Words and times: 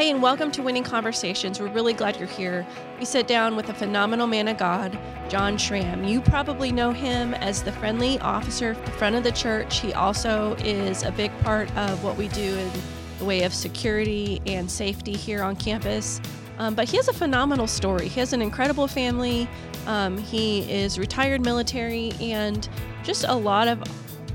Hey, 0.00 0.10
and 0.10 0.22
welcome 0.22 0.50
to 0.52 0.62
Winning 0.62 0.82
Conversations. 0.82 1.60
We're 1.60 1.68
really 1.68 1.92
glad 1.92 2.16
you're 2.16 2.26
here. 2.26 2.66
We 2.98 3.04
sit 3.04 3.28
down 3.28 3.54
with 3.54 3.68
a 3.68 3.74
phenomenal 3.74 4.26
man 4.26 4.48
of 4.48 4.56
God, 4.56 4.98
John 5.28 5.58
Schram. 5.58 6.08
You 6.08 6.22
probably 6.22 6.72
know 6.72 6.90
him 6.90 7.34
as 7.34 7.62
the 7.62 7.70
friendly 7.70 8.18
officer 8.20 8.70
at 8.70 8.86
the 8.86 8.92
front 8.92 9.16
of 9.16 9.24
the 9.24 9.32
church. 9.32 9.80
He 9.80 9.92
also 9.92 10.54
is 10.60 11.02
a 11.02 11.12
big 11.12 11.30
part 11.40 11.70
of 11.76 12.02
what 12.02 12.16
we 12.16 12.28
do 12.28 12.56
in 12.56 12.70
the 13.18 13.26
way 13.26 13.42
of 13.42 13.52
security 13.52 14.40
and 14.46 14.70
safety 14.70 15.12
here 15.12 15.42
on 15.42 15.54
campus. 15.54 16.18
Um, 16.56 16.74
but 16.74 16.88
he 16.88 16.96
has 16.96 17.08
a 17.08 17.12
phenomenal 17.12 17.66
story. 17.66 18.08
He 18.08 18.20
has 18.20 18.32
an 18.32 18.40
incredible 18.40 18.88
family. 18.88 19.46
Um, 19.86 20.16
he 20.16 20.60
is 20.72 20.98
retired 20.98 21.42
military, 21.42 22.12
and 22.22 22.66
just 23.04 23.26
a 23.28 23.34
lot 23.34 23.68
of 23.68 23.82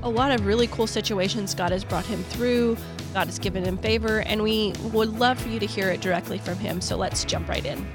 a 0.04 0.08
lot 0.08 0.30
of 0.30 0.46
really 0.46 0.68
cool 0.68 0.86
situations 0.86 1.56
God 1.56 1.72
has 1.72 1.82
brought 1.82 2.06
him 2.06 2.22
through. 2.22 2.76
God 3.14 3.26
has 3.26 3.38
given 3.38 3.64
him 3.64 3.78
favor, 3.78 4.20
and 4.20 4.42
we 4.42 4.72
would 4.92 5.18
love 5.18 5.40
for 5.40 5.48
you 5.48 5.58
to 5.58 5.66
hear 5.66 5.88
it 5.90 6.00
directly 6.00 6.38
from 6.38 6.56
him. 6.58 6.80
So 6.80 6.96
let's 6.96 7.24
jump 7.24 7.48
right 7.48 7.64
in. 7.64 7.86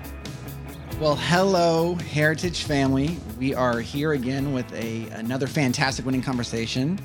Well, 0.99 1.15
hello, 1.15 1.95
Heritage 1.95 2.63
family. 2.63 3.17
We 3.39 3.55
are 3.55 3.79
here 3.79 4.13
again 4.13 4.53
with 4.53 4.71
a 4.73 5.07
another 5.09 5.47
fantastic 5.47 6.05
winning 6.05 6.21
conversation. 6.21 6.99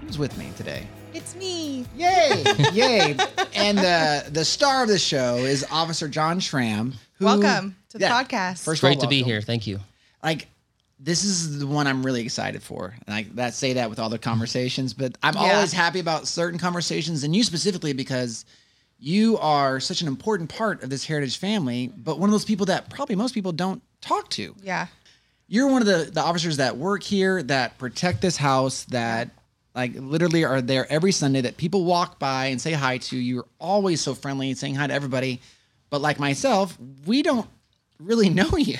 Who's 0.00 0.18
with 0.18 0.36
me 0.36 0.50
today? 0.56 0.86
It's 1.14 1.34
me. 1.36 1.86
Yay! 1.96 2.44
Yay! 2.72 3.16
And 3.54 3.78
the 3.78 4.28
the 4.30 4.44
star 4.44 4.82
of 4.82 4.88
the 4.88 4.98
show 4.98 5.36
is 5.36 5.64
Officer 5.70 6.08
John 6.08 6.40
Schram. 6.40 6.94
Who, 7.18 7.24
Welcome 7.24 7.76
to 7.90 7.98
the 7.98 8.04
Yeah, 8.04 8.22
podcast. 8.22 8.64
First 8.64 8.80
Great 8.82 8.96
all, 8.96 9.02
to 9.02 9.08
be 9.08 9.22
here. 9.22 9.40
Thank 9.40 9.66
you. 9.66 9.78
Like, 10.22 10.48
this 10.98 11.24
is 11.24 11.58
the 11.58 11.66
one 11.66 11.86
I'm 11.86 12.04
really 12.04 12.22
excited 12.22 12.62
for. 12.62 12.94
And 13.06 13.14
I 13.14 13.26
that 13.34 13.54
say 13.54 13.74
that 13.74 13.90
with 13.90 13.98
all 13.98 14.08
the 14.08 14.18
conversations, 14.18 14.94
but 14.94 15.16
I'm 15.22 15.34
Yeah. 15.34 15.54
always 15.56 15.72
happy 15.72 16.00
about 16.00 16.26
certain 16.26 16.58
conversations, 16.58 17.22
and 17.24 17.34
you 17.36 17.42
specifically 17.42 17.92
because 17.92 18.44
you 18.98 19.36
are 19.38 19.78
such 19.78 20.00
an 20.00 20.08
important 20.08 20.48
part 20.48 20.82
of 20.82 20.88
this 20.88 21.04
heritage 21.04 21.36
family. 21.36 21.92
But 21.94 22.18
one 22.18 22.28
of 22.30 22.32
those 22.32 22.46
people 22.46 22.66
that 22.66 22.88
probably 22.88 23.14
most 23.14 23.34
people 23.34 23.52
don't 23.52 23.82
talk 24.00 24.30
to. 24.30 24.54
yeah. 24.62 24.86
you're 25.48 25.68
one 25.68 25.80
of 25.82 25.86
the, 25.86 26.10
the 26.10 26.20
officers 26.22 26.56
that 26.56 26.76
work 26.76 27.02
here 27.02 27.42
that 27.42 27.76
protect 27.78 28.20
this 28.22 28.36
house 28.36 28.84
that 28.84 29.30
like 29.74 29.92
literally 29.94 30.44
are 30.44 30.60
there 30.60 30.90
every 30.90 31.12
sunday 31.12 31.40
that 31.40 31.56
people 31.56 31.84
walk 31.84 32.18
by 32.18 32.46
and 32.46 32.60
say 32.60 32.72
hi 32.72 32.98
to 32.98 33.16
you're 33.16 33.46
always 33.60 34.00
so 34.00 34.12
friendly 34.14 34.48
and 34.48 34.58
saying 34.58 34.74
hi 34.74 34.86
to 34.88 34.92
everybody 34.94 35.40
but 35.90 36.00
like 36.00 36.18
myself 36.18 36.76
we 37.06 37.22
don't 37.22 37.46
really 37.98 38.28
know 38.38 38.48
you 38.56 38.76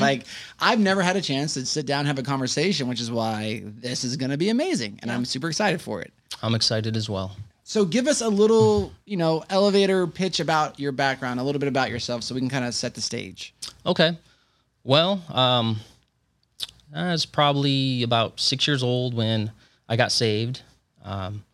like 0.00 0.24
i've 0.60 0.78
never 0.80 1.02
had 1.02 1.16
a 1.16 1.20
chance 1.22 1.54
to 1.54 1.64
sit 1.64 1.86
down 1.86 2.00
and 2.00 2.08
have 2.08 2.18
a 2.18 2.22
conversation 2.22 2.88
which 2.88 3.00
is 3.00 3.10
why 3.10 3.62
this 3.64 4.04
is 4.04 4.16
going 4.16 4.30
to 4.30 4.36
be 4.36 4.48
amazing 4.48 4.98
and 5.02 5.10
i'm 5.10 5.24
super 5.24 5.48
excited 5.48 5.80
for 5.80 6.00
it 6.02 6.12
I'm 6.42 6.54
excited 6.54 6.96
as 6.96 7.08
well. 7.08 7.36
so 7.64 7.84
give 7.84 8.06
us 8.06 8.20
a 8.20 8.28
little 8.28 8.92
you 9.04 9.16
know 9.16 9.44
elevator 9.50 10.06
pitch 10.06 10.40
about 10.40 10.78
your 10.80 10.92
background 10.92 11.40
a 11.40 11.42
little 11.42 11.58
bit 11.60 11.68
about 11.68 11.90
yourself 11.90 12.22
so 12.24 12.34
we 12.34 12.40
can 12.40 12.50
kind 12.50 12.64
of 12.64 12.74
set 12.74 12.94
the 12.94 13.00
stage 13.00 13.54
Okay. 13.86 14.18
Well, 14.82 15.22
um, 15.32 15.78
I 16.94 17.10
was 17.12 17.26
probably 17.26 18.02
about 18.02 18.38
six 18.40 18.66
years 18.66 18.82
old 18.82 19.14
when 19.14 19.50
I 19.88 19.96
got 19.96 20.12
saved. 20.12 20.62
Um, 21.04 21.44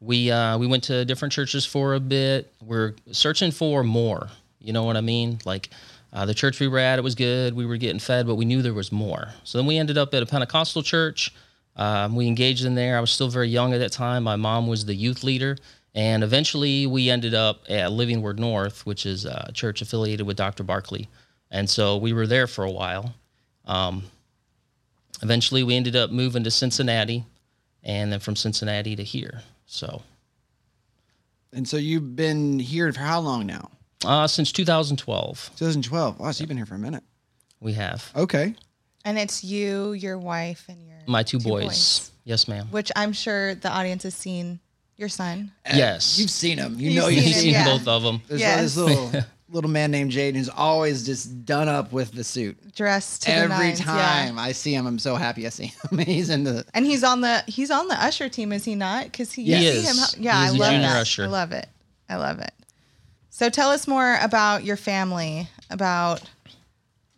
we 0.00 0.30
uh, 0.30 0.58
we 0.58 0.66
went 0.66 0.84
to 0.84 1.04
different 1.04 1.32
churches 1.32 1.64
for 1.66 1.94
a 1.94 2.00
bit. 2.00 2.52
We're 2.64 2.94
searching 3.12 3.50
for 3.50 3.82
more. 3.84 4.28
You 4.60 4.72
know 4.72 4.84
what 4.84 4.96
I 4.96 5.00
mean? 5.00 5.38
Like 5.44 5.70
uh, 6.16 6.24
the 6.24 6.32
church 6.32 6.60
we 6.60 6.66
were 6.66 6.78
at, 6.78 6.98
it 6.98 7.02
was 7.02 7.14
good. 7.14 7.52
We 7.52 7.66
were 7.66 7.76
getting 7.76 7.98
fed, 7.98 8.26
but 8.26 8.36
we 8.36 8.46
knew 8.46 8.62
there 8.62 8.72
was 8.72 8.90
more. 8.90 9.28
So 9.44 9.58
then 9.58 9.66
we 9.66 9.76
ended 9.76 9.98
up 9.98 10.14
at 10.14 10.22
a 10.22 10.26
Pentecostal 10.26 10.82
church. 10.82 11.34
Um, 11.76 12.16
we 12.16 12.26
engaged 12.26 12.64
in 12.64 12.74
there. 12.74 12.96
I 12.96 13.00
was 13.00 13.10
still 13.10 13.28
very 13.28 13.50
young 13.50 13.74
at 13.74 13.78
that 13.80 13.92
time. 13.92 14.22
My 14.22 14.36
mom 14.36 14.66
was 14.66 14.86
the 14.86 14.94
youth 14.94 15.22
leader. 15.22 15.58
And 15.94 16.24
eventually 16.24 16.86
we 16.86 17.10
ended 17.10 17.34
up 17.34 17.64
at 17.68 17.92
Living 17.92 18.22
Word 18.22 18.40
North, 18.40 18.86
which 18.86 19.04
is 19.04 19.26
a 19.26 19.50
church 19.52 19.82
affiliated 19.82 20.26
with 20.26 20.38
Dr. 20.38 20.62
Barkley. 20.62 21.06
And 21.50 21.68
so 21.68 21.98
we 21.98 22.14
were 22.14 22.26
there 22.26 22.46
for 22.46 22.64
a 22.64 22.70
while. 22.70 23.14
Um, 23.66 24.04
eventually 25.22 25.64
we 25.64 25.76
ended 25.76 25.96
up 25.96 26.10
moving 26.10 26.44
to 26.44 26.50
Cincinnati 26.50 27.26
and 27.82 28.10
then 28.10 28.20
from 28.20 28.36
Cincinnati 28.36 28.96
to 28.96 29.04
here. 29.04 29.42
So 29.66 30.00
and 31.52 31.68
so 31.68 31.76
you've 31.76 32.16
been 32.16 32.58
here 32.58 32.90
for 32.90 33.00
how 33.00 33.20
long 33.20 33.46
now 33.46 33.70
uh, 34.06 34.26
since 34.26 34.52
2012, 34.52 35.50
2012 35.56 36.16
oh 36.20 36.30
so 36.32 36.40
you've 36.42 36.48
been 36.48 36.56
here 36.56 36.66
for 36.66 36.74
a 36.74 36.78
minute 36.78 37.02
we 37.60 37.72
have 37.74 38.10
Okay. 38.16 38.54
And 39.04 39.18
it's 39.18 39.44
you, 39.44 39.92
your 39.92 40.18
wife, 40.18 40.64
and 40.68 40.84
your 40.84 40.96
my 41.06 41.22
two, 41.22 41.38
boys. 41.38 42.10
Yes, 42.24 42.48
ma'am. 42.48 42.66
Which 42.72 42.90
I'm 42.96 43.12
sure 43.12 43.54
the 43.54 43.68
audience 43.70 44.02
has 44.02 44.14
seen 44.16 44.58
your 44.96 45.08
son. 45.08 45.52
Yes. 45.72 46.18
You've 46.18 46.28
seen 46.30 46.58
him. 46.58 46.74
You 46.76 46.90
You've 46.90 47.02
know 47.04 47.08
seen 47.08 47.14
you've 47.18 47.24
You've 47.26 47.30
it, 47.30 47.34
seen 47.34 47.42
seen 47.42 47.52
yeah. 47.52 47.64
both 47.66 47.86
of 47.86 48.02
them. 48.02 48.20
There's 48.26 48.40
Yes. 48.40 48.60
this 48.62 48.76
little 48.84 49.12
little 49.48 49.70
man 49.70 49.92
named 49.92 50.10
Jaden 50.10 50.34
who's 50.34 50.48
always 50.48 51.06
just 51.06 51.44
done 51.44 51.68
up 51.68 51.92
with 51.92 52.10
the 52.10 52.24
suit. 52.24 52.56
Dressed 52.74 53.22
to 53.22 53.30
the 53.30 53.36
Every 53.36 53.48
nines, 53.56 53.78
yeah. 53.78 53.86
time 53.86 54.40
I 54.40 54.50
see 54.50 54.74
him, 54.74 54.88
I'm 54.88 54.98
so 54.98 55.14
happy 55.14 55.46
I 55.46 55.50
see 55.50 55.66
him. 55.66 55.98
He's 56.04 56.28
in 56.28 56.42
the 56.42 56.64
And 56.74 56.84
he's 56.84 57.04
on 57.04 57.20
the 57.20 57.44
he's 57.46 57.70
on 57.70 57.86
the 57.86 57.94
usher 58.02 58.28
team, 58.28 58.52
is 58.52 58.64
he 58.64 58.74
not? 58.74 59.04
Because 59.04 59.30
he, 59.32 59.42
Yes. 59.44 59.62
you 59.62 59.70
He 59.70 59.76
see 59.86 59.88
is. 59.90 60.14
him. 60.14 60.22
Yeah, 60.24 60.40
He 60.40 60.46
is 60.46 60.52
I 60.52 60.56
a 60.56 60.58
love 60.58 60.70
junior 60.72 60.88
that. 60.88 61.00
usher. 61.02 61.22
I 61.22 61.26
love 61.28 61.52
it. 61.52 61.68
I 62.08 62.16
love 62.16 62.40
it. 62.40 62.50
So 63.36 63.50
tell 63.50 63.68
us 63.68 63.86
more 63.86 64.16
about 64.22 64.64
your 64.64 64.78
family, 64.78 65.46
about 65.68 66.22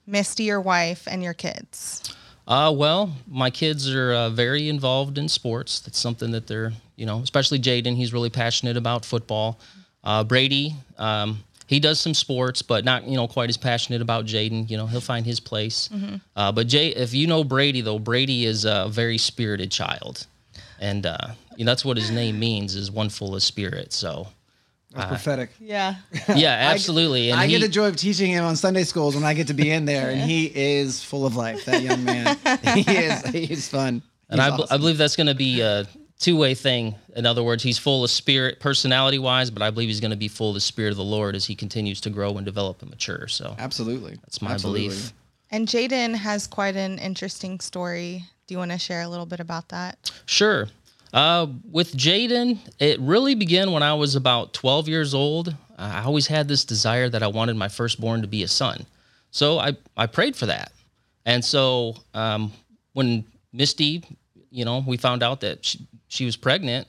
Misty, 0.05 0.43
your 0.43 0.61
wife, 0.61 1.07
and 1.09 1.23
your 1.23 1.33
kids. 1.33 2.13
Uh, 2.49 2.75
well, 2.75 3.15
my 3.29 3.51
kids 3.51 3.95
are 3.95 4.13
uh, 4.13 4.29
very 4.29 4.69
involved 4.69 5.17
in 5.17 5.29
sports. 5.29 5.79
That's 5.79 5.97
something 5.97 6.33
that 6.33 6.49
they're, 6.49 6.73
you 6.97 7.07
know, 7.07 7.21
especially 7.21 7.61
Jaden. 7.61 7.95
He's 7.95 8.13
really 8.13 8.31
passionate 8.31 8.77
about 8.77 9.05
football. 9.05 9.61
Uh, 10.03 10.25
Brady, 10.25 10.75
um, 10.99 11.45
he 11.69 11.79
does 11.79 12.01
some 12.01 12.15
sports, 12.15 12.63
but 12.63 12.85
not, 12.85 13.05
you 13.05 13.17
know, 13.17 13.29
quite 13.29 13.49
as 13.49 13.57
passionate 13.57 14.03
about 14.03 14.27
Jaden. 14.27 14.69
You 14.69 14.77
know, 14.77 14.87
he'll 14.87 15.01
find 15.01 15.25
his 15.25 15.39
place. 15.39 15.89
Uh, 16.35 16.51
but 16.51 16.67
Jay, 16.67 16.89
if 16.89 17.15
you 17.15 17.29
know 17.29 17.45
Brady, 17.45 17.81
though, 17.81 18.01
Brady 18.01 18.45
is 18.45 18.65
a 18.65 18.89
very 18.91 19.19
spirited 19.19 19.71
child, 19.71 20.27
and 20.81 21.07
uh, 21.07 21.29
you 21.55 21.65
know, 21.65 21.71
that's 21.71 21.85
what 21.85 21.97
his 21.97 22.11
name 22.11 22.41
means 22.41 22.75
is 22.75 22.91
one 22.91 23.09
full 23.09 23.37
of 23.37 23.43
spirit. 23.45 23.93
So, 23.93 24.27
that's 24.93 25.05
uh, 25.05 25.09
prophetic. 25.09 25.51
Yeah. 25.61 25.97
yeah, 26.35 26.71
absolutely. 26.73 27.31
And 27.31 27.41
I 27.41 27.47
he, 27.47 27.53
get 27.53 27.61
the 27.61 27.69
joy 27.69 27.89
of 27.89 27.97
teaching 27.97 28.31
him 28.31 28.45
on 28.45 28.57
Sunday 28.57 28.85
schools 28.85 29.15
when 29.15 29.25
I 29.25 29.35
get 29.35 29.47
to 29.49 29.55
be 29.55 29.71
in 29.71 29.85
there, 29.85 30.11
and 30.11 30.21
he 30.21 30.47
is 30.55 31.03
full 31.03 31.27
of 31.27 31.37
life. 31.37 31.65
That 31.67 31.83
young 31.83 32.05
man, 32.05 32.37
he 32.75 32.81
is. 32.81 33.23
He's 33.27 33.69
fun. 33.69 34.03
And 34.31 34.41
He's 34.41 34.53
I, 34.53 34.57
b- 34.57 34.63
I 34.63 34.65
awesome. 34.65 34.81
believe 34.81 34.99
that's 34.99 35.17
going 35.17 35.27
to 35.27 35.35
be 35.35 35.61
a 35.61 35.87
two 36.19 36.37
way 36.37 36.55
thing. 36.55 36.95
In 37.17 37.27
other 37.27 37.43
words, 37.43 37.63
he's 37.63 37.79
full 37.79 38.05
of 38.05 38.11
spirit, 38.11 38.61
personality 38.61 39.19
wise, 39.19 39.51
but 39.51 39.63
I 39.63 39.71
believe 39.71 39.89
he's 39.89 40.01
going 40.01 40.11
to 40.11 40.17
be 40.17 40.29
full 40.29 40.51
of 40.51 40.55
the 40.55 40.61
spirit 40.61 40.91
of 40.91 40.97
the 40.97 41.05
Lord 41.05 41.35
as 41.37 41.47
he 41.47 41.55
continues 41.55 42.01
to 42.03 42.11
grow 42.11 42.37
and 42.37 42.45
develop 42.45 42.83
and 42.83 42.91
mature. 42.91 43.29
So 43.29 43.55
absolutely. 43.59 44.17
that's 44.23 44.43
my 44.43 44.53
Absolutely. 44.53 44.89
belief. 44.89 45.13
And 45.51 45.67
Jaden 45.67 46.15
has 46.15 46.47
quite 46.47 46.77
an 46.77 46.99
interesting 46.99 47.61
story. 47.61 48.25
Do 48.47 48.55
you 48.55 48.59
want 48.59 48.71
to 48.73 48.79
share 48.79 49.03
a 49.03 49.09
little 49.09 49.27
bit 49.27 49.41
about 49.41 49.69
that? 49.71 50.11
Sure. 50.27 50.69
Uh, 51.13 51.47
with 51.71 51.97
Jaden, 51.97 52.59
it 52.79 53.01
really 53.01 53.35
began 53.35 53.73
when 53.73 53.83
I 53.83 53.95
was 53.95 54.15
about 54.15 54.53
12 54.53 54.89
years 54.89 55.15
old. 55.15 55.55
I 55.79 56.03
always 56.03 56.27
had 56.27 56.49
this 56.49 56.65
desire 56.65 57.09
that 57.09 57.23
I 57.23 57.29
wanted 57.29 57.57
my 57.57 57.69
firstborn 57.69 58.23
to 58.23 58.29
be 58.29 58.43
a 58.43 58.49
son. 58.49 58.85
So 59.31 59.59
I, 59.59 59.77
I 59.97 60.07
prayed 60.07 60.37
for 60.37 60.47
that. 60.47 60.73
And 61.25 61.45
so 61.45 61.95
um, 62.15 62.53
when 62.93 63.25
Misty, 63.53 64.03
you 64.51 64.65
know, 64.65 64.83
we 64.87 64.97
found 64.97 65.23
out 65.23 65.41
that 65.41 65.65
she, 65.65 65.87
she 66.09 66.25
was 66.25 66.37
pregnant, 66.37 66.89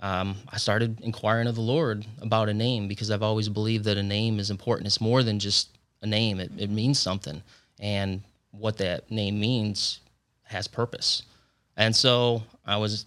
um, 0.00 0.36
I 0.48 0.58
started 0.58 1.00
inquiring 1.00 1.46
of 1.46 1.54
the 1.54 1.60
Lord 1.60 2.04
about 2.20 2.48
a 2.48 2.54
name 2.54 2.88
because 2.88 3.10
I've 3.10 3.22
always 3.22 3.48
believed 3.48 3.84
that 3.84 3.96
a 3.96 4.02
name 4.02 4.38
is 4.38 4.50
important. 4.50 4.86
It's 4.86 5.00
more 5.00 5.22
than 5.22 5.38
just 5.38 5.68
a 6.02 6.06
name, 6.06 6.40
it, 6.40 6.50
it 6.58 6.70
means 6.70 6.98
something. 6.98 7.42
And 7.80 8.22
what 8.50 8.76
that 8.78 9.10
name 9.10 9.40
means 9.40 10.00
has 10.44 10.68
purpose. 10.68 11.22
And 11.76 11.94
so 11.94 12.42
I 12.66 12.76
was 12.76 13.06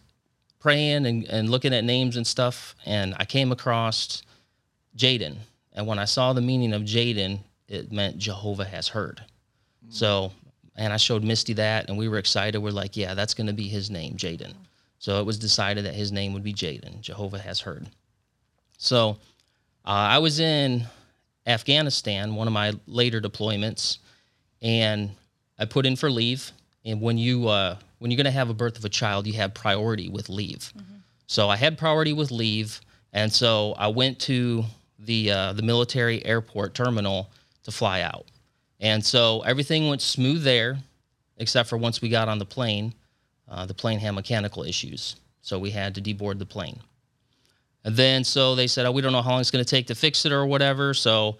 praying 0.67 1.05
and, 1.05 1.23
and 1.29 1.49
looking 1.49 1.73
at 1.73 1.85
names 1.85 2.17
and 2.17 2.27
stuff, 2.27 2.75
and 2.85 3.15
I 3.17 3.23
came 3.23 3.53
across 3.53 4.21
Jaden. 4.97 5.37
And 5.71 5.87
when 5.87 5.97
I 5.97 6.03
saw 6.03 6.33
the 6.33 6.41
meaning 6.41 6.73
of 6.73 6.81
Jaden, 6.81 7.39
it 7.69 7.93
meant 7.93 8.17
Jehovah 8.17 8.65
has 8.65 8.89
heard. 8.89 9.23
So, 9.87 10.33
and 10.75 10.91
I 10.91 10.97
showed 10.97 11.23
Misty 11.23 11.53
that, 11.53 11.87
and 11.87 11.97
we 11.97 12.09
were 12.09 12.17
excited. 12.17 12.59
We're 12.59 12.71
like, 12.71 12.97
yeah, 12.97 13.13
that's 13.13 13.33
going 13.33 13.47
to 13.47 13.53
be 13.53 13.69
his 13.69 13.89
name, 13.89 14.17
Jaden. 14.17 14.53
So 14.99 15.21
it 15.21 15.25
was 15.25 15.39
decided 15.39 15.85
that 15.85 15.93
his 15.93 16.11
name 16.11 16.33
would 16.33 16.43
be 16.43 16.53
Jaden. 16.53 16.99
Jehovah 16.99 17.39
has 17.39 17.61
heard. 17.61 17.87
So 18.77 19.11
uh, 19.85 20.07
I 20.15 20.17
was 20.17 20.41
in 20.41 20.85
Afghanistan, 21.45 22.35
one 22.35 22.45
of 22.47 22.53
my 22.53 22.73
later 22.87 23.21
deployments, 23.21 23.99
and 24.61 25.11
I 25.57 25.63
put 25.63 25.85
in 25.85 25.95
for 25.95 26.11
leave. 26.11 26.51
And 26.83 26.99
when 26.99 27.17
you 27.17 27.47
uh, 27.47 27.77
when 27.99 28.11
you're 28.11 28.17
going 28.17 28.25
to 28.25 28.31
have 28.31 28.49
a 28.49 28.53
birth 28.53 28.77
of 28.77 28.85
a 28.85 28.89
child, 28.89 29.27
you 29.27 29.33
have 29.33 29.53
priority 29.53 30.09
with 30.09 30.29
leave. 30.29 30.71
So 31.27 31.49
I 31.49 31.57
had 31.57 31.77
priority 31.77 32.13
with 32.13 32.31
leave, 32.31 32.79
and 33.13 33.31
so 33.31 33.73
I 33.77 33.87
went 33.87 34.19
to 34.21 34.63
the 34.99 35.31
uh, 35.31 35.53
the 35.53 35.61
military 35.61 36.25
airport 36.25 36.73
terminal 36.73 37.29
to 37.63 37.71
fly 37.71 38.01
out. 38.01 38.25
And 38.79 39.03
so 39.03 39.41
everything 39.41 39.89
went 39.89 40.01
smooth 40.01 40.43
there, 40.43 40.77
except 41.37 41.67
for 41.69 41.77
once 41.77 42.01
we 42.01 42.09
got 42.09 42.29
on 42.29 42.39
the 42.39 42.45
plane, 42.45 42.93
uh, 43.49 43.65
the 43.65 43.73
plane 43.73 43.99
had 43.99 44.11
mechanical 44.11 44.63
issues, 44.63 45.15
so 45.41 45.59
we 45.59 45.71
had 45.71 45.95
to 45.95 46.01
deboard 46.01 46.39
the 46.39 46.45
plane. 46.45 46.79
And 47.83 47.95
then 47.95 48.23
so 48.23 48.55
they 48.55 48.67
said, 48.67 48.85
oh, 48.85 48.91
we 48.91 49.01
don't 49.01 49.13
know 49.13 49.21
how 49.21 49.31
long 49.31 49.41
it's 49.41 49.51
going 49.51 49.63
to 49.63 49.69
take 49.69 49.87
to 49.87 49.95
fix 49.95 50.25
it 50.25 50.31
or 50.31 50.45
whatever. 50.45 50.93
So 50.93 51.37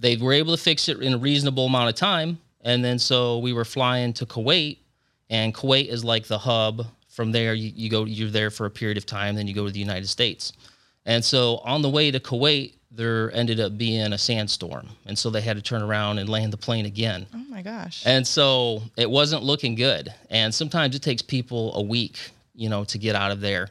they 0.00 0.16
were 0.16 0.32
able 0.32 0.56
to 0.56 0.60
fix 0.60 0.88
it 0.88 1.00
in 1.00 1.14
a 1.14 1.18
reasonable 1.18 1.66
amount 1.66 1.88
of 1.88 1.94
time. 1.94 2.38
And 2.62 2.84
then 2.84 2.98
so 2.98 3.38
we 3.38 3.52
were 3.52 3.64
flying 3.64 4.12
to 4.14 4.26
Kuwait, 4.26 4.78
and 5.30 5.54
Kuwait 5.54 5.88
is 5.88 6.04
like 6.04 6.26
the 6.26 6.38
hub. 6.38 6.86
From 7.08 7.32
there, 7.32 7.54
you, 7.54 7.72
you 7.74 7.88
go, 7.88 8.04
you're 8.04 8.30
there 8.30 8.50
for 8.50 8.66
a 8.66 8.70
period 8.70 8.98
of 8.98 9.06
time, 9.06 9.36
then 9.36 9.46
you 9.46 9.54
go 9.54 9.66
to 9.66 9.72
the 9.72 9.80
United 9.80 10.08
States. 10.08 10.52
And 11.06 11.24
so 11.24 11.58
on 11.58 11.80
the 11.80 11.88
way 11.88 12.10
to 12.10 12.20
Kuwait, 12.20 12.74
there 12.90 13.32
ended 13.32 13.60
up 13.60 13.76
being 13.78 14.12
a 14.12 14.18
sandstorm. 14.18 14.88
And 15.06 15.18
so 15.18 15.30
they 15.30 15.40
had 15.40 15.56
to 15.56 15.62
turn 15.62 15.82
around 15.82 16.18
and 16.18 16.28
land 16.28 16.52
the 16.52 16.56
plane 16.56 16.86
again. 16.86 17.26
Oh 17.34 17.44
my 17.48 17.62
gosh. 17.62 18.02
And 18.06 18.26
so 18.26 18.82
it 18.96 19.10
wasn't 19.10 19.42
looking 19.42 19.74
good. 19.74 20.12
And 20.30 20.54
sometimes 20.54 20.94
it 20.94 21.02
takes 21.02 21.22
people 21.22 21.74
a 21.74 21.82
week, 21.82 22.18
you 22.54 22.68
know, 22.68 22.84
to 22.84 22.98
get 22.98 23.14
out 23.14 23.32
of 23.32 23.40
there. 23.40 23.68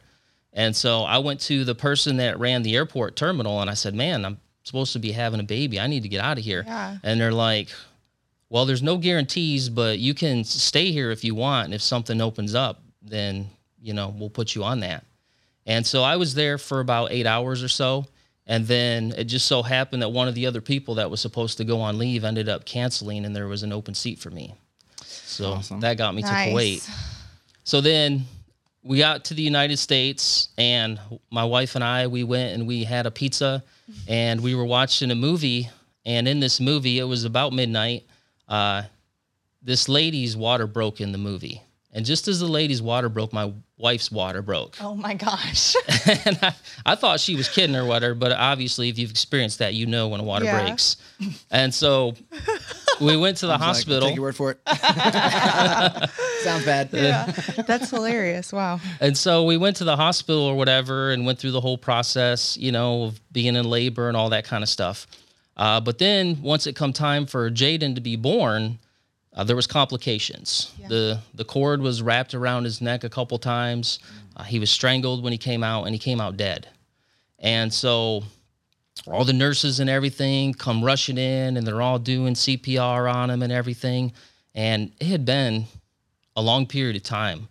And 0.53 0.75
so 0.75 1.03
I 1.03 1.17
went 1.17 1.41
to 1.41 1.65
the 1.65 1.75
person 1.75 2.17
that 2.17 2.39
ran 2.39 2.63
the 2.63 2.75
airport 2.75 3.15
terminal 3.15 3.61
and 3.61 3.69
I 3.69 3.73
said, 3.73 3.93
Man, 3.93 4.23
I'm 4.23 4.37
supposed 4.63 4.93
to 4.93 4.99
be 4.99 5.11
having 5.11 5.39
a 5.39 5.43
baby. 5.43 5.79
I 5.79 5.87
need 5.87 6.03
to 6.03 6.09
get 6.09 6.21
out 6.21 6.37
of 6.37 6.43
here. 6.43 6.63
Yeah. 6.65 6.97
And 7.03 7.19
they're 7.19 7.33
like, 7.33 7.69
Well, 8.49 8.65
there's 8.65 8.83
no 8.83 8.97
guarantees, 8.97 9.69
but 9.69 9.99
you 9.99 10.13
can 10.13 10.43
stay 10.43 10.91
here 10.91 11.11
if 11.11 11.23
you 11.23 11.35
want. 11.35 11.65
And 11.65 11.73
if 11.73 11.81
something 11.81 12.21
opens 12.21 12.53
up, 12.55 12.81
then, 13.01 13.49
you 13.81 13.93
know, 13.93 14.13
we'll 14.17 14.29
put 14.29 14.55
you 14.55 14.63
on 14.63 14.81
that. 14.81 15.03
And 15.65 15.85
so 15.85 16.03
I 16.03 16.15
was 16.17 16.35
there 16.35 16.57
for 16.57 16.79
about 16.79 17.11
eight 17.11 17.25
hours 17.25 17.63
or 17.63 17.67
so. 17.67 18.05
And 18.47 18.67
then 18.67 19.13
it 19.17 19.23
just 19.23 19.47
so 19.47 19.63
happened 19.63 20.03
that 20.03 20.09
one 20.09 20.27
of 20.27 20.35
the 20.35 20.45
other 20.45 20.61
people 20.61 20.95
that 20.95 21.09
was 21.09 21.19
supposed 21.19 21.57
to 21.57 21.63
go 21.63 21.81
on 21.81 21.97
leave 21.97 22.23
ended 22.23 22.47
up 22.47 22.63
canceling, 22.65 23.25
and 23.25 23.35
there 23.35 23.47
was 23.47 23.63
an 23.63 23.73
open 23.73 23.95
seat 23.95 24.19
for 24.19 24.29
me. 24.29 24.53
So 25.03 25.53
Awesome. 25.53 25.79
that 25.79 25.97
got 25.97 26.13
me 26.13 26.21
Nice. 26.21 26.49
to 26.49 26.53
Kuwait. 26.55 26.89
So 27.63 27.81
then 27.81 28.25
we 28.83 28.99
got 28.99 29.25
to 29.25 29.33
the 29.33 29.41
United 29.41 29.77
States, 29.77 30.49
and 30.59 30.99
my 31.31 31.43
wife 31.43 31.73
and 31.73 31.83
I 31.83 32.05
we 32.05 32.23
went 32.23 32.53
and 32.53 32.67
we 32.67 32.83
had 32.83 33.07
a 33.07 33.11
pizza, 33.11 33.63
and 34.07 34.41
we 34.41 34.53
were 34.53 34.65
watching 34.65 35.09
a 35.09 35.15
movie. 35.15 35.67
And 36.05 36.27
in 36.27 36.39
this 36.39 36.59
movie, 36.59 36.99
it 36.99 37.03
was 37.05 37.25
about 37.25 37.51
midnight. 37.51 38.05
Uh, 38.47 38.83
this 39.61 39.89
lady's 39.89 40.37
water 40.37 40.67
broke 40.67 41.01
in 41.01 41.11
the 41.11 41.17
movie, 41.17 41.61
and 41.91 42.05
just 42.05 42.27
as 42.27 42.39
the 42.39 42.45
lady's 42.47 42.81
water 42.81 43.09
broke, 43.09 43.33
my 43.33 43.51
wife's 43.77 44.11
water 44.11 44.41
broke. 44.41 44.77
Oh 44.79 44.95
my 44.95 45.15
gosh. 45.15 45.75
and 46.25 46.37
I, 46.41 46.55
I 46.85 46.95
thought 46.95 47.19
she 47.19 47.35
was 47.35 47.49
kidding 47.49 47.75
or 47.75 47.85
whatever, 47.85 48.13
but 48.15 48.31
obviously, 48.31 48.87
if 48.89 48.97
you've 48.99 49.09
experienced 49.11 49.59
that, 49.59 49.73
you 49.73 49.85
know 49.85 50.07
when 50.09 50.19
a 50.19 50.23
water 50.23 50.45
Yeah. 50.45 50.61
breaks. 50.63 50.97
And 51.51 51.73
so 51.73 52.13
we 53.01 53.17
went 53.17 53.37
to 53.37 53.47
the 53.47 53.53
I 53.53 53.55
was 53.55 53.59
like, 53.61 53.67
hospital. 53.67 54.07
take 54.07 54.15
your 54.15 54.23
word 54.23 54.35
for 54.35 54.51
it. 54.51 54.59
Sounds 56.43 56.63
bad. 56.65 56.89
yeah. 56.93 57.25
That's 57.67 57.89
hilarious. 57.89 58.53
Wow. 58.53 58.79
And 59.01 59.17
so 59.17 59.43
we 59.43 59.57
went 59.57 59.77
to 59.77 59.83
the 59.83 59.95
hospital 59.97 60.41
or 60.43 60.55
whatever 60.55 61.11
and 61.11 61.25
went 61.25 61.39
through 61.39 61.51
the 61.51 61.61
whole 61.61 61.77
process, 61.77 62.55
you 62.57 62.71
know, 62.71 63.03
of 63.05 63.33
being 63.33 63.55
in 63.55 63.69
labor 63.69 64.07
and 64.07 64.15
all 64.15 64.29
that 64.29 64.45
kind 64.45 64.63
of 64.63 64.69
stuff. 64.69 65.07
Uh, 65.57 65.79
but 65.79 65.97
then 65.99 66.41
once 66.41 66.67
it 66.67 66.75
come 66.75 66.91
time 66.93 67.25
for 67.25 67.49
Jaden 67.49 67.95
to 67.95 68.01
be 68.01 68.15
born, 68.15 68.79
uh, 69.33 69.43
there 69.43 69.55
was 69.55 69.67
complications. 69.67 70.73
The 70.89 71.19
the 71.33 71.45
cord 71.45 71.81
was 71.81 72.01
wrapped 72.01 72.33
around 72.33 72.63
his 72.63 72.81
neck 72.81 73.03
a 73.03 73.09
couple 73.09 73.37
times. 73.37 73.99
Uh, 74.35 74.43
he 74.43 74.59
was 74.59 74.69
strangled 74.69 75.23
when 75.23 75.31
he 75.31 75.37
came 75.37 75.63
out, 75.63 75.85
and 75.85 75.93
he 75.93 75.99
came 75.99 76.21
out 76.21 76.37
dead. 76.37 76.67
And 77.39 77.73
so 77.73 78.23
all 79.07 79.25
the 79.25 79.33
nurses 79.33 79.79
and 79.79 79.89
everything 79.89 80.53
come 80.53 80.83
rushing 80.83 81.17
in, 81.17 81.57
and 81.57 81.67
they're 81.67 81.81
all 81.81 81.99
doing 81.99 82.33
CPR 82.33 83.13
on 83.13 83.29
him 83.29 83.43
and 83.43 83.51
everything. 83.51 84.13
And 84.53 84.91
it 84.99 85.07
had 85.07 85.25
been 85.25 85.65
a 86.35 86.41
long 86.41 86.65
period 86.65 86.95
of 86.95 87.03
time, 87.03 87.49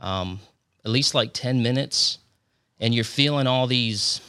um, 0.00 0.40
at 0.84 0.90
least 0.90 1.14
like 1.14 1.32
ten 1.32 1.62
minutes, 1.62 2.18
and 2.80 2.94
you're 2.94 3.04
feeling 3.04 3.46
all 3.46 3.66
these 3.66 4.20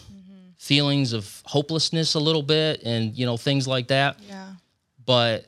feelings 0.68 1.14
of 1.14 1.24
hopelessness 1.46 2.14
a 2.16 2.20
little 2.20 2.44
bit, 2.44 2.82
and 2.84 3.16
you 3.18 3.26
know 3.26 3.38
things 3.38 3.68
like 3.68 3.88
that 3.88 4.20
Yeah. 4.28 4.52
but 5.06 5.46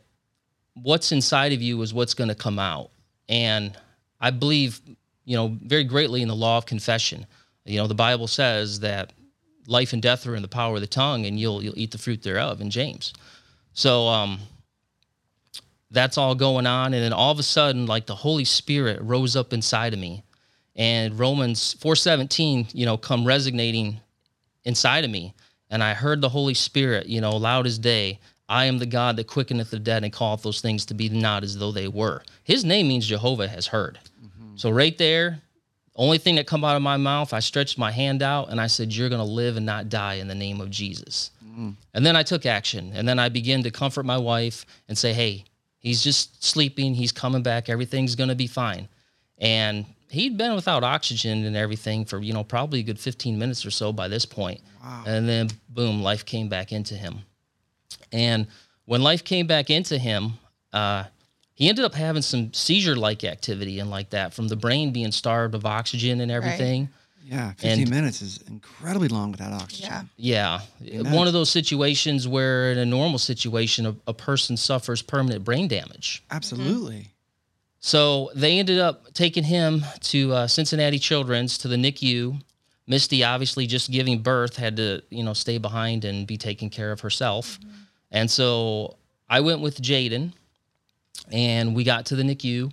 what's 0.81 1.12
inside 1.12 1.51
of 1.54 1.62
you 1.62 1.81
is 1.81 1.94
what's 1.94 2.13
going 2.13 2.30
to 2.30 2.36
come 2.36 2.57
out. 2.57 2.89
And 3.27 3.75
I 4.21 4.30
believe, 4.31 4.80
you 5.25 5.36
know, 5.36 5.57
very 5.62 5.83
greatly 5.83 6.21
in 6.21 6.30
the 6.30 6.36
law 6.36 6.57
of 6.57 6.66
confession. 6.66 7.25
You 7.66 7.77
know, 7.80 7.88
the 7.88 7.95
Bible 8.07 8.27
says 8.27 8.80
that 8.80 9.12
life 9.68 9.92
and 9.94 10.01
death 10.01 10.25
are 10.25 10.36
in 10.36 10.42
the 10.42 10.48
power 10.48 10.75
of 10.75 10.81
the 10.81 10.88
tongue, 10.88 11.25
and 11.25 11.38
you'll 11.39 11.62
you'll 11.63 11.77
eat 11.77 11.92
the 11.92 11.98
fruit 11.98 12.21
thereof 12.24 12.62
in 12.62 12.69
James. 12.69 13.13
So 13.74 14.07
um, 14.07 14.39
that's 15.92 16.18
all 16.18 16.36
going 16.36 16.66
on, 16.68 16.94
and 16.94 17.04
then 17.04 17.13
all 17.13 17.31
of 17.31 17.39
a 17.39 17.44
sudden, 17.44 17.86
like 17.86 18.06
the 18.06 18.16
Holy 18.16 18.45
Spirit 18.45 19.00
rose 19.01 19.36
up 19.36 19.54
inside 19.54 19.94
of 19.94 20.00
me, 20.00 20.24
and 20.75 21.19
Romans 21.19 21.74
four 21.81 21.95
seventeen, 21.95 22.68
you 22.74 22.86
know, 22.86 22.98
come 22.98 23.25
resonating 23.25 24.00
inside 24.63 25.03
of 25.03 25.11
me. 25.11 25.33
And 25.69 25.83
I 25.83 25.94
heard 25.94 26.21
the 26.21 26.29
Holy 26.29 26.53
Spirit, 26.53 27.07
you 27.07 27.21
know, 27.21 27.35
loud 27.35 27.67
as 27.67 27.77
day. 27.77 28.19
I 28.47 28.65
am 28.65 28.79
the 28.79 28.88
God 28.88 29.15
that 29.17 29.27
quickeneth 29.27 29.69
the 29.69 29.77
dead 29.79 30.03
and 30.03 30.11
calleth 30.11 30.41
those 30.41 30.61
things 30.61 30.85
to 30.85 30.95
be 30.95 31.09
not 31.09 31.44
as 31.44 31.57
though 31.57 31.71
they 31.71 31.88
were. 31.88 32.23
His 32.44 32.65
name 32.65 32.88
means 32.88 33.06
Jehovah 33.06 33.47
has 33.47 33.67
heard. 33.67 34.00
Mm-hmm. 34.25 34.56
So 34.56 34.71
right 34.71 34.97
there, 34.97 35.41
only 35.95 36.17
thing 36.17 36.35
that 36.35 36.47
come 36.47 36.63
out 36.63 36.75
of 36.75 36.81
my 36.81 36.97
mouth, 36.97 37.33
I 37.33 37.41
stretched 37.41 37.77
my 37.77 37.91
hand 37.91 38.23
out 38.23 38.50
and 38.50 38.59
I 38.59 38.67
said, 38.67 38.94
"You're 38.94 39.09
going 39.09 39.19
to 39.19 39.25
live 39.25 39.57
and 39.57 39.65
not 39.65 39.89
die 39.89 40.15
in 40.15 40.27
the 40.27 40.35
name 40.35 40.61
of 40.61 40.71
Jesus." 40.71 41.29
Mm-hmm. 41.45 41.71
And 41.94 42.06
then 42.06 42.15
I 42.15 42.23
took 42.23 42.45
action, 42.45 42.91
and 42.95 43.07
then 43.07 43.19
I 43.19 43.29
began 43.29 43.61
to 43.63 43.71
comfort 43.71 44.06
my 44.06 44.17
wife 44.17 44.65
and 44.88 44.97
say, 44.97 45.13
"Hey, 45.13 45.44
he's 45.77 46.01
just 46.01 46.44
sleeping. 46.44 46.95
He's 46.95 47.11
coming 47.11 47.44
back. 47.44 47.69
Everything's 47.69 48.15
going 48.15 48.29
to 48.29 48.35
be 48.35 48.47
fine." 48.47 48.88
And 49.38 49.85
he'd 50.09 50.38
been 50.38 50.56
without 50.56 50.83
oxygen 50.83 51.45
and 51.45 51.56
everything 51.56 52.06
for 52.06 52.19
you 52.21 52.33
know 52.33 52.44
probably 52.44 52.79
a 52.79 52.83
good 52.83 53.00
15 53.00 53.38
minutes 53.38 53.65
or 53.65 53.71
so 53.71 53.91
by 53.94 54.07
this 54.07 54.25
point. 54.25 54.61
And 55.06 55.27
then 55.27 55.50
boom, 55.69 56.01
life 56.01 56.25
came 56.25 56.50
back 56.50 56.71
into 56.71 56.95
him. 56.95 57.19
And 58.11 58.47
when 58.85 59.01
life 59.03 59.23
came 59.23 59.45
back 59.47 59.69
into 59.69 59.97
him, 59.97 60.33
uh, 60.73 61.03
he 61.53 61.69
ended 61.69 61.85
up 61.85 61.94
having 61.94 62.21
some 62.21 62.53
seizure-like 62.53 63.23
activity 63.23 63.79
and 63.79 63.89
like 63.89 64.09
that 64.11 64.33
from 64.33 64.47
the 64.47 64.56
brain 64.56 64.91
being 64.91 65.11
starved 65.11 65.53
of 65.56 65.65
oxygen 65.65 66.21
and 66.21 66.31
everything. 66.31 66.89
Yeah, 67.25 67.51
15 67.51 67.81
And- 67.81 67.89
minutes 67.91 68.21
is 68.23 68.39
incredibly 68.47 69.09
long 69.09 69.31
without 69.31 69.51
oxygen. 69.53 70.09
Yeah. 70.15 70.61
Yeah, 70.81 71.13
one 71.13 71.27
of 71.27 71.33
those 71.33 71.51
situations 71.51 72.27
where 72.27 72.71
in 72.71 72.79
a 72.79 72.85
normal 72.85 73.19
situation 73.19 73.85
a, 73.85 73.95
a 74.07 74.13
person 74.13 74.57
suffers 74.57 75.01
permanent 75.03 75.44
brain 75.44 75.67
damage. 75.67 76.23
Absolutely. 76.31 77.09
So 77.80 78.30
they 78.36 78.60
ended 78.60 78.80
up 78.80 79.14
taking 79.14 79.44
him 79.44 79.84
to 80.02 80.34
uh, 80.34 80.48
Cincinnati 80.48 81.00
Children's 81.00 81.58
to 81.60 81.68
the 81.68 81.78
NICU. 81.78 82.42
Misty, 82.88 83.24
obviously, 83.24 83.68
just 83.68 83.92
giving 83.92 84.22
birth, 84.22 84.58
had 84.58 84.78
to 84.78 85.02
you 85.10 85.24
know 85.24 85.34
stay 85.34 85.58
behind 85.58 86.06
and 86.06 86.26
be 86.28 86.38
taking 86.38 86.70
care 86.70 86.92
of 86.92 87.02
herself. 87.02 87.60
And 88.12 88.30
so 88.30 88.98
I 89.30 89.42
went 89.42 89.62
with 89.62 89.81
Jaden, 89.81 90.33
and 91.31 91.76
we 91.76 91.83
got 91.83 92.07
to 92.07 92.16
the 92.16 92.24
NICU, 92.24 92.71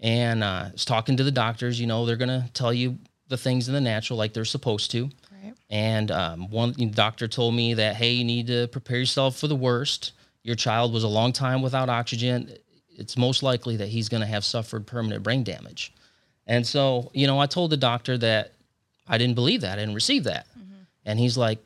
and 0.00 0.42
uh, 0.42 0.70
was 0.72 0.84
talking 0.84 1.16
to 1.18 1.24
the 1.24 1.30
doctors. 1.30 1.78
You 1.78 1.86
know, 1.86 2.06
they're 2.06 2.16
gonna 2.16 2.48
tell 2.54 2.72
you 2.72 2.98
the 3.28 3.36
things 3.36 3.68
in 3.68 3.74
the 3.74 3.80
natural 3.80 4.18
like 4.18 4.32
they're 4.32 4.44
supposed 4.44 4.90
to. 4.90 5.04
Right. 5.04 5.54
And 5.70 6.10
um, 6.10 6.50
one 6.50 6.74
doctor 6.94 7.28
told 7.28 7.54
me 7.54 7.74
that, 7.74 7.96
hey, 7.96 8.12
you 8.12 8.24
need 8.24 8.46
to 8.48 8.68
prepare 8.68 8.98
yourself 8.98 9.38
for 9.38 9.46
the 9.46 9.56
worst. 9.56 10.12
Your 10.42 10.56
child 10.56 10.92
was 10.92 11.04
a 11.04 11.08
long 11.08 11.32
time 11.32 11.62
without 11.62 11.88
oxygen. 11.88 12.50
It's 13.02 13.16
most 13.16 13.42
likely 13.42 13.76
that 13.76 13.88
he's 13.88 14.08
going 14.08 14.22
to 14.22 14.26
have 14.26 14.44
suffered 14.44 14.86
permanent 14.86 15.22
brain 15.22 15.44
damage. 15.44 15.92
And 16.46 16.66
so, 16.66 17.10
you 17.12 17.26
know, 17.26 17.38
I 17.38 17.46
told 17.46 17.70
the 17.70 17.76
doctor 17.76 18.16
that 18.18 18.52
I 19.06 19.18
didn't 19.18 19.34
believe 19.34 19.60
that, 19.60 19.72
I 19.72 19.80
didn't 19.80 19.94
receive 19.94 20.24
that. 20.24 20.46
Mm-hmm. 20.58 20.82
And 21.04 21.18
he's 21.18 21.36
like, 21.36 21.58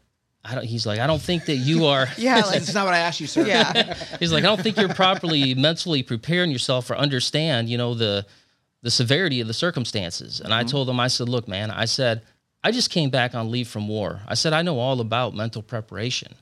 I 0.45 0.55
don't, 0.55 0.65
he's 0.65 0.87
like, 0.87 0.99
I 1.01 1.07
don't 1.07 1.21
think 1.21 1.47
that 1.47 1.57
you 1.57 1.87
are. 1.87 2.07
Yeah. 2.17 2.37
Like, 2.37 2.45
That's 2.53 2.75
not 2.75 2.85
what 2.85 2.95
I 2.95 2.99
asked 2.99 3.21
you, 3.21 3.27
sir. 3.27 3.47
yeah. 3.47 3.95
He's 4.19 4.33
like, 4.33 4.45
I 4.45 4.47
don't 4.47 4.61
think 4.61 4.77
you're 4.77 4.95
properly 4.95 5.55
mentally 5.55 6.03
preparing 6.03 6.51
yourself 6.51 6.91
or 6.91 6.95
understand, 6.95 7.69
you 7.69 7.79
know, 7.79 7.95
the 7.95 8.25
the 8.83 8.91
severity 8.91 9.41
of 9.41 9.49
the 9.49 9.55
circumstances. 9.55 10.41
And 10.41 10.55
I 10.55 10.61
mm-hmm. 10.61 10.69
told 10.69 10.89
him, 10.89 11.01
I 11.01 11.09
said, 11.09 11.29
look, 11.29 11.49
man, 11.49 11.73
I 11.73 11.87
said, 11.87 12.23
I 12.63 12.71
just 12.71 12.91
came 12.91 13.11
back 13.11 13.35
on 13.35 13.51
leave 13.51 13.67
from 13.67 13.89
war. 13.89 14.21
I 14.29 14.35
said, 14.35 14.53
I 14.53 14.63
know 14.63 14.79
all 14.79 15.01
about 15.01 15.35
mental 15.35 15.63
preparation. 15.63 16.35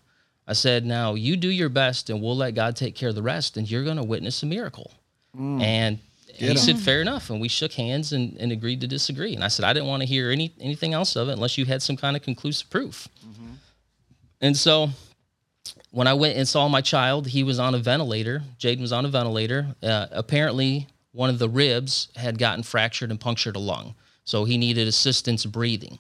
I 0.47 0.53
said, 0.53 0.85
now 0.85 1.15
you 1.15 1.37
do 1.37 1.49
your 1.49 1.69
best 1.71 2.11
and 2.11 2.21
we'll 2.21 2.37
let 2.37 2.55
God 2.55 2.77
take 2.77 2.95
care 2.95 3.09
of 3.09 3.15
the 3.15 3.23
rest 3.23 3.57
and 3.57 3.71
you're 3.71 3.85
going 3.85 3.97
to 3.97 4.05
witness 4.05 4.43
a 4.43 4.47
miracle. 4.47 4.93
And 5.37 5.99
he 6.29 6.47
Get 6.47 6.51
'em. 6.51 6.57
said, 6.59 6.79
fair 6.79 7.01
enough. 7.01 7.31
And 7.31 7.41
we 7.41 7.49
shook 7.49 7.73
hands 7.73 8.13
and, 8.13 8.37
and 8.39 8.53
agreed 8.53 8.81
to 8.83 8.87
disagree. 8.87 9.35
And 9.35 9.43
I 9.43 9.49
said, 9.49 9.65
I 9.65 9.73
didn't 9.73 9.89
want 9.89 10.03
to 10.03 10.07
hear 10.07 10.31
any 10.31 10.53
anything 10.61 10.93
else 10.93 11.17
of 11.17 11.29
it 11.29 11.33
unless 11.33 11.57
you 11.59 11.65
had 11.65 11.83
some 11.83 11.97
kind 11.97 12.15
of 12.17 12.23
conclusive 12.23 12.69
proof. 12.71 13.09
And 14.41 14.57
so 14.57 14.91
when 15.91 16.07
I 16.07 16.13
went 16.15 16.37
and 16.37 16.47
saw 16.47 16.69
my 16.69 16.81
child, 16.83 17.29
he 17.29 17.43
was 17.43 17.59
on 17.59 17.75
a 17.75 17.79
ventilator. 17.79 18.43
Jaden 18.59 18.81
was 18.81 18.93
on 18.93 19.05
a 19.05 19.09
ventilator. 19.09 19.75
Uh, 19.83 20.07
apparently, 20.11 20.89
one 21.13 21.31
of 21.31 21.39
the 21.39 21.49
ribs 21.49 22.09
had 22.17 22.39
gotten 22.39 22.63
fractured 22.63 23.11
and 23.11 23.19
punctured 23.19 23.57
a 23.57 23.61
lung. 23.61 23.95
So 24.25 24.45
he 24.45 24.59
needed 24.59 24.87
assistance 24.89 25.47
breathing. 25.47 25.99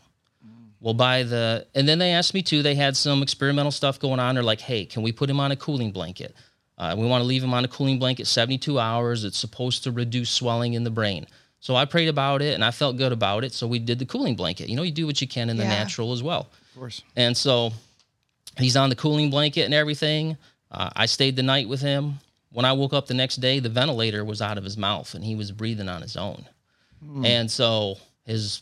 Well, 0.84 0.92
by 0.92 1.22
the, 1.22 1.66
and 1.74 1.88
then 1.88 1.98
they 1.98 2.10
asked 2.10 2.34
me 2.34 2.42
too, 2.42 2.62
they 2.62 2.74
had 2.74 2.94
some 2.94 3.22
experimental 3.22 3.72
stuff 3.72 3.98
going 3.98 4.20
on. 4.20 4.34
They're 4.34 4.44
like, 4.44 4.60
hey, 4.60 4.84
can 4.84 5.02
we 5.02 5.12
put 5.12 5.30
him 5.30 5.40
on 5.40 5.50
a 5.50 5.56
cooling 5.56 5.92
blanket? 5.92 6.36
Uh, 6.76 6.94
we 6.98 7.06
want 7.06 7.22
to 7.22 7.26
leave 7.26 7.42
him 7.42 7.54
on 7.54 7.64
a 7.64 7.68
cooling 7.68 7.98
blanket 7.98 8.26
72 8.26 8.78
hours. 8.78 9.24
It's 9.24 9.38
supposed 9.38 9.84
to 9.84 9.92
reduce 9.92 10.28
swelling 10.28 10.74
in 10.74 10.84
the 10.84 10.90
brain. 10.90 11.26
So 11.60 11.74
I 11.74 11.86
prayed 11.86 12.08
about 12.08 12.42
it 12.42 12.52
and 12.52 12.62
I 12.62 12.70
felt 12.70 12.98
good 12.98 13.12
about 13.12 13.44
it. 13.44 13.54
So 13.54 13.66
we 13.66 13.78
did 13.78 13.98
the 13.98 14.04
cooling 14.04 14.36
blanket. 14.36 14.68
You 14.68 14.76
know, 14.76 14.82
you 14.82 14.92
do 14.92 15.06
what 15.06 15.22
you 15.22 15.26
can 15.26 15.48
in 15.48 15.56
the 15.56 15.64
natural 15.64 16.12
as 16.12 16.22
well. 16.22 16.50
Of 16.74 16.78
course. 16.78 17.02
And 17.16 17.34
so 17.34 17.72
he's 18.58 18.76
on 18.76 18.90
the 18.90 18.96
cooling 18.96 19.30
blanket 19.30 19.62
and 19.62 19.72
everything. 19.72 20.36
Uh, 20.70 20.90
I 20.94 21.06
stayed 21.06 21.36
the 21.36 21.42
night 21.42 21.66
with 21.66 21.80
him. 21.80 22.18
When 22.52 22.66
I 22.66 22.74
woke 22.74 22.92
up 22.92 23.06
the 23.06 23.14
next 23.14 23.36
day, 23.36 23.58
the 23.58 23.70
ventilator 23.70 24.22
was 24.22 24.42
out 24.42 24.58
of 24.58 24.64
his 24.64 24.76
mouth 24.76 25.14
and 25.14 25.24
he 25.24 25.34
was 25.34 25.50
breathing 25.50 25.88
on 25.88 26.02
his 26.02 26.18
own. 26.18 26.44
And 27.24 27.50
so 27.50 27.96
his 28.26 28.60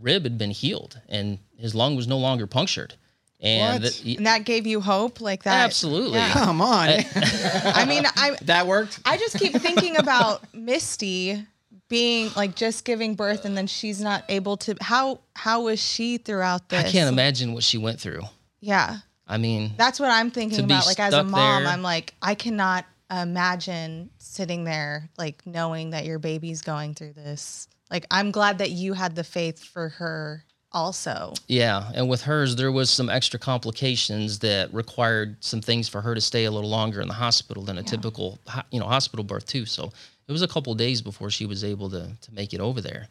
rib 0.00 0.24
had 0.24 0.38
been 0.38 0.50
healed 0.50 1.00
and 1.08 1.38
his 1.56 1.74
lung 1.74 1.96
was 1.96 2.06
no 2.06 2.18
longer 2.18 2.46
punctured. 2.46 2.94
And 3.42 3.82
What? 3.82 3.92
th- 3.92 4.16
And 4.18 4.26
that 4.26 4.44
gave 4.44 4.66
you 4.66 4.80
hope, 4.82 5.20
like 5.20 5.44
that. 5.44 5.64
Absolutely. 5.64 6.18
Yeah. 6.18 6.30
Come 6.32 6.60
on. 6.60 6.88
I 7.14 7.86
mean, 7.88 8.04
I 8.16 8.36
that 8.42 8.66
worked. 8.66 9.00
I 9.06 9.16
just 9.16 9.38
keep 9.38 9.54
thinking 9.54 9.96
about 9.96 10.42
Misty 10.54 11.46
being 11.88 12.30
like 12.36 12.54
just 12.54 12.84
giving 12.84 13.14
birth 13.14 13.44
and 13.46 13.56
then 13.56 13.66
she's 13.66 14.00
not 14.00 14.24
able 14.28 14.56
to 14.58 14.76
how 14.80 15.20
how 15.34 15.62
was 15.62 15.80
she 15.82 16.18
throughout 16.18 16.68
this? 16.68 16.84
I 16.84 16.90
can't 16.90 17.08
imagine 17.08 17.52
what 17.54 17.64
she 17.64 17.78
went 17.78 17.98
through. 17.98 18.22
Yeah. 18.60 18.98
I 19.26 19.38
mean, 19.38 19.72
That's 19.78 19.98
what 19.98 20.10
I'm 20.10 20.30
thinking 20.30 20.64
about. 20.64 20.86
Like 20.86 21.00
as 21.00 21.14
a 21.14 21.24
mom, 21.24 21.62
there. 21.62 21.72
I'm 21.72 21.82
like, 21.82 22.14
I 22.20 22.34
cannot 22.34 22.84
imagine 23.10 24.10
sitting 24.18 24.64
there 24.64 25.08
like 25.18 25.44
knowing 25.46 25.90
that 25.90 26.04
your 26.04 26.18
baby's 26.18 26.62
going 26.62 26.94
through 26.94 27.12
this. 27.14 27.68
Like 27.90 28.06
I'm 28.10 28.30
glad 28.30 28.58
that 28.58 28.70
you 28.70 28.92
had 28.92 29.16
the 29.16 29.24
faith 29.24 29.62
for 29.62 29.88
her 29.90 30.44
also. 30.72 31.34
Yeah, 31.48 31.90
and 31.94 32.08
with 32.08 32.22
hers, 32.22 32.56
there 32.56 32.70
was 32.72 32.90
some 32.90 33.10
extra 33.10 33.38
complications 33.38 34.38
that 34.40 34.72
required 34.72 35.36
some 35.40 35.60
things 35.60 35.88
for 35.88 36.00
her 36.00 36.14
to 36.14 36.20
stay 36.20 36.44
a 36.44 36.50
little 36.50 36.70
longer 36.70 37.00
in 37.00 37.08
the 37.08 37.14
hospital 37.14 37.64
than 37.64 37.78
a 37.78 37.82
typical, 37.82 38.38
you 38.70 38.78
know, 38.80 38.86
hospital 38.86 39.24
birth 39.24 39.46
too. 39.46 39.66
So 39.66 39.92
it 40.28 40.32
was 40.32 40.42
a 40.42 40.48
couple 40.48 40.74
days 40.74 41.02
before 41.02 41.30
she 41.30 41.46
was 41.46 41.64
able 41.64 41.90
to 41.90 42.10
to 42.20 42.34
make 42.34 42.54
it 42.54 42.60
over 42.60 42.80
there. 42.80 43.08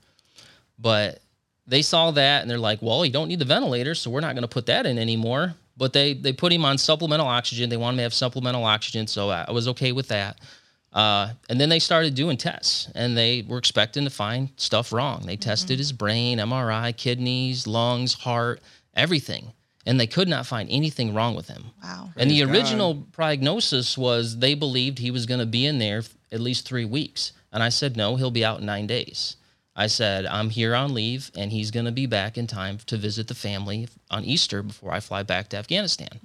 But 0.78 1.22
they 1.68 1.82
saw 1.82 2.12
that 2.12 2.42
and 2.42 2.50
they're 2.50 2.58
like, 2.58 2.82
"Well, 2.82 3.06
you 3.06 3.12
don't 3.12 3.28
need 3.28 3.40
the 3.40 3.46
ventilator, 3.46 3.94
so 3.96 4.10
we're 4.10 4.22
not 4.22 4.34
going 4.34 4.44
to 4.44 4.48
put 4.48 4.66
that 4.68 4.86
in 4.86 4.98
anymore." 4.98 5.56
But 5.76 5.94
they 5.94 6.14
they 6.14 6.34
put 6.34 6.52
him 6.54 6.66
on 6.66 6.78
supplemental 6.78 7.28
oxygen. 7.28 7.70
They 7.70 7.78
wanted 7.78 7.96
him 7.96 7.98
to 7.98 8.04
have 8.04 8.14
supplemental 8.14 8.64
oxygen, 8.64 9.08
so 9.08 9.30
I 9.30 9.46
I 9.48 9.52
was 9.52 9.68
okay 9.68 9.92
with 9.92 10.08
that. 10.08 10.40
Uh, 10.92 11.34
and 11.50 11.62
then 11.62 11.70
they 11.70 11.80
started 11.80 12.16
doing 12.16 12.36
tests, 12.38 12.90
and 12.96 13.16
they 13.16 13.44
were 13.48 13.58
expecting 13.60 14.04
to 14.06 14.10
find 14.10 14.50
stuff 14.58 14.92
wrong. 14.92 15.24
They 15.26 15.36
tested 15.38 15.78
his 15.78 15.92
brain, 15.92 16.40
MRI, 16.40 16.96
kidneys, 16.98 17.68
lungs, 17.68 18.14
heart, 18.16 18.60
everything, 18.96 19.54
and 19.86 20.00
they 20.00 20.08
could 20.08 20.28
not 20.28 20.48
find 20.48 20.68
anything 20.72 21.14
wrong 21.14 21.36
with 21.36 21.48
him. 21.48 21.66
Wow. 21.84 22.10
and 22.18 22.30
the 22.30 22.40
Praise 22.40 22.46
God. 22.48 22.56
original 22.56 23.08
prognosis 23.12 23.98
was 23.98 24.40
they 24.40 24.56
believed 24.56 24.98
he 25.00 25.12
was 25.12 25.26
going 25.28 25.40
to 25.40 25.46
be 25.46 25.66
in 25.66 25.78
there 25.78 26.00
f- 26.00 26.14
at 26.32 26.40
least 26.42 26.68
three 26.68 26.86
weeks. 26.86 27.34
And 27.52 27.62
I 27.64 27.70
said, 27.70 27.96
no, 27.96 28.16
he'll 28.16 28.32
be 28.32 28.46
out 28.46 28.60
in 28.60 28.66
nine 28.66 28.88
days. 28.88 29.36
I 29.76 29.88
said, 29.88 30.26
I'm 30.26 30.50
here 30.50 30.76
on 30.76 30.94
leave, 30.94 31.32
and 31.38 31.52
he's 31.52 31.72
going 31.72 31.86
to 31.86 31.92
be 31.92 32.06
back 32.06 32.38
in 32.38 32.48
time 32.48 32.80
to 32.88 32.98
visit 32.98 33.28
the 33.28 33.36
family 33.36 33.88
on 34.12 34.26
Easter 34.26 34.62
before 34.62 34.92
I 34.92 35.00
fly 35.00 35.24
back 35.24 35.50
to 35.50 35.58
Afghanistan. 35.58 36.20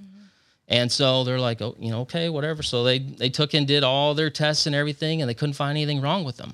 And 0.67 0.91
so 0.91 1.23
they're 1.23 1.39
like, 1.39 1.61
oh, 1.61 1.75
you 1.77 1.91
know, 1.91 2.01
okay, 2.01 2.29
whatever. 2.29 2.63
So 2.63 2.83
they 2.83 2.99
they 2.99 3.29
took 3.29 3.53
and 3.53 3.67
did 3.67 3.83
all 3.83 4.13
their 4.13 4.29
tests 4.29 4.65
and 4.65 4.75
everything, 4.75 5.21
and 5.21 5.29
they 5.29 5.33
couldn't 5.33 5.53
find 5.53 5.77
anything 5.77 6.01
wrong 6.01 6.23
with 6.23 6.39
him. 6.39 6.53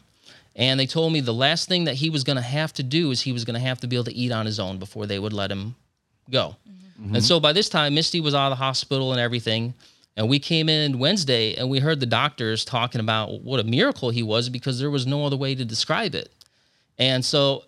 And 0.56 0.80
they 0.80 0.86
told 0.86 1.14
me 1.14 1.22
the 1.22 1.34
last 1.34 1.70
thing 1.70 1.86
that 1.86 1.96
he 1.96 2.10
was 2.10 2.24
going 2.24 2.36
to 2.36 2.42
have 2.42 2.74
to 2.74 2.84
do 2.84 3.12
is 3.12 3.22
he 3.22 3.32
was 3.32 3.46
going 3.46 3.54
to 3.54 3.66
have 3.66 3.80
to 3.82 3.88
be 3.88 3.96
able 3.96 4.06
to 4.06 4.14
eat 4.14 4.32
on 4.32 4.46
his 4.46 4.60
own 4.60 4.80
before 4.80 5.06
they 5.06 5.18
would 5.18 5.32
let 5.32 5.50
him 5.50 5.76
go. 6.30 6.58
Mm-hmm. 7.02 7.16
And 7.16 7.24
so 7.24 7.40
by 7.40 7.54
this 7.54 7.70
time, 7.70 7.96
Misty 7.96 8.20
was 8.20 8.36
out 8.36 8.52
of 8.52 8.58
the 8.58 8.64
hospital 8.64 9.12
and 9.12 9.22
everything. 9.22 9.74
And 10.18 10.28
we 10.28 10.40
came 10.40 10.68
in 10.68 11.00
Wednesday 11.00 11.56
and 11.56 11.70
we 11.70 11.80
heard 11.80 12.02
the 12.02 12.06
doctors 12.06 12.66
talking 12.66 13.00
about 13.00 13.42
what 13.42 13.62
a 13.62 13.64
miracle 13.64 14.10
he 14.10 14.24
was 14.24 14.50
because 14.50 14.78
there 14.78 14.92
was 14.92 15.08
no 15.08 15.26
other 15.26 15.38
way 15.38 15.56
to 15.56 15.64
describe 15.64 16.16
it. 16.16 16.30
And 17.00 17.24
so 17.24 17.64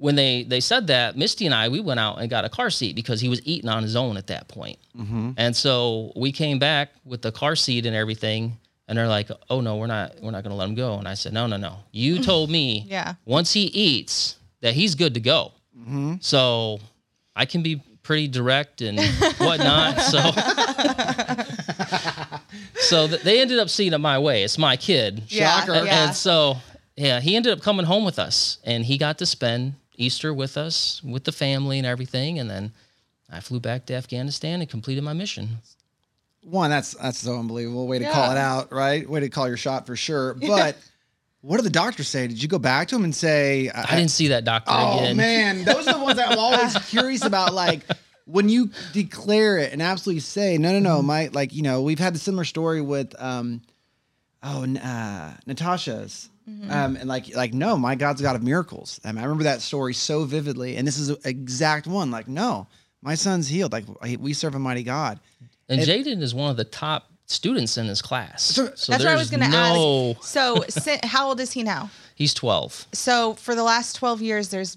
when 0.00 0.14
they 0.16 0.42
they 0.44 0.60
said 0.60 0.86
that, 0.88 1.16
Misty 1.16 1.44
and 1.46 1.54
I 1.54 1.68
we 1.68 1.80
went 1.80 2.00
out 2.00 2.20
and 2.20 2.28
got 2.28 2.44
a 2.44 2.48
car 2.48 2.70
seat 2.70 2.96
because 2.96 3.20
he 3.20 3.28
was 3.28 3.40
eating 3.46 3.68
on 3.68 3.82
his 3.82 3.94
own 3.96 4.16
at 4.16 4.26
that 4.28 4.48
point. 4.48 4.78
Mm-hmm. 4.98 5.32
And 5.36 5.54
so 5.54 6.12
we 6.16 6.32
came 6.32 6.58
back 6.58 6.88
with 7.04 7.20
the 7.22 7.30
car 7.30 7.54
seat 7.54 7.84
and 7.86 7.94
everything, 7.94 8.56
and 8.88 8.96
they're 8.96 9.06
like, 9.08 9.28
"Oh 9.50 9.60
no, 9.60 9.76
we're 9.76 9.86
not 9.86 10.14
we're 10.22 10.30
not 10.32 10.42
going 10.42 10.50
to 10.52 10.56
let 10.56 10.68
him 10.68 10.74
go." 10.74 10.94
And 10.98 11.06
I 11.06 11.14
said, 11.14 11.32
"No, 11.34 11.46
no, 11.46 11.56
no. 11.58 11.76
You 11.92 12.18
told 12.22 12.50
me 12.50 12.86
Yeah. 12.88 13.14
once 13.26 13.52
he 13.52 13.64
eats 13.64 14.36
that 14.62 14.74
he's 14.74 14.94
good 14.94 15.14
to 15.14 15.20
go. 15.20 15.52
Mm-hmm. 15.78 16.14
So 16.20 16.80
I 17.36 17.44
can 17.46 17.62
be 17.62 17.82
pretty 18.02 18.26
direct 18.28 18.80
and 18.82 18.98
whatnot. 19.38 20.00
so 20.00 20.18
so 22.80 23.06
th- 23.08 23.22
they 23.22 23.40
ended 23.40 23.58
up 23.58 23.68
seeing 23.68 23.92
it 23.92 23.98
my 23.98 24.18
way. 24.18 24.42
It's 24.44 24.58
my 24.58 24.76
kid. 24.76 25.22
Yeah, 25.28 25.60
Shocker. 25.60 25.84
yeah. 25.84 26.06
And 26.06 26.16
so, 26.16 26.56
yeah, 26.96 27.20
he 27.20 27.36
ended 27.36 27.52
up 27.52 27.60
coming 27.62 27.86
home 27.86 28.04
with 28.04 28.18
us 28.18 28.58
and 28.64 28.84
he 28.84 28.98
got 28.98 29.18
to 29.18 29.26
spend 29.26 29.74
Easter 30.00 30.32
with 30.32 30.56
us, 30.56 31.02
with 31.04 31.24
the 31.24 31.32
family 31.32 31.78
and 31.78 31.86
everything. 31.86 32.38
And 32.38 32.48
then 32.50 32.72
I 33.30 33.40
flew 33.40 33.60
back 33.60 33.86
to 33.86 33.94
Afghanistan 33.94 34.60
and 34.60 34.68
completed 34.68 35.04
my 35.04 35.12
mission. 35.12 35.58
One, 36.42 36.70
that's 36.70 36.94
that's 36.94 37.18
so 37.18 37.38
unbelievable. 37.38 37.86
Way 37.86 37.98
to 37.98 38.04
Yeah. 38.06 38.12
call 38.12 38.30
it 38.32 38.38
out, 38.38 38.72
right? 38.72 39.08
Way 39.08 39.20
to 39.20 39.28
call 39.28 39.46
your 39.46 39.58
shot 39.58 39.86
for 39.86 39.94
sure. 39.96 40.34
But 40.40 40.76
what 41.42 41.56
did 41.56 41.64
the 41.66 41.70
doctor 41.70 42.02
say? 42.02 42.26
Did 42.26 42.42
you 42.42 42.48
go 42.48 42.58
back 42.58 42.88
to 42.88 42.96
him 42.96 43.04
and 43.04 43.14
say, 43.14 43.68
I 43.74 43.96
didn't 43.96 44.10
see 44.10 44.28
that 44.28 44.44
doctor 44.44 44.72
Oh 44.74 45.00
again. 45.00 45.16
man, 45.18 45.64
those 45.64 45.86
are 45.86 45.98
the 45.98 46.02
ones 46.04 46.16
that 46.16 46.32
I'm 46.32 46.38
always 46.38 46.74
curious 46.88 47.24
about. 47.24 47.52
Like 47.52 47.80
when 48.24 48.48
you 48.48 48.70
declare 48.92 49.58
it 49.58 49.72
and 49.72 49.82
absolutely 49.82 50.20
say, 50.20 50.56
no, 50.56 50.70
no, 50.72 50.76
Mm-hmm. 50.76 50.84
no, 50.84 51.02
my 51.02 51.28
like 51.32 51.52
you 51.54 51.62
know 51.62 51.82
we've 51.82 51.98
had 51.98 52.14
the 52.14 52.18
similar 52.18 52.44
story 52.44 52.80
with 52.80 53.14
um, 53.20 53.60
oh 54.42 54.64
uh, 54.64 55.32
Natasha's. 55.46 56.29
Mm-hmm. 56.48 56.70
Um, 56.70 56.96
and 56.96 57.08
like, 57.08 57.34
like, 57.34 57.52
no, 57.52 57.76
my 57.76 57.94
God's 57.94 58.20
a 58.20 58.24
God 58.24 58.36
of 58.36 58.42
miracles. 58.42 59.00
I, 59.04 59.12
mean, 59.12 59.18
I 59.18 59.22
remember 59.22 59.44
that 59.44 59.60
story 59.60 59.94
so 59.94 60.24
vividly, 60.24 60.76
and 60.76 60.86
this 60.86 60.98
is 60.98 61.08
the 61.08 61.20
exact 61.28 61.86
one. 61.86 62.10
Like, 62.10 62.28
no, 62.28 62.66
my 63.02 63.14
son's 63.14 63.48
healed. 63.48 63.72
Like, 63.72 63.84
we 64.18 64.32
serve 64.32 64.54
a 64.54 64.58
mighty 64.58 64.82
God. 64.82 65.20
And 65.68 65.80
Jaden 65.80 66.20
is 66.22 66.34
one 66.34 66.50
of 66.50 66.56
the 66.56 66.64
top 66.64 67.10
students 67.26 67.76
in 67.78 67.86
his 67.86 68.02
class. 68.02 68.42
So, 68.42 68.72
So- 68.74 68.92
That's 68.92 69.04
what 69.04 69.12
I 69.12 69.16
was 69.16 69.30
going 69.30 69.42
to 69.42 69.48
no, 69.48 70.16
ask. 70.18 70.24
So, 70.24 70.64
how 71.04 71.28
old 71.28 71.40
is 71.40 71.52
he 71.52 71.62
now? 71.62 71.90
He's 72.16 72.34
12. 72.34 72.88
So, 72.92 73.34
for 73.34 73.54
the 73.54 73.62
last 73.62 73.94
12 73.96 74.20
years 74.20 74.48
there's 74.50 74.76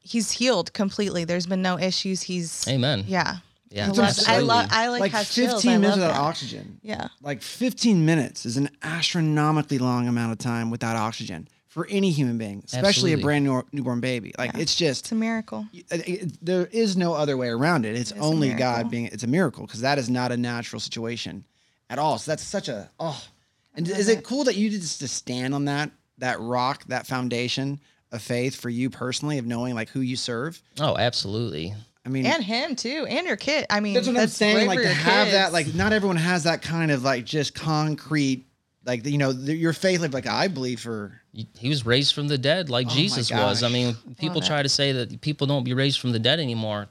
he's 0.00 0.30
healed 0.30 0.72
completely. 0.74 1.24
There's 1.24 1.46
been 1.46 1.62
no 1.62 1.78
issues. 1.78 2.22
He's 2.22 2.68
Amen. 2.68 3.04
Yeah. 3.06 3.36
Yeah, 3.74 3.86
I 3.86 3.88
love, 3.88 3.98
I 3.98 4.02
absolutely. 4.08 4.44
love 4.44 4.68
I 4.70 4.88
like, 4.88 5.00
Like, 5.00 5.12
have 5.12 5.26
15 5.26 5.48
chills. 5.48 5.64
Minutes 5.64 5.96
without 5.96 6.08
that. 6.12 6.20
oxygen. 6.20 6.78
Yeah. 6.82 7.08
Like 7.22 7.42
15 7.42 8.04
minutes 8.06 8.46
is 8.46 8.56
an 8.56 8.70
astronomically 8.82 9.78
long 9.78 10.08
amount 10.08 10.32
of 10.32 10.38
time 10.38 10.70
without 10.70 10.96
oxygen 10.96 11.48
for 11.68 11.86
any 11.90 12.10
human 12.12 12.38
being, 12.38 12.62
especially 12.64 13.12
Absolutely. 13.12 13.20
a 13.20 13.24
brand 13.24 13.44
new 13.44 13.62
newborn 13.72 14.00
baby. 14.00 14.32
Like 14.38 14.54
it's 14.56 14.76
just 14.76 15.00
It's 15.06 15.12
a 15.12 15.16
miracle. 15.16 15.66
Uh, 15.74 15.96
it- 15.96 16.08
it- 16.08 16.44
there 16.44 16.66
is 16.66 16.96
no 16.96 17.14
other 17.14 17.36
way 17.36 17.48
around 17.48 17.84
it. 17.84 17.96
It's 17.96 18.12
is 18.12 18.18
only. 18.20 18.52
God 18.54 18.90
being 18.90 19.06
it's 19.06 19.24
a 19.24 19.26
miracle 19.26 19.66
because 19.66 19.80
that 19.80 19.98
is 19.98 20.08
not 20.08 20.30
a 20.30 20.36
natural 20.36 20.78
situation 20.78 21.44
at 21.90 21.98
all. 21.98 22.18
So 22.18 22.30
that's 22.30 22.44
such 22.44 22.68
a 22.68 22.90
oh. 23.00 23.20
And 23.74 23.88
is 23.88 24.08
it 24.08 24.22
cool 24.22 24.44
that 24.44 24.54
you 24.54 24.70
just 24.70 25.00
to 25.00 25.08
stand 25.08 25.52
on 25.52 25.64
that 25.64 25.90
that 26.18 26.38
rock, 26.40 26.84
that 26.86 27.08
foundation 27.08 27.80
of 28.12 28.22
faith 28.22 28.54
for 28.54 28.70
you 28.70 28.88
personally 28.88 29.38
of 29.38 29.46
knowing 29.46 29.74
like 29.74 29.88
who 29.88 30.00
you 30.00 30.14
serve? 30.14 30.62
Oh, 30.78 30.96
absolutely. 30.96 31.74
I 32.06 32.10
mean, 32.10 32.26
And 32.26 32.44
him 32.44 32.76
too. 32.76 33.06
And 33.08 33.26
your 33.26 33.36
kid. 33.36 33.64
I 33.70 33.80
mean, 33.80 33.94
that's 33.94 34.06
what 34.06 34.16
I'm 34.18 34.28
saying. 34.28 34.66
Like 34.66 34.78
to 34.78 34.84
your 34.84 34.92
have 34.92 35.30
that, 35.32 35.52
like 35.52 35.74
not 35.74 35.92
everyone 35.92 36.16
has 36.16 36.44
that 36.44 36.60
kind 36.62 36.90
of 36.90 37.02
like 37.02 37.24
just 37.24 37.54
concrete, 37.54 38.44
like 38.84 39.06
you 39.06 39.16
know, 39.18 39.32
the, 39.32 39.54
your 39.54 39.72
faith. 39.72 40.00
Like, 40.00 40.12
like 40.12 40.26
I 40.26 40.48
believe 40.48 40.80
for 40.80 41.18
He 41.32 41.68
was 41.70 41.86
raised 41.86 42.14
from 42.14 42.28
the 42.28 42.36
dead 42.38 42.68
like 42.68 42.88
Oh 42.88 42.90
Jesus 42.90 43.30
was. 43.30 43.62
I 43.62 43.68
mean, 43.68 43.96
people 44.18 44.40
try 44.42 44.62
to 44.62 44.68
say 44.68 44.92
that 44.92 45.20
people 45.22 45.46
don't 45.46 45.64
be 45.64 45.72
raised 45.72 45.98
from 46.00 46.12
the 46.12 46.18
dead 46.18 46.40
anymore. 46.40 46.88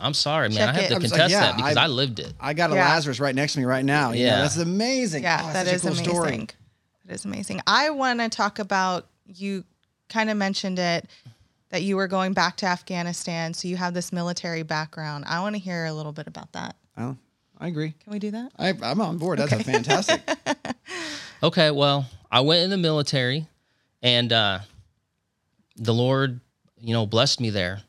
I'm 0.00 0.14
sorry, 0.14 0.48
man. 0.48 0.58
Check 0.58 0.68
I 0.68 0.72
have 0.72 0.82
it. 0.84 0.88
to 0.88 0.94
I 0.94 0.98
was 0.98 1.10
contest 1.10 1.20
like, 1.20 1.30
yeah, 1.30 1.40
that 1.50 1.56
because 1.56 1.76
I- 1.76 1.84
I, 1.84 1.86
lived 1.88 2.18
it. 2.20 2.32
I 2.40 2.54
got 2.54 2.70
a 2.70 2.74
Yeah. 2.76 2.88
Lazarus 2.88 3.18
right 3.18 3.34
next 3.34 3.54
to 3.54 3.58
me 3.58 3.64
right 3.64 3.84
now. 3.84 4.12
You 4.12 4.26
know, 4.26 4.30
Yeah. 4.32 4.42
that's 4.42 4.56
amazing. 4.56 5.24
Yeah, 5.24 5.40
Oh, 5.44 5.52
that 5.52 5.66
such 5.66 5.74
is 5.74 5.84
a 5.84 5.88
cool 5.88 5.92
amazing. 5.92 6.04
story. 6.14 6.48
That 7.06 7.14
is 7.14 7.24
amazing. 7.24 7.60
I 7.66 7.90
want 7.90 8.20
to 8.20 8.28
talk 8.28 8.60
about 8.60 9.08
you 9.26 9.64
kind 10.08 10.30
of 10.30 10.36
mentioned 10.36 10.78
it 10.78 11.08
that 11.70 11.82
you 11.82 11.96
were 11.96 12.08
going 12.08 12.32
back 12.32 12.56
to 12.58 12.66
Afghanistan, 12.66 13.54
so 13.54 13.68
you 13.68 13.76
have 13.76 13.94
this 13.94 14.12
military 14.12 14.62
background. 14.62 15.24
I 15.26 15.40
want 15.40 15.54
to 15.54 15.60
hear 15.60 15.84
a 15.84 15.92
little 15.92 16.12
bit 16.12 16.26
about 16.26 16.52
that. 16.52 16.76
Oh, 16.96 17.16
I 17.58 17.68
agree. 17.68 17.94
Can 18.02 18.12
we 18.12 18.18
do 18.18 18.30
that? 18.30 18.52
I, 18.58 18.74
I'm 18.82 19.00
on 19.00 19.18
board. 19.18 19.38
That's 19.38 19.52
a 19.52 19.62
fantastic. 19.62 20.20
Okay, 21.40 21.70
well, 21.70 22.04
I 22.32 22.40
went 22.40 22.64
in 22.64 22.70
the 22.70 22.76
military, 22.76 23.46
and 24.02 24.32
uh, 24.32 24.58
the 25.76 25.94
Lord, 25.94 26.40
you 26.80 26.92
know, 26.92 27.06
blessed 27.06 27.40
me 27.40 27.50
there 27.50 27.82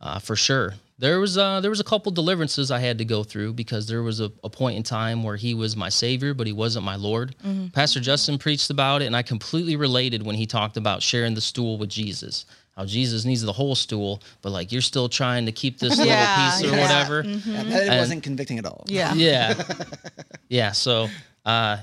uh, 0.00 0.20
for 0.20 0.36
sure. 0.36 0.74
There 0.98 1.18
was 1.18 1.36
uh, 1.36 1.60
there 1.60 1.70
was 1.70 1.80
a 1.80 1.84
couple 1.84 2.12
deliverances 2.12 2.70
I 2.70 2.78
had 2.78 2.98
to 2.98 3.04
go 3.04 3.24
through 3.24 3.54
because 3.54 3.88
there 3.88 4.04
was 4.04 4.20
a, 4.20 4.30
a 4.44 4.48
point 4.48 4.76
in 4.76 4.84
time 4.84 5.24
where 5.24 5.34
He 5.34 5.52
was 5.52 5.76
my 5.76 5.88
Savior, 5.88 6.32
but 6.32 6.46
He 6.46 6.52
wasn't 6.52 6.84
my 6.84 6.94
Lord. 6.94 7.34
Pastor 7.72 7.98
Justin 7.98 8.38
preached 8.38 8.70
about 8.70 9.02
it, 9.02 9.06
and 9.06 9.16
I 9.16 9.22
completely 9.22 9.74
related 9.74 10.22
when 10.24 10.36
he 10.36 10.46
talked 10.46 10.76
about 10.76 11.02
sharing 11.02 11.34
the 11.34 11.40
stool 11.40 11.78
with 11.78 11.88
Jesus. 11.88 12.46
How 12.76 12.86
Jesus 12.86 13.24
needs 13.24 13.42
the 13.42 13.52
whole 13.52 13.74
stool, 13.74 14.22
but 14.40 14.50
like 14.50 14.72
you're 14.72 14.80
still 14.80 15.08
trying 15.08 15.46
to 15.46 15.52
keep 15.52 15.78
this 15.78 15.98
Yeah, 16.04 16.56
little 16.62 16.70
piece 16.70 16.72
or 16.72 16.76
yeah. 16.76 16.82
whatever. 16.82 17.20
And 17.20 17.72
it 17.72 17.98
wasn't 17.98 18.22
convicting 18.22 18.58
at 18.58 18.64
all. 18.64 18.84
Yeah. 18.86 19.12
Yeah. 19.14 19.62
yeah. 20.48 20.72
So, 20.72 21.08
uh, 21.44 21.78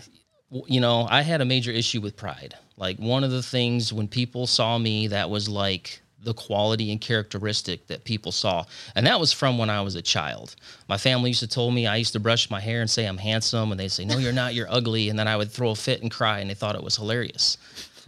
you 0.49 0.81
know, 0.81 1.07
I 1.09 1.21
had 1.21 1.41
a 1.41 1.45
major 1.45 1.71
issue 1.71 2.01
with 2.01 2.17
pride. 2.17 2.55
Like 2.75 2.97
one 2.97 3.23
of 3.23 3.31
the 3.31 3.43
things 3.43 3.93
when 3.93 4.07
people 4.07 4.47
saw 4.47 4.77
me 4.77 5.07
that 5.07 5.29
was 5.29 5.47
like 5.47 6.01
the 6.23 6.33
quality 6.33 6.91
and 6.91 6.99
characteristic 6.99 7.87
that 7.87 8.03
people 8.03 8.31
saw. 8.31 8.65
And 8.95 9.07
that 9.07 9.19
was 9.19 9.31
from 9.31 9.57
when 9.57 9.69
I 9.69 9.81
was 9.81 9.95
a 9.95 10.01
child. 10.01 10.55
My 10.87 10.97
family 10.97 11.29
used 11.29 11.39
to 11.41 11.47
tell 11.47 11.71
me 11.71 11.87
I 11.87 11.95
used 11.95 12.13
to 12.13 12.19
brush 12.19 12.49
my 12.49 12.59
hair 12.59 12.81
and 12.81 12.89
say 12.89 13.05
I'm 13.05 13.17
handsome 13.17 13.71
and 13.71 13.79
they'd 13.79 13.89
say, 13.91 14.05
No, 14.05 14.17
you're 14.17 14.33
not, 14.33 14.53
you're 14.53 14.69
ugly. 14.69 15.09
And 15.09 15.17
then 15.17 15.27
I 15.27 15.37
would 15.37 15.51
throw 15.51 15.69
a 15.69 15.75
fit 15.75 16.01
and 16.01 16.11
cry 16.11 16.39
and 16.39 16.49
they 16.49 16.55
thought 16.55 16.75
it 16.75 16.83
was 16.83 16.95
hilarious. 16.97 17.57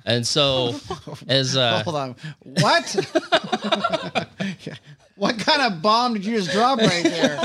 And 0.05 0.25
so 0.25 0.75
as 1.27 1.55
uh 1.57 1.83
Hold 1.83 1.95
on. 1.95 2.15
What? 2.39 2.95
what 5.15 5.39
kind 5.39 5.61
of 5.73 5.81
bomb 5.81 6.13
did 6.13 6.25
you 6.25 6.37
just 6.37 6.51
drop 6.51 6.79
right 6.79 7.03
there? 7.03 7.37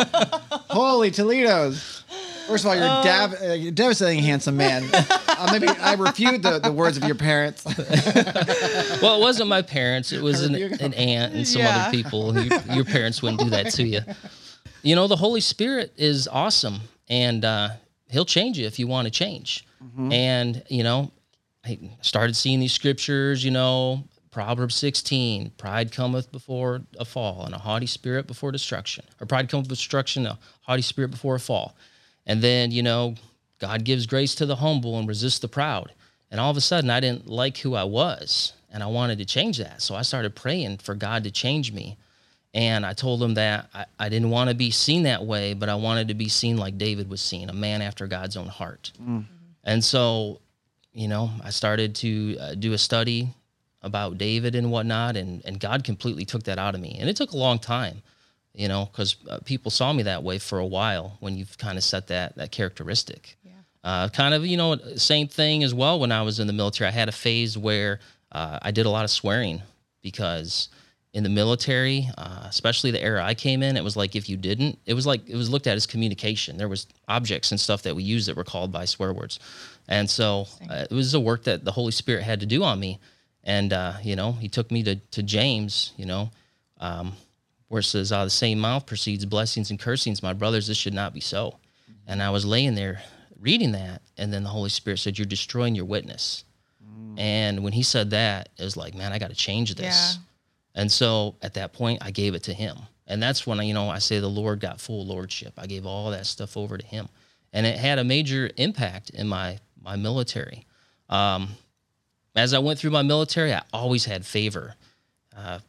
Holy 0.70 1.10
Toledo's. 1.10 2.04
First 2.46 2.64
of 2.64 2.70
all, 2.70 2.76
you're, 2.76 2.84
dab, 3.02 3.34
uh, 3.42 3.52
you're 3.54 3.72
devastating 3.72 4.22
handsome 4.22 4.56
man. 4.56 4.88
Uh, 4.92 5.48
maybe 5.50 5.66
I 5.66 5.94
refute 5.94 6.42
the, 6.42 6.60
the 6.60 6.70
words 6.70 6.96
of 6.96 7.02
your 7.02 7.16
parents. 7.16 7.64
well, 9.02 9.16
it 9.16 9.20
wasn't 9.20 9.48
my 9.48 9.62
parents. 9.62 10.12
It 10.12 10.22
was 10.22 10.42
an, 10.42 10.54
an 10.54 10.94
aunt 10.94 11.34
and 11.34 11.46
some 11.46 11.62
Yeah. 11.62 11.76
other 11.76 11.90
people. 11.90 12.38
Your, 12.38 12.60
your 12.72 12.84
parents 12.84 13.20
wouldn't 13.20 13.40
do 13.40 13.50
that 13.50 13.70
to 13.72 13.82
you. 13.82 14.00
You 14.82 14.94
know, 14.94 15.08
the 15.08 15.16
Holy 15.16 15.40
Spirit 15.40 15.92
is 15.96 16.28
awesome, 16.28 16.82
and 17.08 17.44
uh, 17.44 17.70
He'll 18.10 18.24
change 18.24 18.56
you 18.60 18.66
if 18.66 18.78
you 18.78 18.86
want 18.86 19.06
to 19.06 19.10
change. 19.10 19.64
And 20.10 20.62
you 20.68 20.84
know, 20.84 21.10
I 21.66 21.78
started 22.00 22.36
seeing 22.36 22.60
these 22.60 22.72
scriptures. 22.72 23.44
You 23.44 23.50
know, 23.50 24.04
Proverbs 24.30 24.74
sixteen: 24.74 25.50
Pride 25.58 25.92
cometh 25.92 26.30
before 26.30 26.82
a 26.98 27.04
fall, 27.04 27.44
and 27.44 27.54
a 27.54 27.58
haughty 27.58 27.86
spirit 27.86 28.26
before 28.26 28.52
destruction. 28.52 29.04
Or 29.20 29.26
pride 29.26 29.48
cometh 29.48 29.66
before 29.66 29.76
destruction, 29.76 30.26
a 30.26 30.38
haughty 30.62 30.82
spirit 30.82 31.10
before 31.10 31.36
a 31.36 31.40
fall. 31.40 31.76
And 32.26 32.42
then 32.42 32.70
you 32.70 32.82
know, 32.82 33.14
God 33.58 33.84
gives 33.84 34.06
grace 34.06 34.34
to 34.36 34.46
the 34.46 34.56
humble 34.56 34.98
and 34.98 35.08
resists 35.08 35.38
the 35.40 35.48
proud. 35.48 35.92
And 36.30 36.40
all 36.40 36.50
of 36.50 36.56
a 36.56 36.60
sudden, 36.60 36.90
I 36.90 37.00
didn't 37.00 37.28
like 37.28 37.58
who 37.58 37.74
I 37.74 37.84
was, 37.84 38.52
and 38.72 38.82
I 38.82 38.86
wanted 38.86 39.18
to 39.18 39.24
change 39.24 39.58
that. 39.58 39.80
So 39.80 39.94
I 39.94 40.02
started 40.02 40.34
praying 40.34 40.78
for 40.78 40.94
God 40.94 41.24
to 41.24 41.30
change 41.30 41.72
me. 41.72 41.96
And 42.52 42.86
I 42.86 42.94
told 42.94 43.22
him 43.22 43.34
that 43.34 43.68
I, 43.74 43.84
I 43.98 44.08
didn't 44.08 44.30
want 44.30 44.48
to 44.48 44.56
be 44.56 44.70
seen 44.70 45.02
that 45.02 45.24
way, 45.24 45.52
but 45.52 45.68
I 45.68 45.74
wanted 45.74 46.08
to 46.08 46.14
be 46.14 46.28
seen 46.28 46.56
like 46.56 46.78
David 46.78 47.08
was 47.08 47.20
seen, 47.20 47.50
a 47.50 47.52
man 47.52 47.82
after 47.82 48.06
God's 48.06 48.36
own 48.36 48.46
heart. 48.48 48.92
Mm. 49.00 49.24
And 49.62 49.84
so, 49.84 50.40
you 50.96 51.08
know, 51.08 51.30
I 51.44 51.50
started 51.50 51.94
to 51.96 52.38
uh, 52.40 52.54
do 52.54 52.72
a 52.72 52.78
study 52.78 53.28
about 53.82 54.16
David 54.16 54.54
and 54.54 54.70
whatnot, 54.70 55.16
and, 55.18 55.44
and 55.44 55.60
God 55.60 55.84
completely 55.84 56.24
took 56.24 56.44
that 56.44 56.58
out 56.58 56.74
of 56.74 56.80
me. 56.80 56.96
And 56.98 57.10
it 57.10 57.16
took 57.16 57.32
a 57.32 57.36
long 57.36 57.58
time, 57.58 58.02
you 58.54 58.66
know, 58.66 58.86
because 58.90 59.16
uh, 59.28 59.40
people 59.44 59.70
saw 59.70 59.92
me 59.92 60.04
that 60.04 60.22
way 60.22 60.38
for 60.38 60.58
a 60.58 60.64
while 60.64 61.18
when 61.20 61.36
you've 61.36 61.58
kind 61.58 61.76
of 61.76 61.84
set 61.84 62.06
that, 62.06 62.34
that 62.36 62.50
characteristic. 62.50 63.36
Uh, 63.84 64.08
kind 64.08 64.32
of, 64.32 64.46
you 64.46 64.56
know, 64.56 64.74
same 64.96 65.28
thing 65.28 65.62
as 65.62 65.74
well 65.74 66.00
when 66.00 66.10
I 66.10 66.22
was 66.22 66.40
in 66.40 66.46
the 66.46 66.54
military. 66.54 66.88
I 66.88 66.92
had 66.92 67.10
a 67.10 67.12
phase 67.12 67.58
where 67.58 68.00
uh, 68.32 68.58
I 68.62 68.70
did 68.70 68.86
a 68.86 68.90
lot 68.90 69.04
of 69.04 69.10
swearing 69.10 69.60
because 70.02 70.70
in 71.16 71.22
the 71.22 71.30
military, 71.30 72.10
uh, 72.18 72.44
especially 72.44 72.90
the 72.90 73.02
era 73.02 73.24
I 73.24 73.32
came 73.32 73.62
in, 73.62 73.78
it 73.78 73.82
was 73.82 73.96
like 73.96 74.14
if 74.14 74.28
you 74.28 74.36
didn't, 74.36 74.78
it 74.84 74.92
was 74.92 75.06
like 75.06 75.26
it 75.26 75.34
was 75.34 75.48
looked 75.48 75.66
at 75.66 75.74
as 75.74 75.86
communication. 75.86 76.58
There 76.58 76.68
was 76.68 76.86
objects 77.08 77.50
and 77.50 77.58
stuff 77.58 77.84
that 77.84 77.96
we 77.96 78.02
used 78.02 78.28
that 78.28 78.36
were 78.36 78.44
called 78.44 78.70
by 78.70 78.84
swear 78.84 79.14
words, 79.14 79.40
and 79.88 80.10
so 80.10 80.46
uh, 80.68 80.84
it 80.90 80.94
was 80.94 81.14
a 81.14 81.18
work 81.18 81.44
that 81.44 81.64
the 81.64 81.72
Holy 81.72 81.92
Spirit 81.92 82.22
had 82.22 82.40
to 82.40 82.46
do 82.46 82.62
on 82.62 82.78
me. 82.78 83.00
And 83.44 83.72
uh, 83.72 83.94
you 84.02 84.14
know, 84.14 84.32
He 84.32 84.50
took 84.50 84.70
me 84.70 84.82
to 84.82 84.96
to 84.96 85.22
James, 85.22 85.94
you 85.96 86.04
know, 86.04 86.32
um, 86.80 87.14
where 87.68 87.80
it 87.80 87.84
says, 87.84 88.12
"Out 88.12 88.20
of 88.20 88.26
the 88.26 88.30
same 88.30 88.58
mouth 88.58 88.84
proceeds 88.84 89.24
blessings 89.24 89.70
and 89.70 89.80
cursings." 89.80 90.22
My 90.22 90.34
brothers, 90.34 90.66
this 90.66 90.76
should 90.76 90.92
not 90.92 91.14
be 91.14 91.20
so. 91.20 91.56
And 92.06 92.22
I 92.22 92.28
was 92.28 92.44
laying 92.44 92.74
there 92.74 93.00
reading 93.40 93.72
that, 93.72 94.02
and 94.18 94.30
then 94.34 94.42
the 94.42 94.50
Holy 94.50 94.68
Spirit 94.68 94.98
said, 94.98 95.16
"You're 95.18 95.24
destroying 95.24 95.74
your 95.74 95.86
witness." 95.86 96.44
And 97.16 97.64
when 97.64 97.72
He 97.72 97.82
said 97.82 98.10
that, 98.10 98.50
it 98.58 98.64
was 98.64 98.76
like, 98.76 98.94
man, 98.94 99.12
I 99.14 99.18
got 99.18 99.30
to 99.30 99.36
change 99.36 99.74
this. 99.76 100.18
And 100.76 100.92
so 100.92 101.34
at 101.42 101.54
that 101.54 101.72
point, 101.72 102.04
I 102.04 102.12
gave 102.12 102.34
it 102.34 102.44
to 102.44 102.54
him. 102.54 102.76
And 103.08 103.20
that's 103.22 103.46
when, 103.46 103.58
you 103.62 103.74
know, 103.74 103.88
I 103.88 103.98
say 103.98 104.20
the 104.20 104.28
Lord 104.28 104.60
got 104.60 104.80
full 104.80 105.04
lordship. 105.06 105.54
I 105.56 105.66
gave 105.66 105.86
all 105.86 106.10
that 106.10 106.26
stuff 106.26 106.56
over 106.56 106.76
to 106.76 106.86
him. 106.86 107.08
And 107.52 107.66
it 107.66 107.78
had 107.78 107.98
a 107.98 108.04
major 108.04 108.50
impact 108.56 109.10
in 109.10 109.26
my, 109.26 109.58
my 109.82 109.96
military. 109.96 110.66
Um, 111.08 111.48
as 112.34 112.52
I 112.52 112.58
went 112.58 112.78
through 112.78 112.90
my 112.90 113.02
military, 113.02 113.54
I 113.54 113.62
always 113.72 114.04
had 114.04 114.26
favor. 114.26 114.74
Uh, 115.34 115.60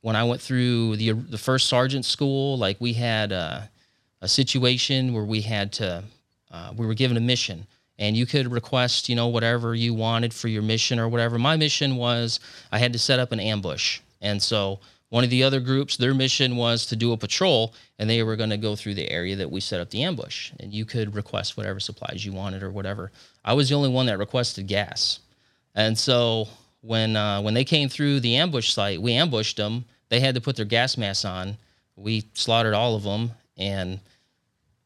when 0.00 0.16
I 0.16 0.24
went 0.24 0.40
through 0.40 0.96
the, 0.96 1.12
the 1.12 1.38
first 1.38 1.68
sergeant 1.68 2.04
school, 2.04 2.58
like 2.58 2.80
we 2.80 2.94
had 2.94 3.32
uh, 3.32 3.60
a 4.20 4.28
situation 4.28 5.12
where 5.12 5.24
we 5.24 5.42
had 5.42 5.72
to, 5.74 6.02
uh, 6.50 6.72
we 6.76 6.86
were 6.86 6.94
given 6.94 7.16
a 7.16 7.20
mission 7.20 7.66
and 7.98 8.16
you 8.16 8.26
could 8.26 8.50
request, 8.50 9.08
you 9.08 9.16
know, 9.16 9.28
whatever 9.28 9.74
you 9.74 9.92
wanted 9.92 10.32
for 10.32 10.48
your 10.48 10.62
mission 10.62 10.98
or 10.98 11.08
whatever. 11.08 11.38
My 11.38 11.56
mission 11.56 11.96
was 11.96 12.40
I 12.72 12.78
had 12.78 12.92
to 12.92 12.98
set 12.98 13.18
up 13.18 13.32
an 13.32 13.40
ambush. 13.40 14.00
And 14.20 14.42
so 14.42 14.80
one 15.10 15.24
of 15.24 15.30
the 15.30 15.42
other 15.42 15.60
groups, 15.60 15.96
their 15.96 16.14
mission 16.14 16.56
was 16.56 16.86
to 16.86 16.96
do 16.96 17.12
a 17.12 17.16
patrol 17.16 17.74
and 17.98 18.08
they 18.08 18.22
were 18.22 18.36
going 18.36 18.50
to 18.50 18.56
go 18.56 18.76
through 18.76 18.94
the 18.94 19.10
area 19.10 19.36
that 19.36 19.50
we 19.50 19.60
set 19.60 19.80
up 19.80 19.90
the 19.90 20.02
ambush. 20.02 20.52
And 20.60 20.72
you 20.72 20.84
could 20.84 21.14
request 21.14 21.56
whatever 21.56 21.80
supplies 21.80 22.24
you 22.24 22.32
wanted 22.32 22.62
or 22.62 22.70
whatever. 22.70 23.10
I 23.44 23.54
was 23.54 23.68
the 23.68 23.74
only 23.74 23.88
one 23.88 24.06
that 24.06 24.18
requested 24.18 24.66
gas. 24.66 25.20
And 25.74 25.96
so 25.96 26.48
when 26.82 27.16
uh, 27.16 27.40
when 27.40 27.54
they 27.54 27.64
came 27.64 27.88
through 27.88 28.20
the 28.20 28.36
ambush 28.36 28.72
site, 28.72 29.00
we 29.00 29.14
ambushed 29.14 29.56
them. 29.56 29.84
They 30.08 30.20
had 30.20 30.34
to 30.34 30.40
put 30.40 30.56
their 30.56 30.64
gas 30.64 30.96
masks 30.96 31.24
on. 31.24 31.56
We 31.96 32.24
slaughtered 32.34 32.74
all 32.74 32.94
of 32.94 33.02
them, 33.02 33.32
and 33.56 34.00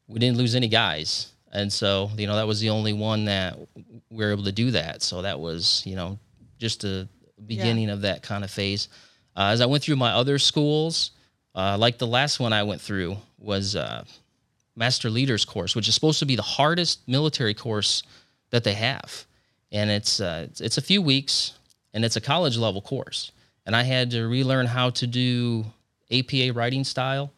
we 0.07 0.19
didn't 0.19 0.37
lose 0.37 0.55
any 0.55 0.67
guys. 0.67 1.31
And 1.51 1.71
so 1.71 2.09
you 2.17 2.27
know 2.27 2.35
that 2.35 2.47
was 2.47 2.59
the 2.59 2.71
only 2.71 2.93
one 2.93 3.25
that 3.25 3.57
we 3.75 4.23
were 4.23 4.31
able 4.31 4.43
to 4.43 4.51
do 4.51 4.71
that. 4.71 5.01
So 5.01 5.21
that 5.21 5.39
was 5.39 5.83
you 5.85 5.95
know 5.95 6.17
just 6.59 6.81
the 6.81 7.07
beginning 7.45 7.89
of 7.89 8.01
that 8.01 8.23
kind 8.23 8.43
of 8.43 8.51
phase. 8.51 8.87
Uh, 9.35 9.49
as 9.51 9.61
I 9.61 9.65
went 9.65 9.83
through 9.83 9.95
my 9.95 10.11
other 10.11 10.37
schools, 10.37 11.11
uh, 11.55 11.77
like 11.77 11.97
the 11.97 12.07
last 12.07 12.39
one 12.39 12.53
I 12.53 12.63
went 12.63 12.81
through 12.81 13.17
was 13.37 13.75
uh, 13.75 14.03
Master 14.75 15.09
Leaders 15.09 15.45
course, 15.45 15.75
which 15.75 15.87
is 15.87 15.95
supposed 15.95 16.19
to 16.19 16.25
be 16.25 16.35
the 16.35 16.41
hardest 16.41 17.07
military 17.07 17.53
course 17.53 18.03
that 18.51 18.63
they 18.63 18.73
have, 18.73 19.25
and 19.71 19.89
it's 19.89 20.19
uh, 20.19 20.47
it's, 20.59 20.77
a 20.77 20.81
few 20.81 21.01
weeks, 21.01 21.53
and 21.93 22.05
it's 22.05 22.15
a 22.15 22.21
college 22.21 22.57
level 22.57 22.81
course, 22.81 23.31
and 23.65 23.75
I 23.75 23.83
had 23.83 24.11
to 24.11 24.27
relearn 24.27 24.65
how 24.65 24.91
to 24.91 25.07
do 25.07 25.65
APA 26.11 26.53
writing 26.53 26.83
style. 26.83 27.31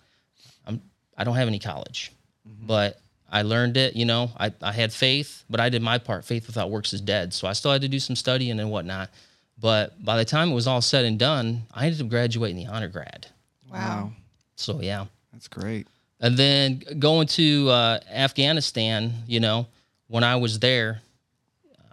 I'm 0.65 0.81
I 1.17 1.23
don't 1.23 1.35
have 1.35 1.47
any 1.47 1.59
college, 1.59 2.11
but 2.45 2.99
I 3.29 3.41
learned 3.41 3.77
it. 3.77 3.95
You 3.95 4.05
know, 4.05 4.31
I, 4.37 4.53
I 4.61 4.71
had 4.71 4.93
faith, 4.93 5.43
but 5.49 5.59
I 5.59 5.69
did 5.69 5.81
my 5.81 5.97
part. 5.97 6.25
Faith 6.25 6.47
without 6.47 6.69
works 6.69 6.93
is 6.93 7.01
dead. 7.01 7.33
So 7.33 7.47
I 7.47 7.53
still 7.53 7.71
had 7.71 7.81
to 7.81 7.87
do 7.87 7.99
some 7.99 8.15
studying 8.15 8.59
and 8.59 8.71
whatnot. 8.71 9.09
But 9.57 10.03
by 10.03 10.17
the 10.17 10.25
time 10.25 10.51
it 10.51 10.55
was 10.55 10.67
all 10.67 10.81
said 10.81 11.05
and 11.05 11.17
done, 11.17 11.63
I 11.73 11.85
ended 11.85 12.01
up 12.01 12.09
graduating 12.09 12.57
the 12.57 12.67
honor 12.67 12.89
grad. 12.89 13.27
Wow. 13.71 14.11
So 14.55 14.81
yeah. 14.81 15.05
That's 15.31 15.47
great. 15.47 15.87
And 16.19 16.37
then 16.37 16.81
going 16.97 17.27
to 17.27 17.69
uh, 17.69 17.99
Afghanistan, 18.09 19.13
you 19.27 19.39
know, 19.39 19.67
when 20.07 20.23
I 20.23 20.37
was 20.37 20.59
there, 20.59 21.01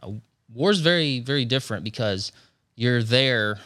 uh, 0.03 0.11
war's 0.53 0.81
very, 0.81 1.21
very 1.21 1.45
different 1.45 1.83
because 1.83 2.31
you're 2.77 3.03
there 3.03 3.59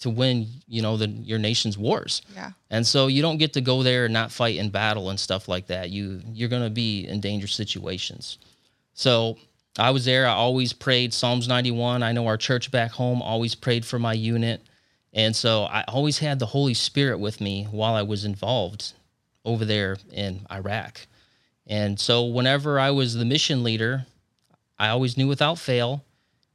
to 0.00 0.10
win, 0.10 0.46
you 0.66 0.82
know, 0.82 0.96
the 0.96 1.08
your 1.08 1.38
nation's 1.38 1.78
wars. 1.78 2.22
Yeah. 2.34 2.50
And 2.70 2.86
so 2.86 3.06
you 3.06 3.22
don't 3.22 3.38
get 3.38 3.54
to 3.54 3.60
go 3.60 3.82
there 3.82 4.04
and 4.04 4.12
not 4.12 4.30
fight 4.30 4.56
in 4.56 4.68
battle 4.68 5.10
and 5.10 5.18
stuff 5.18 5.48
like 5.48 5.68
that. 5.68 5.90
You 5.90 6.20
you're 6.32 6.48
going 6.48 6.64
to 6.64 6.70
be 6.70 7.06
in 7.06 7.20
dangerous 7.20 7.54
situations. 7.54 8.38
So 8.94 9.38
I 9.78 9.90
was 9.90 10.04
there. 10.04 10.26
I 10.26 10.32
always 10.32 10.72
prayed 10.72 11.14
Psalms 11.14 11.48
91. 11.48 12.02
I 12.02 12.12
know 12.12 12.26
our 12.26 12.36
church 12.36 12.70
back 12.70 12.90
home 12.90 13.22
always 13.22 13.54
prayed 13.54 13.86
for 13.86 13.98
my 13.98 14.12
unit. 14.12 14.62
And 15.14 15.34
so 15.34 15.64
I 15.64 15.84
always 15.88 16.18
had 16.18 16.38
the 16.38 16.46
Holy 16.46 16.74
Spirit 16.74 17.18
with 17.18 17.40
me 17.40 17.64
while 17.70 17.94
I 17.94 18.02
was 18.02 18.24
involved 18.24 18.92
over 19.44 19.64
there 19.64 19.96
in 20.10 20.46
Iraq. 20.50 21.06
And 21.66 21.98
so 21.98 22.24
whenever 22.24 22.78
I 22.78 22.90
was 22.90 23.14
the 23.14 23.24
mission 23.24 23.62
leader, 23.62 24.06
I 24.78 24.88
always 24.88 25.16
knew 25.16 25.28
without 25.28 25.58
fail 25.58 26.04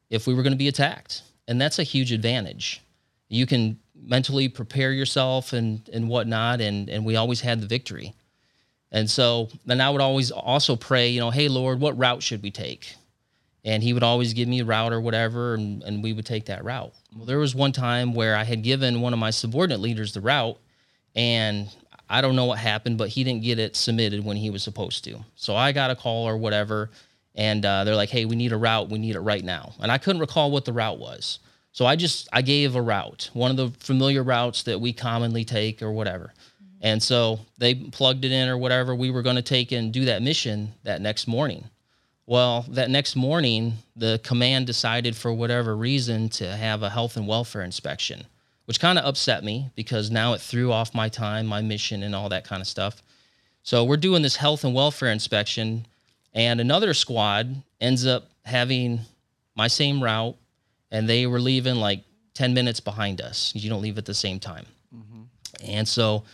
if 0.09 0.27
we 0.27 0.33
were 0.33 0.43
going 0.43 0.53
to 0.53 0.57
be 0.57 0.67
attacked. 0.67 1.23
And 1.47 1.59
that's 1.59 1.79
a 1.79 1.83
huge 1.83 2.11
advantage. 2.11 2.81
You 3.29 3.45
can 3.45 3.79
mentally 3.95 4.47
prepare 4.47 4.91
yourself 4.91 5.53
and, 5.53 5.87
and 5.91 6.07
whatnot, 6.07 6.61
and, 6.61 6.89
and 6.89 7.05
we 7.05 7.15
always 7.15 7.41
had 7.41 7.61
the 7.61 7.67
victory. 7.67 8.13
And 8.91 9.09
so 9.09 9.49
then 9.65 9.81
I 9.81 9.89
would 9.89 10.01
always 10.01 10.31
also 10.31 10.75
pray, 10.75 11.09
you 11.09 11.19
know, 11.19 11.31
hey, 11.31 11.47
Lord, 11.47 11.79
what 11.79 11.97
route 11.97 12.23
should 12.23 12.41
we 12.43 12.51
take? 12.51 12.95
And 13.65 13.83
he 13.83 13.91
would 13.93 14.03
always 14.03 14.33
give 14.33 14.47
me 14.47 14.61
a 14.61 14.65
route 14.65 14.93
or 14.93 15.01
whatever, 15.01 15.55
and, 15.55 15.83
and 15.83 16.03
we 16.03 16.13
would 16.13 16.25
take 16.25 16.45
that 16.45 16.63
route. 16.63 16.93
Well, 17.15 17.25
there 17.25 17.39
was 17.39 17.53
one 17.53 17.71
time 17.71 18.13
where 18.13 18.35
I 18.35 18.43
had 18.43 18.63
given 18.63 19.01
one 19.01 19.13
of 19.13 19.19
my 19.19 19.31
subordinate 19.31 19.81
leaders 19.81 20.13
the 20.13 20.21
route, 20.21 20.57
and 21.15 21.69
I 22.09 22.21
don't 22.21 22.35
know 22.35 22.45
what 22.45 22.59
happened, 22.59 22.97
but 22.97 23.09
he 23.09 23.23
didn't 23.23 23.43
get 23.43 23.59
it 23.59 23.75
submitted 23.75 24.23
when 24.23 24.37
he 24.37 24.49
was 24.49 24.63
supposed 24.63 25.03
to. 25.05 25.19
So 25.35 25.55
I 25.55 25.71
got 25.71 25.91
a 25.91 25.95
call 25.95 26.27
or 26.27 26.37
whatever, 26.37 26.91
and 27.35 27.65
uh, 27.65 27.83
they're 27.83 27.95
like, 27.95 28.09
"Hey, 28.09 28.25
we 28.25 28.35
need 28.35 28.53
a 28.53 28.57
route. 28.57 28.89
We 28.89 28.99
need 28.99 29.15
it 29.15 29.19
right 29.19 29.43
now." 29.43 29.73
And 29.79 29.91
I 29.91 29.97
couldn't 29.97 30.21
recall 30.21 30.49
what 30.51 30.63
the 30.63 30.73
route 30.73 30.99
was, 30.99 31.39
so 31.71 31.85
I 31.85 31.95
just 31.95 32.29
I 32.31 32.41
gave 32.41 32.75
a 32.75 32.81
route, 32.81 33.29
one 33.33 33.51
of 33.51 33.57
the 33.57 33.69
familiar 33.79 34.23
routes 34.23 34.63
that 34.63 34.79
we 34.79 34.93
commonly 34.93 35.43
take 35.43 35.81
or 35.81 35.91
whatever. 35.91 36.33
And 36.81 37.01
so 37.01 37.39
they 37.57 37.75
plugged 37.75 38.23
it 38.23 38.31
in 38.31 38.49
or 38.49 38.57
whatever. 38.57 38.95
We 38.95 39.11
were 39.11 39.23
going 39.23 39.35
to 39.35 39.41
take 39.41 39.71
and 39.71 39.91
do 39.91 40.05
that 40.05 40.21
mission 40.21 40.73
that 40.83 41.01
next 41.01 41.27
morning. 41.27 41.65
Well, 42.27 42.65
that 42.69 42.89
next 42.89 43.15
morning, 43.15 43.75
the 43.95 44.19
command 44.23 44.67
decided 44.67 45.15
for 45.15 45.33
whatever 45.33 45.75
reason 45.75 46.29
to 46.29 46.55
have 46.55 46.83
a 46.83 46.89
health 46.89 47.15
and 47.17 47.25
welfare 47.27 47.63
inspection. 47.63 48.25
which 48.67 48.81
kind 48.81 48.99
of 48.99 49.05
upset 49.05 49.45
me 49.45 49.69
because 49.75 50.11
now 50.11 50.33
it 50.33 50.41
threw 50.41 50.73
off 50.73 50.93
my 50.93 51.07
time, 51.07 51.47
my 51.47 51.61
mission, 51.61 52.03
and 52.03 52.13
all 52.13 52.27
that 52.29 52.43
kind 52.43 52.61
of 52.61 52.67
stuff. 52.67 53.01
So 53.63 53.85
we're 53.85 53.95
doing 53.95 54.21
this 54.21 54.35
health 54.35 54.65
and 54.65 54.75
welfare 54.75 55.09
inspection, 55.09 55.87
and 56.33 56.59
another 56.59 56.93
squad 56.93 57.63
ends 57.79 58.05
up 58.05 58.29
having 58.43 58.99
my 59.55 59.67
same 59.67 60.03
route, 60.03 60.35
and 60.91 61.07
they 61.07 61.27
were 61.27 61.39
leaving 61.39 61.75
like 61.75 62.03
10 62.33 62.53
minutes 62.53 62.81
behind 62.81 63.21
us. 63.21 63.53
You 63.55 63.69
don't 63.69 63.81
leave 63.81 63.97
at 63.97 64.05
the 64.05 64.13
same 64.13 64.37
time. 64.37 64.65
Mm-hmm. 64.93 65.21
And 65.65 65.87
so 65.87 66.25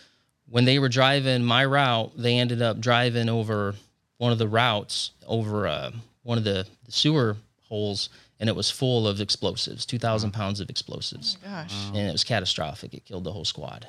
when 0.50 0.64
they 0.64 0.80
were 0.80 0.88
driving 0.88 1.44
my 1.44 1.64
route, 1.64 2.12
they 2.16 2.36
ended 2.36 2.62
up 2.62 2.80
driving 2.80 3.28
over 3.28 3.76
one 4.18 4.32
of 4.32 4.38
the 4.38 4.48
routes 4.48 5.10
over 5.26 5.66
uh, 5.66 5.90
one 6.22 6.38
of 6.38 6.44
the, 6.44 6.66
the 6.86 6.92
sewer 6.92 7.36
holes, 7.68 8.08
and 8.40 8.48
it 8.48 8.56
was 8.56 8.70
full 8.70 9.06
of 9.08 9.20
explosives, 9.20 9.84
2,000 9.86 10.30
pounds 10.32 10.60
of 10.60 10.70
explosives. 10.70 11.36
Gosh. 11.44 11.74
And 11.88 11.98
it 12.08 12.12
was 12.12 12.24
catastrophic. 12.24 12.94
It 12.94 13.04
killed 13.04 13.24
the 13.24 13.32
whole 13.32 13.44
squad. 13.44 13.86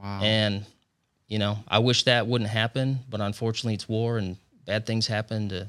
Wow. 0.00 0.20
And, 0.22 0.64
you 1.28 1.38
know, 1.38 1.58
I 1.68 1.78
wish 1.78 2.04
that 2.04 2.26
wouldn't 2.26 2.50
happen, 2.50 3.00
but 3.08 3.20
unfortunately 3.20 3.74
it's 3.74 3.88
war 3.88 4.18
and 4.18 4.36
bad 4.66 4.86
things 4.86 5.06
happen 5.06 5.48
to, 5.50 5.66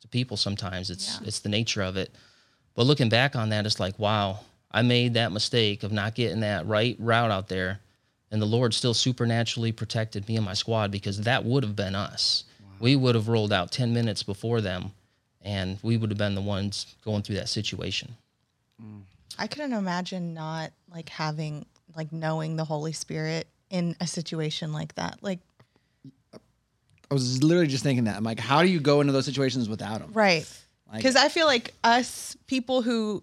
to 0.00 0.08
people 0.08 0.36
sometimes. 0.36 0.90
It's 0.90 1.18
Yeah. 1.20 1.26
it's 1.28 1.40
the 1.40 1.48
nature 1.48 1.82
of 1.82 1.96
it. 1.96 2.12
But 2.74 2.86
looking 2.86 3.08
back 3.08 3.34
on 3.36 3.48
that, 3.50 3.64
it's 3.66 3.80
like, 3.80 3.98
wow, 3.98 4.40
I 4.70 4.82
made 4.82 5.14
that 5.14 5.32
mistake 5.32 5.82
of 5.82 5.92
not 5.92 6.14
getting 6.14 6.40
that 6.40 6.66
right 6.66 6.96
route 6.98 7.30
out 7.30 7.48
there. 7.48 7.80
And 8.30 8.42
the 8.42 8.46
Lord 8.46 8.74
still 8.74 8.92
supernaturally 8.92 9.72
protected 9.72 10.28
me 10.28 10.36
and 10.36 10.44
my 10.44 10.54
squad 10.54 10.90
because 10.90 11.20
that 11.22 11.44
would 11.44 11.62
have 11.62 11.76
been 11.76 11.94
us. 11.94 12.44
We 12.80 12.96
would 12.96 13.14
have 13.14 13.28
rolled 13.28 13.52
out 13.52 13.70
10 13.72 13.92
minutes 13.92 14.22
before 14.22 14.60
them 14.60 14.92
and 15.42 15.78
we 15.82 15.96
would 15.96 16.10
have 16.10 16.18
been 16.18 16.34
the 16.34 16.40
ones 16.40 16.94
going 17.04 17.22
through 17.22 17.36
that 17.36 17.48
situation. 17.48 18.16
I 19.38 19.46
couldn't 19.46 19.72
imagine 19.72 20.34
not 20.34 20.72
like 20.92 21.08
having 21.08 21.66
like 21.96 22.12
knowing 22.12 22.56
the 22.56 22.64
Holy 22.64 22.92
Spirit 22.92 23.46
in 23.70 23.96
a 24.00 24.06
situation 24.06 24.72
like 24.72 24.94
that. 24.96 25.18
Like 25.22 25.40
I 27.10 27.14
was 27.14 27.42
literally 27.42 27.68
just 27.68 27.84
thinking 27.84 28.04
that. 28.04 28.16
I'm 28.16 28.24
like, 28.24 28.40
how 28.40 28.62
do 28.62 28.68
you 28.68 28.80
go 28.80 29.00
into 29.00 29.12
those 29.12 29.24
situations 29.24 29.68
without 29.68 30.00
him? 30.00 30.10
right. 30.12 30.46
Like- 30.90 30.98
Because 30.98 31.16
I 31.16 31.28
feel 31.28 31.46
like 31.46 31.74
us 31.84 32.36
people 32.46 32.82
who 32.82 33.22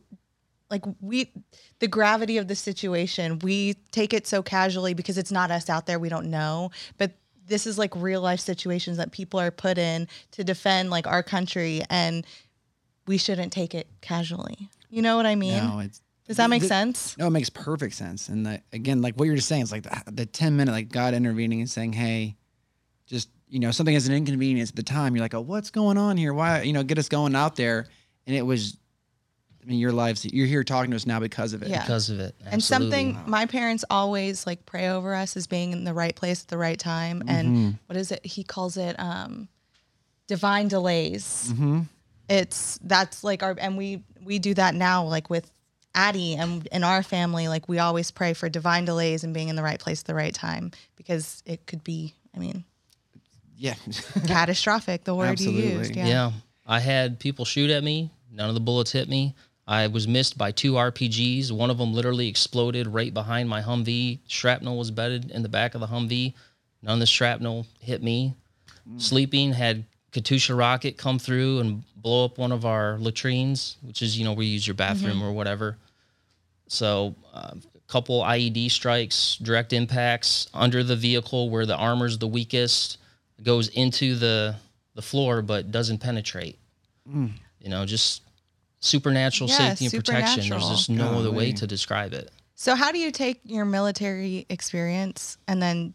like 0.70 0.84
we 1.02 1.32
the 1.80 1.88
gravity 1.88 2.38
of 2.38 2.48
the 2.48 2.56
situation, 2.56 3.40
we 3.40 3.76
take 3.92 4.14
it 4.14 4.26
so 4.26 4.42
casually 4.42 4.94
because 4.94 5.18
it's 5.18 5.32
not 5.32 5.52
us 5.52 5.70
out 5.70 5.86
there, 5.86 6.00
we 6.00 6.10
don't 6.10 6.30
know. 6.32 6.72
But 6.98 7.12
this 7.48 7.68
is 7.68 7.78
like 7.78 7.96
real 7.96 8.22
life 8.22 8.40
situations 8.40 8.98
that 8.98 9.12
people 9.12 9.40
are 9.40 9.52
put 9.52 9.78
in 9.78 10.08
to 10.32 10.44
defend 10.44 10.90
like 10.90 11.08
our 11.08 11.24
country 11.24 11.82
and 11.90 12.26
we 13.06 13.18
shouldn't 13.18 13.52
take 13.52 13.76
it 13.76 13.88
casually. 14.02 14.70
You 14.90 15.02
know 15.02 15.18
what 15.18 15.26
I 15.26 15.36
mean? 15.36 15.64
No, 15.64 15.80
it's 15.80 16.02
Does 16.28 16.38
that 16.38 16.50
make 16.50 16.62
the- 16.62 16.68
sense? 16.68 17.18
No, 17.18 17.28
it 17.28 17.32
makes 17.32 17.50
perfect 17.50 17.96
sense. 17.96 18.30
And 18.30 18.46
the, 18.46 18.62
again, 18.72 19.02
like 19.02 19.16
what 19.16 19.26
you're 19.26 19.36
just 19.36 19.48
saying, 19.50 19.64
it's 19.64 19.72
like 19.72 19.84
the, 19.84 20.12
the 20.12 20.26
10 20.26 20.56
minute, 20.56 20.72
like 20.72 20.90
God 20.90 21.14
intervening 21.14 21.60
and 21.60 21.70
saying, 21.70 21.94
hey, 21.94 22.36
just, 23.08 23.30
you 23.50 23.60
know, 23.60 23.72
something 23.72 23.94
is 23.96 24.08
an 24.08 24.14
inconvenience 24.14 24.70
at 24.70 24.76
the 24.76 24.84
time. 24.84 25.16
You're 25.16 25.24
like, 25.26 25.34
oh, 25.34 25.42
what's 25.42 25.70
going 25.70 25.98
on 25.98 26.16
here? 26.18 26.34
Why, 26.34 26.62
you 26.62 26.74
know, 26.74 26.84
get 26.84 26.98
us 26.98 27.10
going 27.10 27.36
out 27.36 27.56
there. 27.56 27.88
And 28.26 28.36
it 28.36 28.42
was, 28.44 28.78
I 29.64 29.66
mean, 29.70 29.80
your 29.80 29.94
lives, 29.94 30.26
you're 30.26 30.48
here 30.48 30.64
talking 30.64 30.92
to 30.92 30.98
us 30.98 31.06
now 31.06 31.20
because 31.22 31.54
of 31.54 31.64
it. 31.64 31.70
Yeah. 31.70 31.82
Because 31.82 32.10
of 32.10 32.20
it. 32.20 32.36
Absolutely. 32.40 32.54
And 32.54 32.64
something 32.64 33.08
Absolutely. 33.12 33.32
my 33.32 33.46
parents 33.46 33.86
always 33.90 34.46
like 34.46 34.66
pray 34.66 34.90
over 34.90 35.16
us 35.16 35.38
as 35.38 35.48
being 35.48 35.72
in 35.72 35.86
the 35.86 35.94
right 35.94 36.14
place 36.16 36.42
at 36.42 36.50
the 36.50 36.58
right 36.58 36.78
time. 36.78 37.20
Mm-hmm. 37.22 37.30
And 37.30 37.78
what 37.86 37.96
is 37.96 38.12
it? 38.12 38.26
He 38.26 38.44
calls 38.44 38.76
it 38.76 39.00
um, 39.00 39.48
divine 40.28 40.68
delays. 40.68 41.54
It's 42.30 42.80
that's 42.84 43.24
like 43.24 43.44
our 43.44 43.56
and 43.58 43.78
we 43.78 44.04
we 44.24 44.40
do 44.40 44.54
that 44.56 44.76
now 44.76 45.04
like 45.06 45.30
with 45.30 45.50
Addie 45.94 46.36
and 46.36 46.66
in 46.72 46.84
our 46.84 47.04
family 47.04 47.48
like 47.48 47.68
we 47.70 47.80
always 47.80 48.12
pray 48.12 48.34
for 48.34 48.50
divine 48.50 48.86
delays 48.86 49.24
and 49.24 49.34
being 49.34 49.50
in 49.50 49.56
the 49.56 49.62
right 49.64 49.80
place 49.80 50.02
at 50.02 50.08
the 50.08 50.16
right 50.16 50.34
time 50.34 50.72
because 50.96 51.44
it 51.46 51.68
could 51.68 51.84
be 51.84 52.14
I 52.34 52.40
mean 52.40 52.64
Yeah. 53.58 53.76
catastrophic 54.28 55.04
the 55.04 55.14
word 55.14 55.40
you 55.40 55.52
used 55.52 55.96
Yeah. 55.96 56.08
yeah 56.08 56.32
I 56.66 56.80
had 56.80 57.20
people 57.20 57.44
shoot 57.46 57.70
at 57.70 57.84
me. 57.84 58.10
None 58.32 58.48
of 58.48 58.56
the 58.56 58.62
bullets 58.62 58.92
hit 58.94 59.10
me. 59.10 59.36
I 59.68 59.88
was 59.88 60.08
missed 60.08 60.38
by 60.38 60.52
two 60.52 60.74
RPGs. 60.74 61.52
One 61.52 61.70
of 61.70 61.78
them 61.78 61.94
literally 61.94 62.28
exploded 62.28 62.88
right 62.88 63.14
behind 63.14 63.48
my 63.48 63.62
Humvee. 63.62 64.20
Shrapnel 64.28 64.78
was 64.78 64.92
bedded 64.92 65.32
in 65.32 65.42
the 65.42 65.50
back 65.50 65.74
of 65.74 65.82
the 65.82 65.88
Humvee. 65.88 66.34
None 66.82 66.96
of 66.96 67.00
the 67.00 67.06
shrapnel 67.06 67.66
hit 67.80 68.04
me. 68.04 68.36
Mm. 68.90 69.02
Sleeping 69.02 69.54
had 69.54 69.86
Katyusha 70.12 70.58
rocket 70.58 70.98
come 70.98 71.18
through 71.18 71.60
and 71.60 71.84
blow 71.96 72.26
up 72.26 72.38
one 72.38 72.52
of 72.52 72.66
our 72.66 72.98
latrines, 73.00 73.78
which 73.82 74.02
is 74.02 74.18
you 74.18 74.26
know 74.26 74.34
where 74.34 74.44
you 74.44 74.52
use 74.52 74.68
your 74.68 74.76
mm-hmm. 74.76 74.94
bathroom 74.94 75.24
or 75.24 75.32
whatever. 75.32 75.78
So 76.68 77.16
uh, 77.34 77.52
a 77.54 77.92
couple 77.92 78.22
IED 78.22 78.70
strikes, 78.70 79.38
direct 79.42 79.72
impacts 79.72 80.48
under 80.54 80.84
the 80.84 80.96
vehicle 80.96 81.50
where 81.50 81.66
the 81.66 81.76
armor's 81.78 82.18
the 82.18 82.28
weakest, 82.28 82.98
goes 83.42 83.70
into 83.70 84.16
the 84.16 84.56
the 84.96 85.02
floor 85.02 85.42
but 85.42 85.72
doesn't 85.72 86.00
penetrate. 86.00 86.60
Mm. 87.10 87.32
You 87.60 87.70
know, 87.70 87.86
just 87.86 88.22
supernatural 88.84 89.50
Yeah, 89.50 89.74
safety 89.74 89.86
and 89.86 89.94
protection. 89.94 90.50
There's 90.50 90.70
just 90.70 90.90
no 90.90 91.20
other 91.20 91.32
way 91.32 91.52
to 91.54 91.66
describe 91.68 92.14
it. 92.14 92.32
So 92.56 92.76
how 92.76 92.92
do 92.92 93.00
you 93.00 93.12
take 93.12 93.42
your 93.44 93.66
military 93.66 94.46
experience 94.50 95.38
and 95.48 95.62
then 95.62 95.94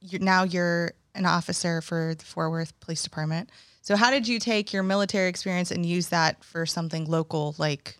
you're, 0.00 0.20
now 0.20 0.44
you're 0.44 0.92
an 1.14 1.26
officer 1.26 1.80
for 1.80 2.14
the 2.16 2.24
Fort 2.24 2.50
Worth 2.50 2.78
Police 2.80 3.02
Department. 3.02 3.50
So 3.82 3.96
how 3.96 4.10
did 4.10 4.28
you 4.28 4.38
take 4.38 4.72
your 4.72 4.82
military 4.82 5.28
experience 5.28 5.70
and 5.70 5.84
use 5.84 6.08
that 6.08 6.42
for 6.44 6.66
something 6.66 7.06
local 7.06 7.54
like 7.58 7.98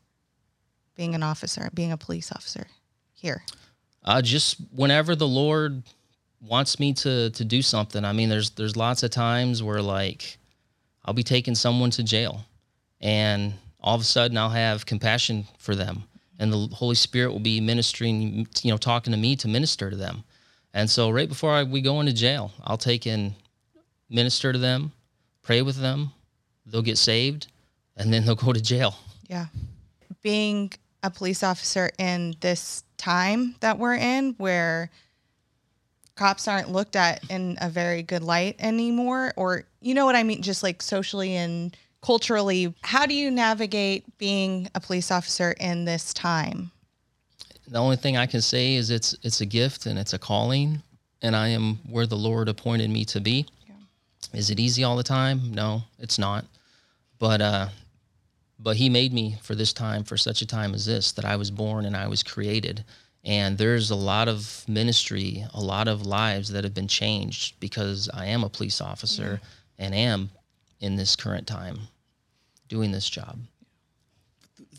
being 0.95 1.15
an 1.15 1.23
officer, 1.23 1.71
being 1.75 1.93
a 1.93 1.97
police 1.97 2.31
officer 2.33 2.67
here? 3.15 3.43
Uh, 4.05 4.23
just 4.23 4.57
whenever 4.73 5.15
the 5.15 5.29
Lord 5.29 5.83
wants 6.41 6.81
me 6.81 6.93
to 6.93 7.31
to 7.31 7.45
do 7.45 7.63
something. 7.63 8.05
I 8.05 8.13
mean, 8.13 8.29
there's 8.29 8.51
there's 8.51 8.77
lots 8.77 9.03
of 9.03 9.11
times 9.11 9.63
where 9.63 9.81
like 9.83 10.39
I'll 11.05 11.15
be 11.15 11.23
taking 11.23 11.55
someone 11.55 11.91
to 11.91 12.03
jail, 12.03 12.45
and 13.01 13.55
all 13.83 13.95
of 13.95 14.01
a 14.01 14.05
sudden 14.05 14.37
I'll 14.37 14.51
have 14.51 14.87
compassion 14.87 15.47
for 15.59 15.75
them, 15.75 16.05
and 16.39 16.53
the 16.53 16.69
Holy 16.75 16.95
Spirit 16.95 17.33
will 17.33 17.41
be 17.41 17.61
ministering, 17.61 18.47
you 18.63 18.71
know, 18.71 18.77
talking 18.77 19.13
to 19.13 19.19
me 19.19 19.37
to 19.37 19.49
minister 19.49 19.91
to 19.91 19.97
them. 19.97 20.25
And 20.75 20.89
so 20.89 21.11
right 21.11 21.29
before 21.29 21.53
I, 21.53 21.65
we 21.65 21.83
go 21.83 22.01
into 22.01 22.13
jail, 22.13 22.53
I'll 22.65 22.79
take 22.79 23.07
and 23.07 23.35
minister 24.09 24.53
to 24.53 24.59
them, 24.59 24.93
pray 25.43 25.63
with 25.63 25.77
them. 25.77 26.13
They'll 26.65 26.83
get 26.83 26.99
saved, 26.99 27.49
and 27.97 28.13
then 28.13 28.25
they'll 28.25 28.35
go 28.35 28.53
to 28.53 28.63
jail. 28.63 28.97
Yeah. 29.29 29.47
Being 30.23 30.73
a 31.03 31.11
police 31.11 31.43
officer 31.43 31.91
in 31.99 32.37
this 32.41 32.85
time 32.97 33.57
that 33.61 33.79
we're 33.79 33.97
in 33.97 34.35
where 34.39 34.91
cops 36.15 36.47
aren't 36.47 36.71
looked 36.71 36.95
at 36.95 37.29
in 37.31 37.59
a 37.61 37.69
very 37.69 38.03
good 38.03 38.23
light 38.23 38.55
anymore 38.61 39.33
or 39.37 39.65
you 39.81 39.95
know 39.95 40.05
what 40.05 40.15
I 40.15 40.23
mean 40.23 40.43
just 40.43 40.63
like 40.63 40.83
socially 40.83 41.35
and 41.35 41.77
culturally 42.03 42.75
how 42.83 43.07
do 43.07 43.15
you 43.15 43.31
navigate 43.31 44.19
being 44.19 44.69
a 44.75 44.81
police 44.81 45.11
officer 45.11 45.53
in 45.59 45.85
this 45.85 46.13
time? 46.13 46.73
the 47.73 47.79
only 47.79 47.97
thing 47.97 48.17
I 48.17 48.27
can 48.27 48.43
say 48.43 48.75
is 48.75 48.91
it's 48.91 49.17
it's 49.23 49.41
a 49.41 49.47
gift 49.47 49.87
and 49.87 49.99
it's 49.99 50.13
a 50.13 50.19
calling, 50.19 50.83
and 51.23 51.35
I 51.35 51.49
am 51.49 51.77
where 51.89 52.07
the 52.07 52.17
Lord 52.17 52.49
appointed 52.49 52.91
me 52.91 53.05
to 53.07 53.21
be. 53.21 53.47
Is 54.35 54.51
it 54.51 54.61
easy 54.61 54.85
all 54.85 54.97
the 54.97 55.03
time? 55.03 55.53
No, 55.53 55.83
it's 55.99 56.19
not. 56.19 56.45
But 57.19 57.41
uh, 57.41 57.69
but 58.59 58.77
He 58.77 58.89
made 58.89 59.13
me 59.13 59.37
for 59.43 59.55
this 59.55 59.73
time, 59.73 60.05
for 60.05 60.17
such 60.17 60.43
a 60.43 60.47
time 60.47 60.75
as 60.75 60.87
this, 60.87 61.13
that 61.13 61.25
I 61.25 61.37
was 61.37 61.51
born 61.51 61.87
and 61.87 61.97
I 61.97 62.09
was 62.09 62.23
created. 62.23 62.85
And 63.25 63.57
there's 63.57 63.91
a 63.91 63.97
lot 63.97 64.29
of 64.29 64.65
ministry, 64.67 65.45
a 65.55 65.61
lot 65.61 65.87
of 65.87 66.05
lives 66.05 66.51
that 66.51 66.65
have 66.65 66.75
been 66.75 66.89
changed 66.89 67.59
because 67.61 68.11
I 68.13 68.27
am 68.27 68.43
a 68.43 68.49
police 68.49 68.81
officer 68.81 69.41
and 69.79 69.95
am 69.95 70.31
in 70.81 70.97
this 70.97 71.15
current 71.15 71.47
time 71.47 71.79
doing 72.73 72.91
this 72.91 73.09
job. 73.09 73.39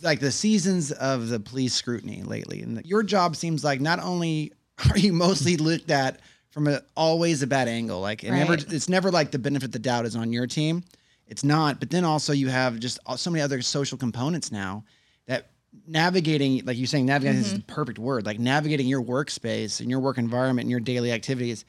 like 0.02 0.20
the 0.20 0.32
seasons 0.32 0.92
of 0.92 1.30
the 1.30 1.40
police 1.40 1.74
scrutiny 1.74 2.24
lately, 2.24 2.62
and 2.62 2.84
your 2.86 3.04
job 3.04 3.36
seems 3.36 3.64
like 3.64 3.80
not 3.80 4.00
only 4.00 4.52
are 4.90 4.98
you 4.98 5.14
mostly 5.14 5.56
looked 5.56 5.92
at 5.92 6.20
from 6.50 6.68
a 6.68 6.82
always 6.98 7.42
a 7.44 7.48
bad 7.48 7.68
angle, 7.68 8.02
like 8.02 8.24
it 8.24 8.32
never, 8.32 8.56
it's 8.56 8.90
never 8.90 9.12
like 9.12 9.32
the 9.32 9.40
benefit 9.40 9.72
the 9.72 9.80
doubt 9.80 10.06
is 10.06 10.16
on 10.16 10.34
your 10.34 10.48
team. 10.48 10.84
It's 11.28 11.44
not, 11.44 11.80
but 11.80 11.90
then 11.90 12.04
also 12.04 12.34
you 12.34 12.50
have 12.50 12.80
just 12.80 13.00
so 13.16 13.30
many 13.32 13.42
other 13.42 13.62
social 13.62 13.98
components 13.98 14.52
now 14.52 14.84
that 15.28 15.52
navigating, 15.88 16.66
like 16.66 16.78
you're 16.78 16.88
saying, 16.88 17.06
navigating 17.06 17.42
is 17.42 17.48
mm-hmm. 17.48 17.58
the 17.58 17.74
perfect 17.74 18.00
word, 18.00 18.26
like 18.26 18.40
navigating 18.40 18.88
your 18.88 19.02
workspace 19.02 19.80
and 19.80 19.90
your 19.90 20.00
work 20.00 20.18
environment 20.18 20.66
and 20.66 20.72
your 20.72 20.80
daily 20.80 21.12
activities. 21.12 21.64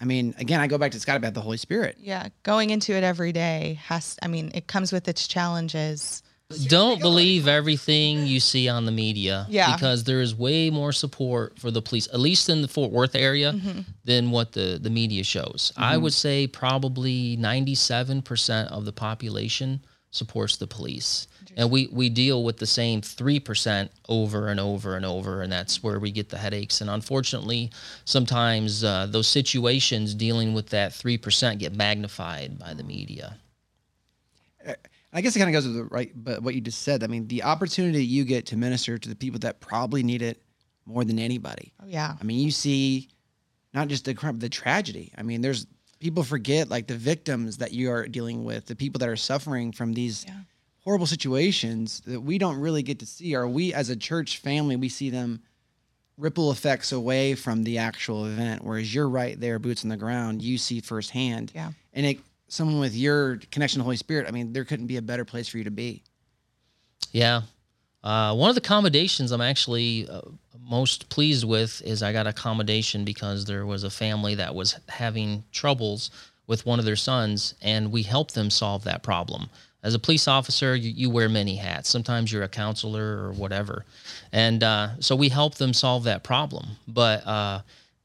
I 0.00 0.04
mean, 0.04 0.34
again, 0.38 0.60
I 0.60 0.66
go 0.68 0.78
back 0.78 0.92
to 0.92 0.96
it's 0.96 1.04
got 1.04 1.14
to 1.14 1.20
be 1.20 1.26
about 1.26 1.34
the 1.34 1.40
Holy 1.40 1.56
Spirit. 1.56 1.96
Yeah, 2.00 2.28
going 2.44 2.70
into 2.70 2.92
it 2.94 3.02
every 3.04 3.32
day 3.32 3.78
has 3.86 4.16
I 4.22 4.28
mean 4.28 4.50
it 4.54 4.66
comes 4.66 4.92
with 4.92 5.08
its 5.08 5.26
challenges. 5.26 6.22
Don't 6.68 6.98
believe 7.02 7.46
everything 7.46 8.26
you 8.26 8.40
see 8.40 8.70
on 8.70 8.86
the 8.86 8.90
media. 8.90 9.46
Yeah. 9.50 9.74
Because 9.74 10.04
there 10.04 10.22
is 10.22 10.34
way 10.34 10.70
more 10.70 10.92
support 10.92 11.58
for 11.58 11.70
the 11.70 11.82
police, 11.82 12.06
at 12.10 12.18
least 12.20 12.48
in 12.48 12.62
the 12.62 12.68
Fort 12.68 12.90
Worth 12.90 13.14
area, 13.14 13.52
Mm-hmm. 13.52 13.80
than 14.04 14.30
what 14.30 14.52
the, 14.52 14.78
the 14.80 14.88
media 14.88 15.24
shows. 15.24 15.74
I 15.76 15.98
would 15.98 16.14
say 16.14 16.46
probably 16.46 17.36
97% 17.36 18.68
of 18.68 18.86
the 18.86 18.92
population 18.92 19.84
supports 20.10 20.56
the 20.56 20.66
police. 20.66 21.28
And 21.56 21.70
we, 21.70 21.88
we 21.90 22.08
deal 22.08 22.44
with 22.44 22.58
the 22.58 22.66
same 22.66 23.00
3% 23.00 23.88
over 24.08 24.48
and 24.48 24.60
over 24.60 24.96
and 24.96 25.04
over, 25.04 25.42
and 25.42 25.50
that's 25.50 25.82
where 25.82 25.98
we 25.98 26.10
get 26.10 26.28
the 26.28 26.38
headaches. 26.38 26.80
And 26.80 26.90
unfortunately, 26.90 27.70
sometimes 28.04 28.84
uh, 28.84 29.06
those 29.06 29.28
situations 29.28 30.14
dealing 30.14 30.54
with 30.54 30.68
that 30.70 30.92
3% 30.92 31.58
get 31.58 31.74
magnified 31.74 32.58
by 32.58 32.74
the 32.74 32.82
media. 32.84 33.38
I 35.12 35.20
guess 35.20 35.34
it 35.34 35.38
kind 35.38 35.48
of 35.48 35.54
goes 35.54 35.66
with 35.66 35.76
the 35.76 35.84
right, 35.84 36.12
but 36.14 36.42
what 36.42 36.54
you 36.54 36.60
just 36.60 36.82
said. 36.82 37.02
I 37.02 37.06
mean, 37.06 37.26
the 37.28 37.42
opportunity 37.42 38.04
you 38.04 38.24
get 38.24 38.46
to 38.46 38.56
minister 38.56 38.98
to 38.98 39.08
the 39.08 39.16
people 39.16 39.40
that 39.40 39.60
probably 39.60 40.02
need 40.02 40.20
it 40.20 40.42
more 40.84 41.04
than 41.04 41.18
anybody. 41.18 41.72
Oh 41.82 41.86
yeah. 41.86 42.14
I 42.20 42.24
mean, 42.24 42.40
you 42.40 42.50
see 42.50 43.08
not 43.72 43.88
just 43.88 44.04
the 44.04 44.14
crime, 44.14 44.38
the 44.38 44.48
tragedy. 44.48 45.12
I 45.16 45.22
mean, 45.22 45.40
there's 45.40 45.66
people 46.00 46.22
forget 46.22 46.68
like 46.68 46.86
the 46.86 46.96
victims 46.96 47.56
that 47.58 47.72
you 47.72 47.90
are 47.90 48.06
dealing 48.06 48.44
with, 48.44 48.66
the 48.66 48.76
people 48.76 48.98
that 48.98 49.08
are 49.08 49.16
suffering 49.16 49.72
from 49.72 49.92
these 49.92 50.24
Yeah. 50.26 50.34
Horrible 50.88 51.06
situations 51.06 52.00
that 52.06 52.18
we 52.18 52.38
don't 52.38 52.58
really 52.58 52.82
get 52.82 52.98
to 52.98 53.04
see. 53.04 53.36
Or 53.36 53.46
we, 53.46 53.74
as 53.74 53.90
a 53.90 53.96
church 53.96 54.38
family, 54.38 54.74
we 54.74 54.88
see 54.88 55.10
them 55.10 55.42
ripple 56.16 56.50
effects 56.50 56.92
away 56.92 57.34
from 57.34 57.62
the 57.62 57.76
actual 57.76 58.24
event. 58.24 58.64
Whereas 58.64 58.94
you're 58.94 59.06
right 59.06 59.38
there, 59.38 59.58
boots 59.58 59.84
on 59.84 59.90
the 59.90 59.98
ground, 59.98 60.40
you 60.40 60.56
see 60.56 60.80
firsthand. 60.80 61.52
Yeah. 61.54 61.72
And 61.92 62.06
it, 62.06 62.20
someone 62.48 62.80
with 62.80 62.96
your 62.96 63.36
connection 63.50 63.74
to 63.74 63.80
the 63.80 63.84
Holy 63.84 63.98
Spirit, 63.98 64.26
I 64.26 64.30
mean, 64.30 64.54
there 64.54 64.64
couldn't 64.64 64.86
be 64.86 64.96
a 64.96 65.02
better 65.02 65.26
place 65.26 65.46
for 65.46 65.58
you 65.58 65.64
to 65.64 65.70
be. 65.70 66.04
Yeah. 67.12 67.42
Uh, 68.02 68.34
one 68.34 68.48
of 68.48 68.54
the 68.54 68.62
accommodations 68.62 69.30
I'm 69.30 69.42
actually 69.42 70.08
uh, 70.08 70.22
most 70.58 71.10
pleased 71.10 71.44
with 71.44 71.82
is 71.82 72.02
I 72.02 72.14
got 72.14 72.26
accommodation 72.26 73.04
because 73.04 73.44
there 73.44 73.66
was 73.66 73.84
a 73.84 73.90
family 73.90 74.36
that 74.36 74.54
was 74.54 74.74
having 74.88 75.44
troubles 75.52 76.10
with 76.46 76.64
one 76.64 76.78
of 76.78 76.86
their 76.86 76.96
sons, 76.96 77.52
and 77.60 77.92
we 77.92 78.04
helped 78.04 78.34
them 78.34 78.48
solve 78.48 78.84
that 78.84 79.02
problem. 79.02 79.50
As 79.82 79.94
a 79.94 79.98
police 79.98 80.26
officer, 80.26 80.74
you, 80.74 80.90
you 80.90 81.08
wear 81.10 81.28
many 81.28 81.54
hats. 81.56 81.88
Sometimes 81.88 82.32
you're 82.32 82.42
a 82.42 82.48
counselor 82.48 83.22
or 83.24 83.32
whatever. 83.32 83.84
And 84.32 84.62
uh, 84.64 85.00
so 85.00 85.14
we 85.14 85.28
helped 85.28 85.58
them 85.58 85.72
solve 85.72 86.04
that 86.04 86.24
problem. 86.24 86.66
But 86.88 87.26
uh, 87.26 87.60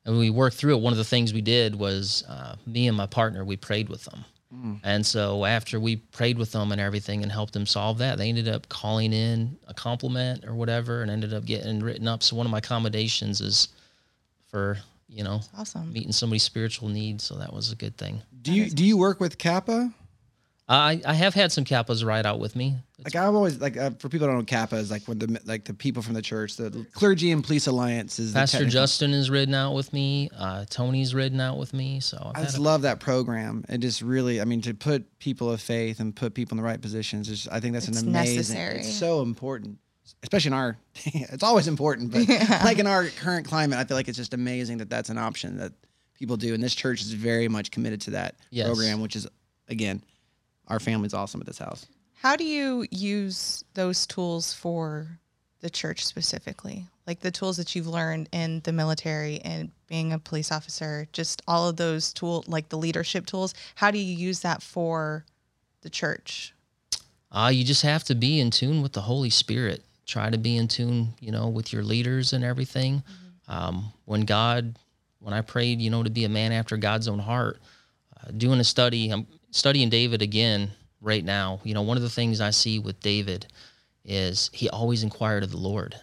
and 0.06 0.20
we 0.20 0.30
worked 0.30 0.56
through 0.58 0.76
it. 0.76 0.82
One 0.82 0.94
of 0.94 0.98
the 0.98 1.04
things 1.04 1.34
we 1.34 1.42
did 1.42 1.76
was 1.76 2.24
uh, 2.30 2.56
me 2.68 2.88
and 2.88 2.96
my 2.98 3.08
partner, 3.08 3.44
we 3.44 3.58
prayed 3.58 3.90
with 3.90 4.04
them. 4.06 4.26
And 4.84 5.04
so 5.04 5.46
after 5.46 5.80
we 5.80 5.96
prayed 5.96 6.38
with 6.38 6.52
them 6.52 6.72
and 6.72 6.80
everything 6.80 7.24
and 7.24 7.32
helped 7.32 7.54
them 7.54 7.66
solve 7.66 7.98
that, 7.98 8.20
they 8.20 8.30
ended 8.30 8.48
up 8.48 8.70
calling 8.70 9.12
in 9.12 9.58
a 9.68 9.74
compliment 9.74 10.46
or 10.46 10.54
whatever 10.54 11.02
and 11.02 11.10
ended 11.10 11.34
up 11.34 11.44
getting 11.44 11.80
written 11.80 12.08
up. 12.08 12.22
So 12.22 12.36
one 12.36 12.46
of 12.46 12.52
my 12.52 12.60
accommodations 12.60 13.42
is 13.42 13.70
for, 14.46 14.78
you 15.10 15.24
know, 15.24 15.42
Awesome. 15.58 15.92
meeting 15.92 16.12
somebody's 16.12 16.44
spiritual 16.44 16.88
needs. 16.90 17.24
So 17.24 17.36
that 17.40 17.52
was 17.52 17.72
a 17.72 17.76
good 17.76 17.98
thing. 17.98 18.22
Do 18.44 18.54
you 18.54 18.70
do 18.70 18.86
you 18.86 18.96
work 18.96 19.20
with 19.20 19.40
CAPA? 19.40 19.92
I, 20.70 21.02
I 21.06 21.14
have 21.14 21.34
had 21.34 21.52
some 21.52 21.66
CAPAs 21.66 22.06
ride 22.06 22.26
out 22.26 22.40
with 22.40 22.56
me. 22.56 22.78
Like 23.04 23.18
I've 23.18 23.36
always 23.36 23.60
like 23.60 23.76
uh, 23.76 23.90
for 24.00 24.08
people 24.08 24.28
who 24.28 24.34
don't 24.34 24.40
know 24.40 24.46
CAPA 24.46 24.78
is 24.78 24.90
like 24.90 25.04
when 25.10 25.20
the 25.20 25.42
like 25.44 25.66
the 25.66 25.74
people 25.74 26.02
from 26.02 26.14
the 26.14 26.22
church, 26.22 26.56
the 26.56 26.86
clergy 26.94 27.32
and 27.32 27.44
police 27.44 27.68
alliance 27.68 28.18
is 28.18 28.32
Pastor 28.32 28.60
technical- 28.60 28.72
Justin 28.72 29.12
is 29.12 29.30
ridden 29.30 29.54
out 29.54 29.74
with 29.76 29.92
me. 29.92 30.30
Uh, 30.38 30.64
Tony's 30.70 31.14
ridden 31.14 31.42
out 31.42 31.58
with 31.58 31.74
me. 31.74 32.00
So 32.00 32.32
I've 32.34 32.42
I 32.42 32.46
just 32.46 32.58
a- 32.58 32.62
love 32.62 32.84
that 32.84 33.02
program. 33.02 33.66
It 33.68 33.80
just 33.80 34.02
really, 34.02 34.40
I 34.40 34.46
mean, 34.46 34.62
to 34.62 34.74
put 34.74 35.20
people 35.20 35.52
of 35.52 35.60
faith 35.62 36.00
and 36.00 36.16
put 36.16 36.34
people 36.34 36.56
in 36.58 36.64
the 36.64 36.68
right 36.68 36.82
positions, 36.82 37.28
is, 37.30 37.46
I 37.50 37.60
think 37.60 37.74
that's 37.74 37.90
It's 37.90 38.02
an 38.02 38.08
amazing. 38.08 38.36
necessary. 38.38 38.80
It's 38.80 38.94
so 38.94 39.22
important, 39.22 39.80
especially 40.24 40.48
in 40.50 40.54
our. 40.54 40.78
it's 41.06 41.44
always 41.44 41.68
important, 41.68 42.12
but 42.12 42.26
like 42.64 42.80
in 42.80 42.88
our 42.88 43.08
current 43.08 43.46
climate, 43.46 43.78
I 43.80 43.84
feel 43.84 43.98
like 43.98 44.08
it's 44.08 44.18
just 44.18 44.34
amazing 44.34 44.78
that 44.78 44.90
that's 44.90 45.10
an 45.10 45.18
option 45.18 45.58
that 45.58 45.74
people 46.18 46.38
do, 46.38 46.54
and 46.54 46.64
this 46.64 46.74
church 46.74 47.02
is 47.02 47.12
very 47.12 47.50
much 47.50 47.70
committed 47.70 48.00
to 48.02 48.12
that 48.12 48.36
Yes. 48.50 48.66
program, 48.68 49.02
which 49.02 49.18
is 49.18 49.28
again, 49.68 50.02
our 50.68 50.80
family's 50.80 51.14
awesome 51.14 51.42
at 51.42 51.48
this 51.48 51.60
house. 51.60 51.86
How 52.24 52.36
do 52.36 52.46
you 52.46 52.86
use 52.90 53.66
those 53.74 54.08
tools 54.08 54.54
for 54.54 55.20
the 55.60 55.70
church 55.70 56.06
specifically? 56.06 56.86
Like 57.06 57.20
the 57.20 57.32
tools 57.32 57.58
that 57.58 57.76
you've 57.76 57.88
learned 57.88 58.30
in 58.32 58.62
the 58.64 58.72
military 58.72 59.40
and 59.42 59.72
being 59.88 60.14
a 60.14 60.20
police 60.20 60.52
officer, 60.52 61.08
just 61.12 61.42
all 61.48 61.68
of 61.68 61.76
those 61.76 62.14
tools, 62.14 62.48
like 62.48 62.70
the 62.70 62.78
leadership 62.78 63.26
tools. 63.26 63.54
How 63.76 63.92
do 63.92 63.98
you 63.98 64.16
use 64.16 64.40
that 64.40 64.62
for 64.64 65.26
the 65.82 65.90
church? 65.90 66.54
Uh, 67.30 67.52
you 67.54 67.66
just 67.66 67.82
have 67.82 68.04
to 68.06 68.16
be 68.16 68.40
in 68.40 68.52
tune 68.52 68.82
with 68.82 68.94
the 68.94 69.02
Holy 69.02 69.30
Spirit. 69.30 69.84
Try 70.06 70.30
to 70.30 70.38
be 70.38 70.56
in 70.56 70.68
tune, 70.68 71.10
you 71.20 71.32
know, 71.32 71.50
with 71.50 71.74
your 71.74 71.84
leaders 71.84 72.32
and 72.32 72.44
everything. 72.44 73.04
Um, 73.48 73.92
when 74.06 74.22
God, 74.22 74.78
when 75.20 75.34
I 75.34 75.42
prayed, 75.42 75.82
you 75.82 75.90
know, 75.90 76.04
to 76.04 76.10
be 76.10 76.24
a 76.24 76.30
man 76.30 76.52
after 76.52 76.78
God's 76.78 77.08
own 77.08 77.20
heart, 77.20 77.60
uh, 78.16 78.32
doing 78.32 78.60
a 78.60 78.64
study, 78.64 79.10
I'm 79.10 79.28
studying 79.54 79.90
David 79.90 80.22
again 80.22 80.72
right 81.02 81.24
now. 81.24 81.62
You 81.64 81.74
know, 81.74 81.82
one 81.82 81.98
of 81.98 82.04
the 82.04 82.10
things 82.10 82.42
I 82.42 82.50
see 82.50 82.80
with 82.80 83.00
David 83.00 83.48
is 84.04 84.50
he 84.54 84.70
always 84.70 85.04
inquired 85.04 85.44
of 85.44 85.52
the 85.52 85.58
Lord. 85.58 85.96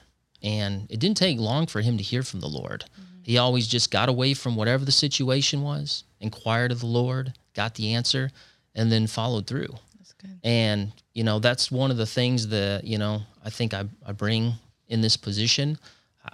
And 0.42 0.86
it 0.90 1.00
didn't 1.00 1.18
take 1.18 1.38
long 1.38 1.66
for 1.66 1.82
him 1.82 1.98
to 1.98 2.02
hear 2.02 2.22
from 2.22 2.40
the 2.40 2.48
Lord. 2.48 2.84
Mm-hmm. 2.84 3.20
He 3.22 3.36
always 3.36 3.68
just 3.68 3.90
got 3.90 4.08
away 4.08 4.32
from 4.32 4.56
whatever 4.56 4.84
the 4.86 4.92
situation 4.92 5.60
was, 5.62 6.04
inquired 6.20 6.72
of 6.72 6.80
the 6.80 6.86
Lord, 6.86 7.34
got 7.54 7.74
the 7.74 7.92
answer, 7.92 8.30
and 8.74 8.90
then 8.90 9.06
followed 9.06 9.46
through 9.46 9.74
That's 9.98 10.12
good. 10.14 10.38
and 10.44 10.92
you 11.12 11.24
know 11.24 11.38
that's 11.38 11.70
one 11.70 11.90
of 11.90 11.96
the 11.96 12.06
things 12.06 12.48
that 12.48 12.84
you 12.84 12.98
know 12.98 13.22
i 13.44 13.50
think 13.50 13.74
i, 13.74 13.84
I 14.06 14.12
bring 14.12 14.52
in 14.88 15.00
this 15.00 15.16
position 15.16 15.78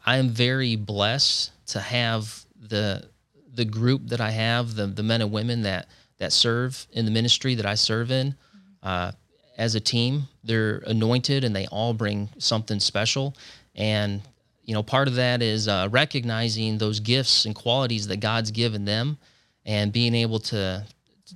i 0.04 0.18
am 0.18 0.28
very 0.28 0.76
blessed 0.76 1.50
to 1.68 1.80
have 1.80 2.44
the 2.60 3.08
the 3.54 3.64
group 3.64 4.02
that 4.08 4.20
i 4.20 4.30
have 4.30 4.74
the, 4.74 4.86
the 4.86 5.02
men 5.02 5.22
and 5.22 5.32
women 5.32 5.62
that 5.62 5.88
that 6.18 6.32
serve 6.32 6.86
in 6.92 7.04
the 7.04 7.10
ministry 7.10 7.54
that 7.54 7.66
i 7.66 7.74
serve 7.74 8.10
in 8.10 8.34
uh, 8.82 9.12
as 9.58 9.74
a 9.74 9.80
team 9.80 10.24
they're 10.44 10.78
anointed 10.86 11.44
and 11.44 11.54
they 11.54 11.66
all 11.66 11.94
bring 11.94 12.28
something 12.38 12.80
special 12.80 13.34
and 13.74 14.22
you 14.62 14.74
know 14.74 14.82
part 14.82 15.08
of 15.08 15.14
that 15.14 15.42
is 15.42 15.68
uh, 15.68 15.88
recognizing 15.90 16.78
those 16.78 17.00
gifts 17.00 17.44
and 17.44 17.54
qualities 17.54 18.06
that 18.08 18.20
god's 18.20 18.50
given 18.50 18.84
them 18.84 19.18
and 19.64 19.92
being 19.92 20.14
able 20.14 20.38
to 20.38 20.84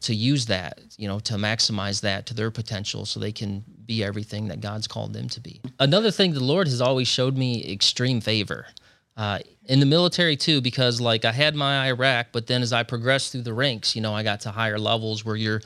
to 0.03 0.15
use 0.15 0.47
that, 0.47 0.81
you 0.97 1.09
know, 1.09 1.19
to 1.21 1.35
maximize 1.35 2.01
that 2.03 2.27
to 2.27 2.35
their 2.35 2.51
potential 2.51 3.05
so 3.05 3.19
they 3.19 3.33
can 3.33 3.65
be 3.87 4.05
everything 4.05 4.49
that 4.49 4.61
God's 4.61 4.87
called 4.87 5.13
them 5.13 5.29
to 5.29 5.41
be. 5.41 5.61
Another 5.81 6.11
thing 6.11 6.33
the 6.33 6.41
Lord 6.41 6.69
has 6.69 6.81
always 6.81 7.09
showed 7.09 7.37
me 7.37 7.71
extreme 7.73 8.21
favor. 8.21 8.67
Uh, 9.21 9.39
in 9.67 9.81
the 9.81 9.87
military 9.87 10.35
too, 10.35 10.63
because 10.63 10.99
like 10.99 11.27
I 11.27 11.33
had 11.33 11.55
my 11.55 11.89
Iraq, 11.89 12.29
but 12.33 12.47
then 12.47 12.63
as 12.63 12.73
I 12.73 12.85
progressed 12.85 13.33
through 13.33 13.43
the 13.43 13.53
ranks, 13.53 13.95
you 13.95 14.01
know, 14.01 14.15
I 14.15 14.23
got 14.23 14.41
to 14.41 14.51
higher 14.51 14.79
levels 14.79 15.27
where 15.27 15.37
your 15.37 15.61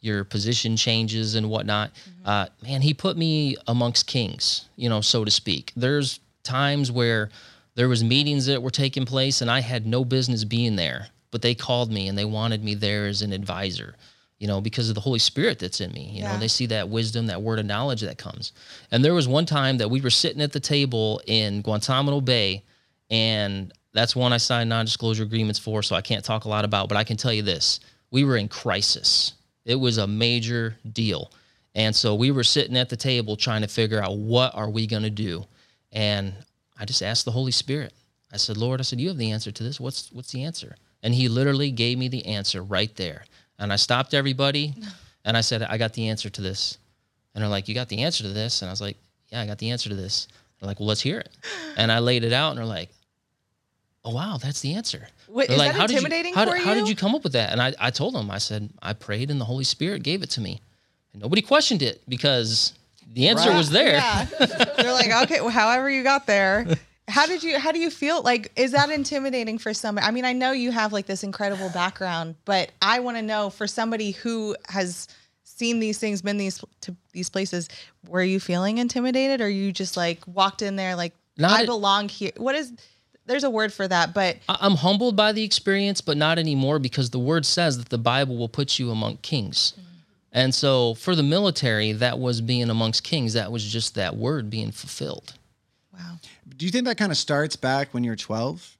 your 0.00 0.22
position 0.22 0.76
changes 0.76 1.34
and 1.34 1.50
whatnot. 1.50 1.90
Uh, 2.24 2.46
man, 2.62 2.82
he 2.82 2.94
put 2.94 3.16
me 3.16 3.56
amongst 3.66 4.06
kings, 4.06 4.68
you 4.76 4.88
know, 4.88 5.00
so 5.00 5.24
to 5.24 5.30
speak. 5.30 5.72
There's 5.74 6.20
times 6.44 6.92
where 6.92 7.30
there 7.74 7.88
was 7.88 8.04
meetings 8.04 8.46
that 8.46 8.62
were 8.62 8.70
taking 8.70 9.06
place 9.06 9.40
and 9.42 9.50
I 9.50 9.58
had 9.58 9.88
no 9.88 10.04
business 10.04 10.44
being 10.44 10.76
there, 10.76 11.08
but 11.32 11.42
they 11.42 11.56
called 11.56 11.90
me 11.90 12.06
and 12.06 12.16
they 12.16 12.24
wanted 12.24 12.62
me 12.62 12.74
there 12.74 13.08
as 13.08 13.22
an 13.22 13.32
advisor, 13.32 13.96
you 14.38 14.46
know, 14.46 14.60
because 14.60 14.88
of 14.88 14.94
the 14.94 15.00
Holy 15.00 15.18
Spirit 15.18 15.58
that's 15.58 15.80
in 15.80 15.90
me. 15.90 16.12
You 16.14 16.22
know, 16.22 16.38
they 16.38 16.48
see 16.48 16.66
that 16.66 16.88
wisdom, 16.88 17.26
that 17.26 17.42
word 17.42 17.58
of 17.58 17.66
knowledge 17.66 18.02
that 18.02 18.18
comes. 18.18 18.52
And 18.92 19.04
there 19.04 19.14
was 19.14 19.26
one 19.26 19.46
time 19.46 19.78
that 19.78 19.90
we 19.90 20.00
were 20.00 20.10
sitting 20.10 20.40
at 20.40 20.52
the 20.52 20.60
table 20.60 21.20
in 21.26 21.60
Guantanamo 21.62 22.20
Bay, 22.20 22.62
and 23.10 23.72
that's 23.92 24.14
one 24.14 24.32
I 24.32 24.36
signed 24.36 24.68
non-disclosure 24.68 25.24
agreements 25.24 25.58
for, 25.58 25.82
so 25.82 25.96
I 25.96 26.00
can't 26.00 26.24
talk 26.24 26.44
a 26.44 26.48
lot 26.48 26.64
about, 26.64 26.88
but 26.88 26.96
I 26.96 27.04
can 27.04 27.16
tell 27.16 27.32
you 27.32 27.42
this. 27.42 27.80
We 28.10 28.24
were 28.24 28.36
in 28.36 28.48
crisis. 28.48 29.34
It 29.64 29.74
was 29.74 29.98
a 29.98 30.06
major 30.06 30.76
deal. 30.92 31.32
And 31.74 31.94
so 31.94 32.14
we 32.14 32.30
were 32.30 32.44
sitting 32.44 32.76
at 32.76 32.88
the 32.88 32.96
table 32.96 33.36
trying 33.36 33.62
to 33.62 33.68
figure 33.68 34.02
out 34.02 34.16
what 34.16 34.54
are 34.54 34.70
we 34.70 34.86
going 34.86 35.02
to 35.02 35.10
do. 35.10 35.44
And 35.92 36.34
I 36.78 36.84
just 36.84 37.02
asked 37.02 37.24
the 37.24 37.30
Holy 37.30 37.52
Spirit. 37.52 37.92
I 38.32 38.36
said, 38.36 38.56
"Lord, 38.56 38.80
I 38.80 38.84
said 38.84 39.00
you 39.00 39.08
have 39.08 39.18
the 39.18 39.32
answer 39.32 39.50
to 39.50 39.62
this. 39.62 39.80
What's 39.80 40.10
what's 40.12 40.32
the 40.32 40.44
answer?" 40.44 40.76
And 41.02 41.14
he 41.14 41.28
literally 41.28 41.70
gave 41.70 41.98
me 41.98 42.08
the 42.08 42.26
answer 42.26 42.62
right 42.62 42.94
there. 42.96 43.24
And 43.58 43.72
I 43.72 43.76
stopped 43.76 44.14
everybody 44.14 44.74
and 45.24 45.36
I 45.36 45.40
said, 45.40 45.62
"I 45.62 45.78
got 45.78 45.94
the 45.94 46.08
answer 46.08 46.30
to 46.30 46.40
this." 46.40 46.78
And 47.34 47.42
they're 47.42 47.50
like, 47.50 47.68
"You 47.68 47.74
got 47.74 47.88
the 47.88 48.02
answer 48.02 48.22
to 48.22 48.28
this?" 48.28 48.62
And 48.62 48.68
I 48.68 48.72
was 48.72 48.80
like, 48.80 48.96
"Yeah, 49.28 49.40
I 49.40 49.46
got 49.46 49.58
the 49.58 49.70
answer 49.70 49.88
to 49.88 49.96
this." 49.96 50.28
They're 50.58 50.68
like, 50.68 50.78
"Well, 50.78 50.88
let's 50.88 51.00
hear 51.00 51.18
it." 51.18 51.30
And 51.76 51.90
I 51.90 51.98
laid 51.98 52.24
it 52.24 52.32
out 52.32 52.50
and 52.50 52.58
they're 52.58 52.64
like, 52.64 52.90
"Oh, 54.04 54.14
wow, 54.14 54.38
that's 54.40 54.60
the 54.60 54.74
answer." 54.74 55.06
Wait, 55.28 55.48
They're 55.48 55.54
is 55.54 55.58
like, 55.58 55.72
that 55.72 55.80
"How 55.80 55.86
did 55.86 55.92
you- 55.92 55.98
intimidating 55.98 56.34
how, 56.34 56.46
for 56.46 56.54
did- 56.56 56.64
How 56.64 56.74
did 56.74 56.84
you? 56.84 56.90
you 56.90 56.96
come 56.96 57.14
up 57.14 57.22
with 57.24 57.32
that? 57.34 57.52
And 57.52 57.60
I, 57.62 57.72
I 57.78 57.90
told 57.90 58.14
them, 58.14 58.30
I 58.30 58.38
said, 58.38 58.70
I 58.82 58.92
prayed 58.92 59.30
and 59.30 59.40
the 59.40 59.44
Holy 59.44 59.64
Spirit 59.64 60.02
gave 60.02 60.22
it 60.22 60.30
to 60.30 60.40
me. 60.40 60.60
And 61.12 61.22
nobody 61.22 61.42
questioned 61.42 61.82
it 61.82 62.02
because 62.08 62.72
the 63.12 63.28
answer 63.28 63.50
Right. 63.50 63.56
was 63.58 63.70
there. 63.70 63.94
Yeah. 63.94 64.24
They're 64.76 64.92
like, 64.92 65.10
okay, 65.24 65.40
well, 65.40 65.50
however 65.50 65.90
you 65.90 66.02
got 66.02 66.26
there. 66.26 66.66
How 67.08 67.26
did 67.26 67.42
you 67.42 67.58
how 67.58 67.72
do 67.72 67.80
you 67.80 67.90
feel 67.90 68.22
like 68.22 68.52
is 68.54 68.70
that 68.70 68.88
intimidating 68.88 69.58
for 69.58 69.74
somebody? 69.74 70.06
I 70.06 70.12
mean, 70.12 70.24
I 70.24 70.32
know 70.32 70.52
you 70.52 70.70
have 70.70 70.92
like 70.92 71.06
this 71.06 71.24
incredible 71.24 71.68
background, 71.70 72.36
but 72.44 72.70
I 72.80 73.00
want 73.00 73.16
to 73.16 73.22
know 73.22 73.50
for 73.50 73.66
somebody 73.66 74.12
who 74.12 74.54
has 74.68 75.08
seen 75.42 75.80
these 75.80 75.98
things, 75.98 76.22
been 76.22 76.36
these 76.36 76.62
to 76.82 76.94
these 77.12 77.28
places, 77.28 77.68
were 78.06 78.22
you 78.22 78.38
feeling 78.38 78.78
intimidated 78.78 79.40
or 79.40 79.48
you 79.48 79.72
just 79.72 79.96
like 79.96 80.20
walked 80.28 80.62
in 80.62 80.76
there 80.76 80.94
like 80.94 81.12
Not 81.36 81.58
I 81.62 81.66
belong 81.66 82.08
here? 82.08 82.30
What 82.36 82.54
is 82.54 82.72
there's 83.30 83.44
a 83.44 83.50
word 83.50 83.72
for 83.72 83.86
that, 83.86 84.12
but 84.12 84.38
I- 84.48 84.58
I'm 84.60 84.74
humbled 84.74 85.14
by 85.14 85.30
the 85.30 85.44
experience, 85.44 86.00
but 86.00 86.16
not 86.16 86.38
anymore 86.38 86.80
because 86.80 87.10
the 87.10 87.18
word 87.20 87.46
says 87.46 87.78
that 87.78 87.88
the 87.88 87.98
Bible 87.98 88.36
will 88.36 88.48
put 88.48 88.78
you 88.78 88.90
among 88.90 89.18
kings. 89.18 89.74
And 90.32 90.52
so 90.54 90.94
for 90.94 91.14
the 91.14 91.22
military, 91.22 91.92
that 91.92 92.18
was 92.18 92.40
being 92.40 92.68
amongst 92.70 93.04
kings. 93.04 93.32
That 93.34 93.52
was 93.52 93.64
just 93.64 93.94
that 93.94 94.16
word 94.16 94.50
being 94.50 94.72
fulfilled. 94.72 95.34
Wow. 95.92 96.18
Do 96.56 96.66
you 96.66 96.72
think 96.72 96.86
that 96.86 96.98
kind 96.98 97.12
of 97.12 97.18
starts 97.18 97.54
back 97.56 97.94
when 97.94 98.02
you're 98.04 98.16
12 98.16 98.76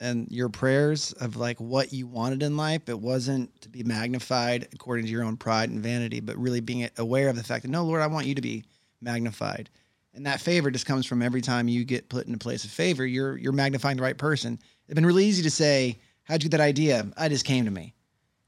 and 0.00 0.28
your 0.30 0.48
prayers 0.48 1.12
of 1.12 1.36
like 1.36 1.58
what 1.58 1.92
you 1.92 2.06
wanted 2.06 2.42
in 2.42 2.56
life? 2.56 2.88
It 2.88 3.00
wasn't 3.00 3.58
to 3.62 3.68
be 3.68 3.82
magnified 3.82 4.68
according 4.72 5.06
to 5.06 5.10
your 5.10 5.24
own 5.24 5.36
pride 5.38 5.70
and 5.70 5.82
vanity, 5.82 6.20
but 6.20 6.36
really 6.36 6.60
being 6.60 6.88
aware 6.98 7.28
of 7.28 7.36
the 7.36 7.44
fact 7.44 7.62
that, 7.62 7.70
no, 7.70 7.84
Lord, 7.84 8.02
I 8.02 8.06
want 8.06 8.26
you 8.26 8.34
to 8.34 8.42
be 8.42 8.64
magnified. 9.00 9.70
And 10.14 10.26
that 10.26 10.40
favor 10.40 10.70
just 10.70 10.86
comes 10.86 11.06
from 11.06 11.22
every 11.22 11.40
time 11.40 11.68
you 11.68 11.84
get 11.84 12.08
put 12.08 12.26
in 12.26 12.34
a 12.34 12.38
place 12.38 12.64
of 12.64 12.70
favor, 12.70 13.06
you're, 13.06 13.36
you're 13.36 13.52
magnifying 13.52 13.96
the 13.96 14.02
right 14.02 14.16
person. 14.18 14.58
It's 14.86 14.94
been 14.94 15.06
really 15.06 15.26
easy 15.26 15.42
to 15.44 15.50
say, 15.50 15.98
How'd 16.24 16.42
you 16.42 16.48
get 16.50 16.56
that 16.58 16.62
idea? 16.64 17.06
I 17.16 17.28
just 17.28 17.44
came 17.44 17.64
to 17.66 17.70
me, 17.70 17.94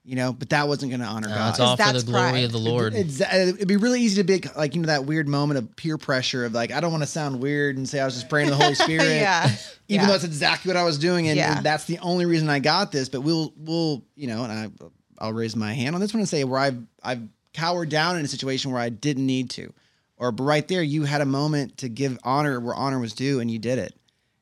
you 0.04 0.16
know, 0.16 0.32
but 0.34 0.50
that 0.50 0.68
wasn't 0.68 0.90
going 0.90 1.00
to 1.00 1.06
honor 1.06 1.28
Uh, 1.28 1.34
God. 1.34 1.50
it's 1.50 1.60
all 1.60 1.76
for 1.76 1.92
the 1.92 2.02
glory 2.02 2.30
pride. 2.30 2.44
of 2.44 2.52
the 2.52 2.58
Lord. 2.58 2.94
It's, 2.94 3.20
uh, 3.20 3.52
it'd 3.54 3.68
be 3.68 3.76
really 3.76 4.00
easy 4.02 4.16
to 4.22 4.24
be 4.24 4.42
like, 4.56 4.74
you 4.74 4.80
know, 4.82 4.86
that 4.88 5.04
weird 5.06 5.28
moment 5.28 5.58
of 5.58 5.76
peer 5.76 5.96
pressure 5.96 6.44
of 6.44 6.52
like, 6.52 6.72
I 6.72 6.80
don't 6.80 6.90
want 6.90 7.02
to 7.04 7.08
sound 7.08 7.40
weird 7.40 7.76
and 7.76 7.88
say 7.88 8.00
I 8.00 8.04
was 8.04 8.14
just 8.14 8.28
praying 8.28 8.48
to 8.48 8.54
the 8.54 8.62
Holy 8.62 8.74
Spirit. 8.86 9.04
Yeah. 9.04 9.46
Even 9.46 9.60
Yeah. 9.88 10.06
though 10.08 10.14
it's 10.14 10.24
exactly 10.24 10.68
what 10.70 10.76
I 10.76 10.82
was 10.84 10.98
doing. 10.98 11.28
And, 11.28 11.36
Yeah. 11.38 11.56
and 11.58 11.64
that's 11.64 11.84
the 11.84 11.98
only 12.00 12.26
reason 12.26 12.48
I 12.50 12.58
got 12.58 12.90
this. 12.92 13.08
But 13.08 13.20
we'll, 13.20 13.52
we'll, 13.56 14.02
you 14.16 14.26
know, 14.26 14.44
and 14.44 14.52
I, 14.52 14.70
I'll 15.18 15.32
raise 15.32 15.54
my 15.56 15.72
hand 15.72 15.94
on 15.94 16.00
this 16.00 16.12
one 16.12 16.20
and 16.20 16.28
say 16.28 16.44
where 16.44 16.58
I've, 16.58 16.82
I've 17.02 17.22
cowered 17.54 17.88
down 17.88 18.18
in 18.18 18.24
a 18.24 18.28
situation 18.28 18.72
where 18.72 18.80
I 18.82 18.88
didn't 18.90 19.24
need 19.26 19.50
to. 19.50 19.72
Or 20.20 20.30
but 20.30 20.44
right 20.44 20.68
there, 20.68 20.82
you 20.82 21.04
had 21.04 21.22
a 21.22 21.26
moment 21.26 21.78
to 21.78 21.88
give 21.88 22.18
honor 22.22 22.60
where 22.60 22.74
honor 22.74 23.00
was 23.00 23.14
due 23.14 23.40
and 23.40 23.50
you 23.50 23.58
did 23.58 23.78
it. 23.78 23.94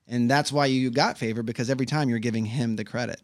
And 0.09 0.29
that's 0.29 0.51
why 0.51 0.67
you 0.67 0.91
got 0.91 1.17
favor 1.17 1.43
because 1.43 1.71
every 1.71 1.87
time 1.87 2.11
you're 2.11 2.19
giving 2.19 2.45
him 2.45 2.75
the 2.77 2.85
credit. 2.85 3.21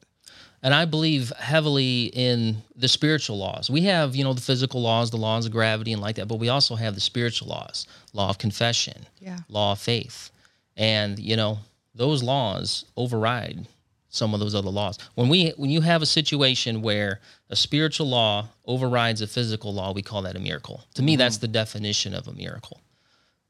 And 0.62 0.72
I 0.72 0.84
believe 0.84 1.30
heavily 1.38 2.04
in 2.04 2.58
the 2.76 2.88
spiritual 2.88 3.36
laws. 3.38 3.68
We 3.68 3.82
have, 3.82 4.14
you 4.14 4.22
know, 4.24 4.32
the 4.32 4.40
physical 4.40 4.80
laws, 4.80 5.10
the 5.10 5.16
laws 5.18 5.44
of 5.46 5.52
gravity 5.52 5.92
and 5.92 6.00
like 6.00 6.16
that, 6.16 6.28
but 6.28 6.38
we 6.38 6.48
also 6.48 6.76
have 6.76 6.94
the 6.94 7.00
spiritual 7.00 7.48
laws, 7.48 7.86
law 8.14 8.30
of 8.30 8.38
confession, 8.38 9.04
Yeah. 9.20 9.40
law 9.48 9.72
of 9.72 9.80
faith. 9.80 10.30
And, 10.76 11.18
you 11.18 11.36
know, 11.36 11.58
those 11.94 12.22
laws 12.22 12.84
override 12.96 13.66
some 14.14 14.32
of 14.32 14.40
those 14.40 14.54
other 14.54 14.70
laws. 14.70 14.98
When 15.14 15.28
we 15.28 15.52
when 15.56 15.70
you 15.70 15.80
have 15.80 16.02
a 16.02 16.06
situation 16.06 16.82
where 16.82 17.20
a 17.50 17.56
spiritual 17.56 18.08
law 18.08 18.48
overrides 18.64 19.20
a 19.20 19.26
physical 19.26 19.74
law, 19.74 19.92
we 19.92 20.02
call 20.02 20.22
that 20.22 20.36
a 20.36 20.40
miracle. 20.40 20.84
To 20.94 21.02
me, 21.02 21.16
that's 21.16 21.36
mm-hmm. 21.36 21.42
the 21.42 21.48
definition 21.48 22.14
of 22.14 22.28
a 22.28 22.32
miracle. 22.32 22.80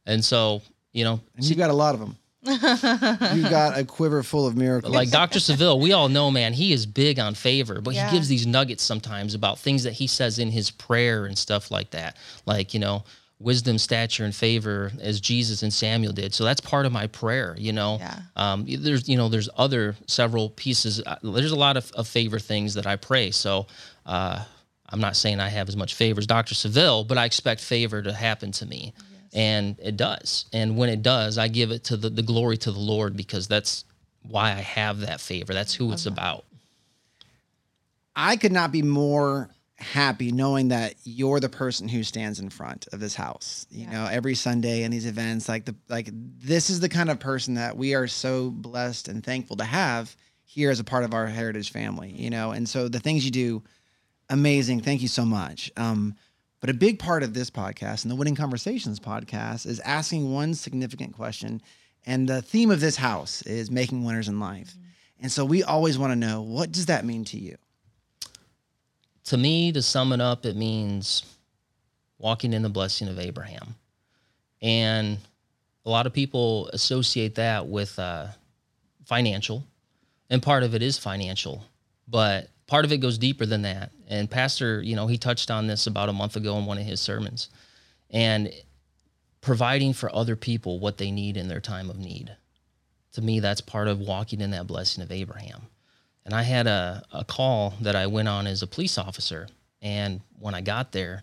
And 0.06 0.24
so, 0.24 0.62
you 0.92 1.04
know, 1.04 1.20
And 1.36 1.44
you 1.44 1.54
got 1.54 1.70
a 1.70 1.74
lot 1.74 1.94
of 1.94 2.00
them. 2.00 2.16
you 2.46 3.48
got 3.48 3.78
a 3.78 3.84
quiver 3.86 4.22
full 4.22 4.46
of 4.46 4.54
miracles. 4.54 4.94
like 4.94 5.10
Dr. 5.10 5.38
Savelle, 5.38 5.80
we 5.80 5.92
all 5.92 6.10
know, 6.10 6.30
man, 6.30 6.52
he 6.52 6.74
is 6.74 6.84
big 6.84 7.18
on 7.18 7.34
favor, 7.34 7.80
but 7.80 7.94
Yeah. 7.94 8.10
he 8.10 8.16
gives 8.16 8.28
these 8.28 8.46
nuggets 8.46 8.82
sometimes 8.82 9.34
about 9.34 9.58
things 9.58 9.84
that 9.84 9.94
he 9.94 10.06
says 10.06 10.38
in 10.38 10.50
his 10.50 10.70
prayer 10.70 11.24
and 11.24 11.38
stuff 11.38 11.70
like 11.70 11.90
that. 11.92 12.18
Like, 12.44 12.74
you 12.74 12.80
know, 12.80 13.04
wisdom, 13.38 13.78
stature, 13.78 14.24
and 14.24 14.34
favor 14.34 14.92
as 15.00 15.20
Jesus 15.20 15.62
and 15.62 15.72
Samuel 15.72 16.12
did. 16.12 16.32
So 16.34 16.44
that's 16.44 16.60
part 16.60 16.86
of 16.86 16.92
my 16.92 17.06
prayer, 17.08 17.54
you 17.58 17.72
know. 17.72 17.98
Yeah. 18.00 18.18
Um, 18.36 18.64
there's, 18.66 19.08
you 19.08 19.16
know, 19.16 19.28
there's 19.28 19.48
other 19.56 19.96
several 20.06 20.50
pieces. 20.50 21.02
uh, 21.04 21.16
There's 21.22 21.50
a 21.52 21.56
lot 21.56 21.76
of, 21.76 21.90
of 21.92 22.06
favor 22.08 22.38
things 22.38 22.74
that 22.74 22.86
I 22.86 22.96
pray. 22.96 23.30
So 23.32 23.66
uh, 24.06 24.42
I'm 24.88 25.00
not 25.00 25.16
saying 25.16 25.40
I 25.40 25.48
have 25.48 25.68
as 25.68 25.76
much 25.76 25.94
favor 25.94 26.20
as 26.20 26.26
Dr. 26.26 26.54
Savelle, 26.54 27.06
but 27.06 27.18
I 27.18 27.24
expect 27.24 27.60
favor 27.60 28.00
to 28.02 28.12
happen 28.12 28.52
to 28.52 28.66
me. 28.66 28.94
And 29.32 29.76
it 29.82 29.96
does. 29.96 30.46
And 30.52 30.76
when 30.76 30.88
it 30.88 31.02
does, 31.02 31.36
I 31.36 31.48
give 31.48 31.72
it 31.72 31.84
to 31.84 31.96
the, 31.96 32.08
the 32.08 32.22
glory 32.22 32.56
to 32.58 32.70
the 32.70 32.78
Lord 32.78 33.16
because 33.16 33.48
that's 33.48 33.84
why 34.22 34.50
I 34.52 34.60
have 34.60 35.00
that 35.00 35.20
favor. 35.20 35.52
That's 35.52 35.74
who 35.74 35.92
it's 35.92 36.06
about. 36.06 36.44
I 38.16 38.36
could 38.36 38.52
not 38.52 38.70
be 38.70 38.82
more 38.82 39.50
happy 39.76 40.30
knowing 40.30 40.68
that 40.68 40.94
you're 41.04 41.40
the 41.40 41.48
person 41.48 41.88
who 41.88 42.02
stands 42.02 42.38
in 42.38 42.48
front 42.48 42.86
of 42.92 43.00
this 43.00 43.14
house. 43.14 43.66
You 43.70 43.88
know, 43.88 44.06
every 44.10 44.34
Sunday 44.34 44.82
in 44.82 44.90
these 44.90 45.06
events, 45.06 45.48
like 45.48 45.64
the 45.64 45.74
like 45.88 46.08
this 46.12 46.70
is 46.70 46.80
the 46.80 46.88
kind 46.88 47.10
of 47.10 47.18
person 47.18 47.54
that 47.54 47.76
we 47.76 47.94
are 47.94 48.06
so 48.06 48.50
blessed 48.50 49.08
and 49.08 49.24
thankful 49.24 49.56
to 49.56 49.64
have 49.64 50.14
here 50.44 50.70
as 50.70 50.80
a 50.80 50.84
part 50.84 51.04
of 51.04 51.14
our 51.14 51.26
heritage 51.26 51.70
family. 51.70 52.10
You 52.10 52.30
know, 52.30 52.52
and 52.52 52.68
so 52.68 52.88
the 52.88 53.00
things 53.00 53.24
you 53.24 53.30
do, 53.30 53.62
amazing. 54.30 54.80
Thank 54.80 55.02
you 55.02 55.08
so 55.08 55.24
much. 55.24 55.72
Um, 55.76 56.14
but 56.60 56.70
a 56.70 56.74
big 56.74 56.98
part 56.98 57.22
of 57.22 57.34
this 57.34 57.50
podcast 57.50 58.04
and 58.04 58.10
the 58.10 58.16
Winning 58.16 58.36
Conversations 58.36 58.98
podcast 58.98 59.66
is 59.66 59.80
asking 59.80 60.32
one 60.32 60.54
significant 60.54 61.14
question. 61.14 61.60
And 62.06 62.28
the 62.28 62.42
theme 62.42 62.70
of 62.70 62.80
this 62.80 62.96
house 62.96 63.42
is 63.42 63.70
making 63.70 64.04
winners 64.04 64.28
in 64.28 64.40
life. 64.40 64.76
And 65.20 65.30
so 65.30 65.44
we 65.44 65.62
always 65.62 65.98
want 65.98 66.12
to 66.12 66.16
know 66.16 66.42
what 66.42 66.72
does 66.72 66.86
that 66.86 67.04
mean 67.04 67.24
to 67.26 67.38
you? 67.38 67.56
To 69.24 69.36
me, 69.36 69.72
to 69.72 69.82
sum 69.82 70.12
it 70.12 70.20
up, 70.20 70.44
it 70.44 70.56
means 70.56 71.24
walking 72.18 72.52
in 72.52 72.62
the 72.62 72.68
blessing 72.68 73.08
of 73.08 73.18
Abraham. 73.18 73.74
And 74.60 75.18
a 75.84 75.90
lot 75.90 76.06
of 76.06 76.12
people 76.12 76.68
associate 76.68 77.34
that 77.36 77.66
with 77.66 77.98
uh, 77.98 78.28
financial, 79.04 79.64
and 80.30 80.42
part 80.42 80.62
of 80.62 80.74
it 80.74 80.82
is 80.82 80.98
financial, 80.98 81.62
but 82.08 82.48
part 82.66 82.84
of 82.84 82.92
it 82.92 82.98
goes 82.98 83.18
deeper 83.18 83.46
than 83.46 83.62
that. 83.62 83.92
And 84.08 84.30
Pastor, 84.30 84.82
you 84.82 84.96
know, 84.96 85.06
he 85.06 85.18
touched 85.18 85.50
on 85.50 85.66
this 85.66 85.86
about 85.86 86.08
a 86.08 86.12
month 86.12 86.36
ago 86.36 86.56
in 86.58 86.66
one 86.66 86.78
of 86.78 86.84
his 86.84 87.00
sermons, 87.00 87.50
and 88.10 88.50
providing 89.40 89.92
for 89.92 90.14
other 90.14 90.36
people 90.36 90.78
what 90.78 90.96
they 90.96 91.10
need 91.10 91.36
in 91.36 91.48
their 91.48 91.60
time 91.60 91.90
of 91.90 91.98
need. 91.98 92.34
To 93.12 93.22
me, 93.22 93.40
that's 93.40 93.60
part 93.60 93.88
of 93.88 94.00
walking 94.00 94.40
in 94.40 94.50
that 94.52 94.66
blessing 94.66 95.02
of 95.02 95.12
Abraham. 95.12 95.62
And 96.24 96.34
I 96.34 96.42
had 96.42 96.66
a, 96.66 97.02
a 97.12 97.24
call 97.24 97.74
that 97.82 97.96
I 97.96 98.06
went 98.06 98.28
on 98.28 98.46
as 98.46 98.62
a 98.62 98.66
police 98.66 98.96
officer. 98.96 99.48
And 99.82 100.20
when 100.38 100.54
I 100.54 100.60
got 100.60 100.92
there, 100.92 101.22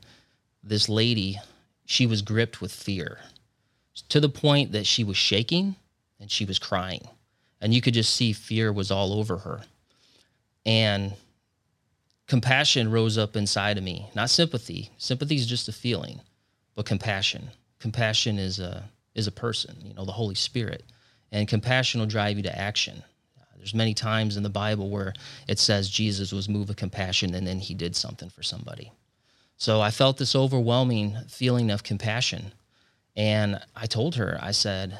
this 0.64 0.88
lady, 0.88 1.40
she 1.86 2.06
was 2.06 2.22
gripped 2.22 2.62
with 2.62 2.72
fear 2.72 3.20
to 4.10 4.20
the 4.20 4.30
point 4.30 4.72
that 4.72 4.86
she 4.86 5.04
was 5.04 5.18
shaking 5.18 5.76
and 6.20 6.30
she 6.30 6.46
was 6.46 6.60
crying. 6.60 7.08
And 7.60 7.74
you 7.74 7.82
could 7.82 7.94
just 7.94 8.16
see 8.16 8.34
fear 8.34 8.72
was 8.72 8.92
all 8.92 9.14
over 9.14 9.38
her. 9.38 9.62
And 10.66 11.14
compassion 12.28 12.92
rose 12.92 13.18
up 13.18 13.36
inside 13.36 13.78
of 13.78 13.84
me, 13.84 14.10
not 14.16 14.30
sympathy. 14.30 14.92
Sympathy 14.98 15.36
is 15.36 15.48
just 15.48 15.68
a 15.68 15.74
feeling, 15.74 16.22
but 16.76 16.86
compassion. 16.86 17.50
Compassion 17.80 18.38
is 18.38 18.60
a 18.60 18.84
is 19.14 19.28
a 19.28 19.32
person, 19.32 19.76
you 19.84 19.94
know, 19.94 20.06
the 20.06 20.12
Holy 20.12 20.36
Spirit. 20.36 20.86
And 21.32 21.48
compassion 21.48 22.00
will 22.00 22.08
drive 22.08 22.38
you 22.38 22.44
to 22.44 22.58
action. 22.58 23.04
There's 23.62 23.76
many 23.76 23.94
times 23.94 24.38
in 24.38 24.44
the 24.44 24.50
Bible 24.50 24.90
where 24.90 25.14
it 25.48 25.60
says 25.60 25.88
Jesus 25.88 26.34
was 26.34 26.50
moved 26.50 26.70
with 26.70 26.78
compassion 26.78 27.36
and 27.36 27.46
then 27.46 27.60
he 27.60 27.76
did 27.76 27.96
something 27.96 28.32
for 28.32 28.42
somebody. 28.42 28.92
So 29.56 29.80
I 29.80 29.92
felt 29.92 30.18
this 30.18 30.36
overwhelming 30.36 31.16
feeling 31.30 31.70
of 31.70 31.84
compassion. 31.84 32.54
And 33.16 33.62
I 33.76 33.86
told 33.86 34.16
her, 34.16 34.40
I 34.42 34.50
said, 34.50 34.98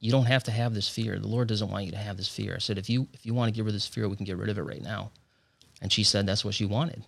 you 0.00 0.10
don't 0.10 0.24
have 0.24 0.42
to 0.44 0.50
have 0.50 0.74
this 0.74 0.88
fear. 0.88 1.20
The 1.20 1.28
Lord 1.28 1.46
doesn't 1.46 1.70
want 1.70 1.84
you 1.84 1.92
to 1.92 1.96
have 1.96 2.16
this 2.16 2.26
fear. 2.26 2.56
I 2.56 2.58
said, 2.58 2.78
if 2.78 2.90
you 2.90 3.06
if 3.12 3.24
you 3.24 3.32
want 3.32 3.48
to 3.48 3.56
get 3.56 3.64
rid 3.64 3.70
of 3.70 3.74
this 3.74 3.86
fear, 3.86 4.08
we 4.08 4.16
can 4.16 4.26
get 4.26 4.38
rid 4.38 4.48
of 4.48 4.58
it 4.58 4.62
right 4.62 4.82
now. 4.82 5.12
And 5.80 5.92
she 5.92 6.02
said 6.02 6.26
that's 6.26 6.44
what 6.44 6.54
she 6.54 6.64
wanted. 6.64 7.04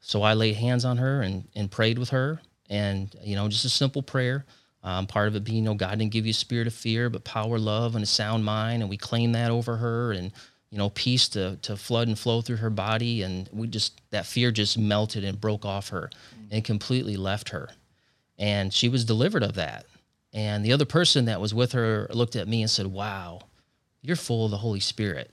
So 0.00 0.20
I 0.20 0.34
laid 0.34 0.56
hands 0.56 0.84
on 0.84 0.98
her 0.98 1.22
and, 1.22 1.48
and 1.54 1.70
prayed 1.70 1.98
with 1.98 2.10
her. 2.10 2.42
And, 2.68 3.14
you 3.22 3.36
know, 3.36 3.48
just 3.48 3.64
a 3.64 3.70
simple 3.70 4.02
prayer. 4.02 4.44
Um, 4.86 5.08
part 5.08 5.26
of 5.26 5.34
it 5.34 5.42
being, 5.42 5.58
you 5.58 5.62
know, 5.64 5.74
God 5.74 5.98
didn't 5.98 6.12
give 6.12 6.26
you 6.26 6.30
a 6.30 6.34
spirit 6.34 6.68
of 6.68 6.72
fear, 6.72 7.10
but 7.10 7.24
power, 7.24 7.58
love, 7.58 7.96
and 7.96 8.04
a 8.04 8.06
sound 8.06 8.44
mind. 8.44 8.82
And 8.82 8.88
we 8.88 8.96
claimed 8.96 9.34
that 9.34 9.50
over 9.50 9.76
her 9.76 10.12
and, 10.12 10.30
you 10.70 10.78
know, 10.78 10.90
peace 10.90 11.28
to, 11.30 11.56
to 11.62 11.76
flood 11.76 12.06
and 12.06 12.16
flow 12.16 12.40
through 12.40 12.58
her 12.58 12.70
body. 12.70 13.22
And 13.22 13.50
we 13.52 13.66
just, 13.66 14.00
that 14.12 14.26
fear 14.26 14.52
just 14.52 14.78
melted 14.78 15.24
and 15.24 15.40
broke 15.40 15.64
off 15.64 15.88
her 15.88 16.08
and 16.52 16.64
completely 16.64 17.16
left 17.16 17.48
her. 17.48 17.68
And 18.38 18.72
she 18.72 18.88
was 18.88 19.04
delivered 19.04 19.42
of 19.42 19.54
that. 19.54 19.86
And 20.32 20.64
the 20.64 20.72
other 20.72 20.84
person 20.84 21.24
that 21.24 21.40
was 21.40 21.52
with 21.52 21.72
her 21.72 22.06
looked 22.10 22.36
at 22.36 22.46
me 22.46 22.62
and 22.62 22.70
said, 22.70 22.86
Wow, 22.86 23.40
you're 24.02 24.14
full 24.14 24.44
of 24.44 24.52
the 24.52 24.58
Holy 24.58 24.80
Spirit. 24.80 25.32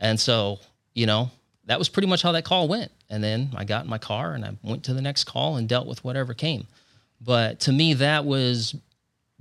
And 0.00 0.18
so, 0.18 0.58
you 0.94 1.06
know, 1.06 1.30
that 1.66 1.78
was 1.78 1.88
pretty 1.88 2.08
much 2.08 2.22
how 2.22 2.32
that 2.32 2.44
call 2.44 2.66
went. 2.66 2.90
And 3.08 3.22
then 3.22 3.50
I 3.54 3.64
got 3.64 3.84
in 3.84 3.90
my 3.90 3.98
car 3.98 4.32
and 4.32 4.44
I 4.44 4.56
went 4.64 4.82
to 4.84 4.94
the 4.94 5.02
next 5.02 5.24
call 5.24 5.58
and 5.58 5.68
dealt 5.68 5.86
with 5.86 6.02
whatever 6.02 6.34
came. 6.34 6.66
But 7.24 7.60
to 7.60 7.72
me, 7.72 7.94
that 7.94 8.24
was 8.24 8.74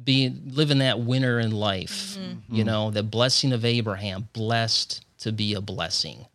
being 0.04 0.42
living 0.54 0.80
that 0.80 1.00
winner 1.00 1.40
in 1.40 1.52
life, 1.52 2.18
you 2.50 2.64
know, 2.64 2.92
the 2.92 3.04
blessing 3.04 3.52
of 3.54 3.64
Abraham, 3.66 4.28
blessed 4.34 5.06
to 5.20 5.32
be 5.32 5.54
a 5.54 5.62
blessing. 5.62 6.26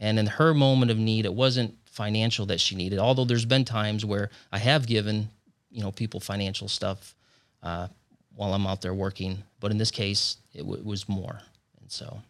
And 0.00 0.18
in 0.18 0.26
her 0.26 0.52
moment 0.52 0.90
of 0.90 0.98
need, 0.98 1.24
it 1.26 1.32
wasn't 1.34 1.76
financial 1.84 2.46
that 2.46 2.60
she 2.60 2.74
needed, 2.74 2.98
although 2.98 3.24
there's 3.24 3.44
been 3.44 3.64
times 3.64 4.04
where 4.04 4.30
I 4.50 4.58
have 4.58 4.86
given, 4.86 5.28
you 5.70 5.82
know, 5.82 5.92
people 5.92 6.18
financial 6.18 6.66
stuff 6.68 7.14
uh, 7.62 7.86
while 8.34 8.54
I'm 8.54 8.66
out 8.66 8.80
there 8.80 8.94
working. 8.94 9.42
But 9.60 9.70
in 9.70 9.78
this 9.78 9.90
case, 9.92 10.38
it, 10.54 10.58
w- 10.60 10.78
it 10.78 10.84
was 10.84 11.08
more. 11.08 11.38
And 11.80 11.90
so 11.90 12.20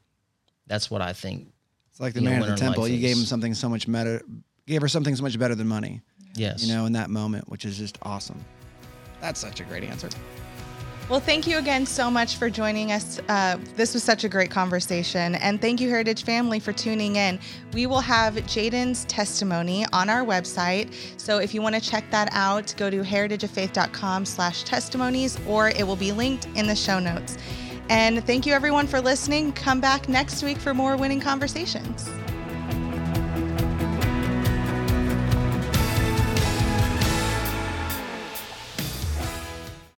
that's 0.66 0.90
what 0.90 1.00
I 1.00 1.12
think. 1.14 1.48
It's 1.90 2.00
like 2.00 2.12
the 2.12 2.20
know, 2.20 2.30
man 2.30 2.42
at 2.42 2.48
the 2.48 2.56
temple. 2.56 2.88
You 2.88 2.98
gave 2.98 3.16
him 3.16 3.24
something 3.24 3.54
so 3.54 3.68
much 3.68 3.90
better, 3.90 4.20
gave 4.66 4.82
her 4.82 4.88
something 4.88 5.16
so 5.16 5.22
much 5.22 5.38
better 5.38 5.54
than 5.54 5.68
money. 5.68 6.00
Yes. 6.34 6.62
You 6.64 6.74
know, 6.74 6.86
in 6.86 6.92
that 6.94 7.08
moment, 7.08 7.48
which 7.48 7.64
is 7.64 7.78
just 7.78 7.98
awesome. 8.02 8.44
That's 9.22 9.40
such 9.40 9.60
a 9.60 9.64
great 9.64 9.84
answer. 9.84 10.10
Well, 11.08 11.20
thank 11.20 11.46
you 11.46 11.58
again 11.58 11.84
so 11.84 12.10
much 12.10 12.36
for 12.36 12.48
joining 12.48 12.92
us. 12.92 13.20
Uh, 13.28 13.58
this 13.76 13.92
was 13.92 14.02
such 14.02 14.24
a 14.24 14.28
great 14.28 14.50
conversation. 14.50 15.34
And 15.36 15.60
thank 15.60 15.80
you, 15.80 15.88
Heritage 15.88 16.24
family, 16.24 16.58
for 16.58 16.72
tuning 16.72 17.16
in. 17.16 17.38
We 17.72 17.86
will 17.86 18.00
have 18.00 18.34
Jaden's 18.34 19.04
testimony 19.06 19.84
on 19.92 20.08
our 20.08 20.24
website. 20.24 20.94
So 21.18 21.38
if 21.38 21.54
you 21.54 21.60
want 21.60 21.74
to 21.74 21.80
check 21.80 22.10
that 22.10 22.30
out, 22.32 22.74
go 22.76 22.88
to 22.88 23.02
heritageoffaith.com 23.02 24.24
slash 24.24 24.64
testimonies, 24.64 25.38
or 25.46 25.70
it 25.70 25.86
will 25.86 25.96
be 25.96 26.12
linked 26.12 26.46
in 26.54 26.66
the 26.66 26.76
show 26.76 26.98
notes. 26.98 27.36
And 27.90 28.24
thank 28.24 28.46
you, 28.46 28.54
everyone, 28.54 28.86
for 28.86 29.00
listening. 29.00 29.52
Come 29.52 29.80
back 29.80 30.08
next 30.08 30.42
week 30.42 30.58
for 30.58 30.72
more 30.72 30.96
winning 30.96 31.20
conversations. 31.20 32.08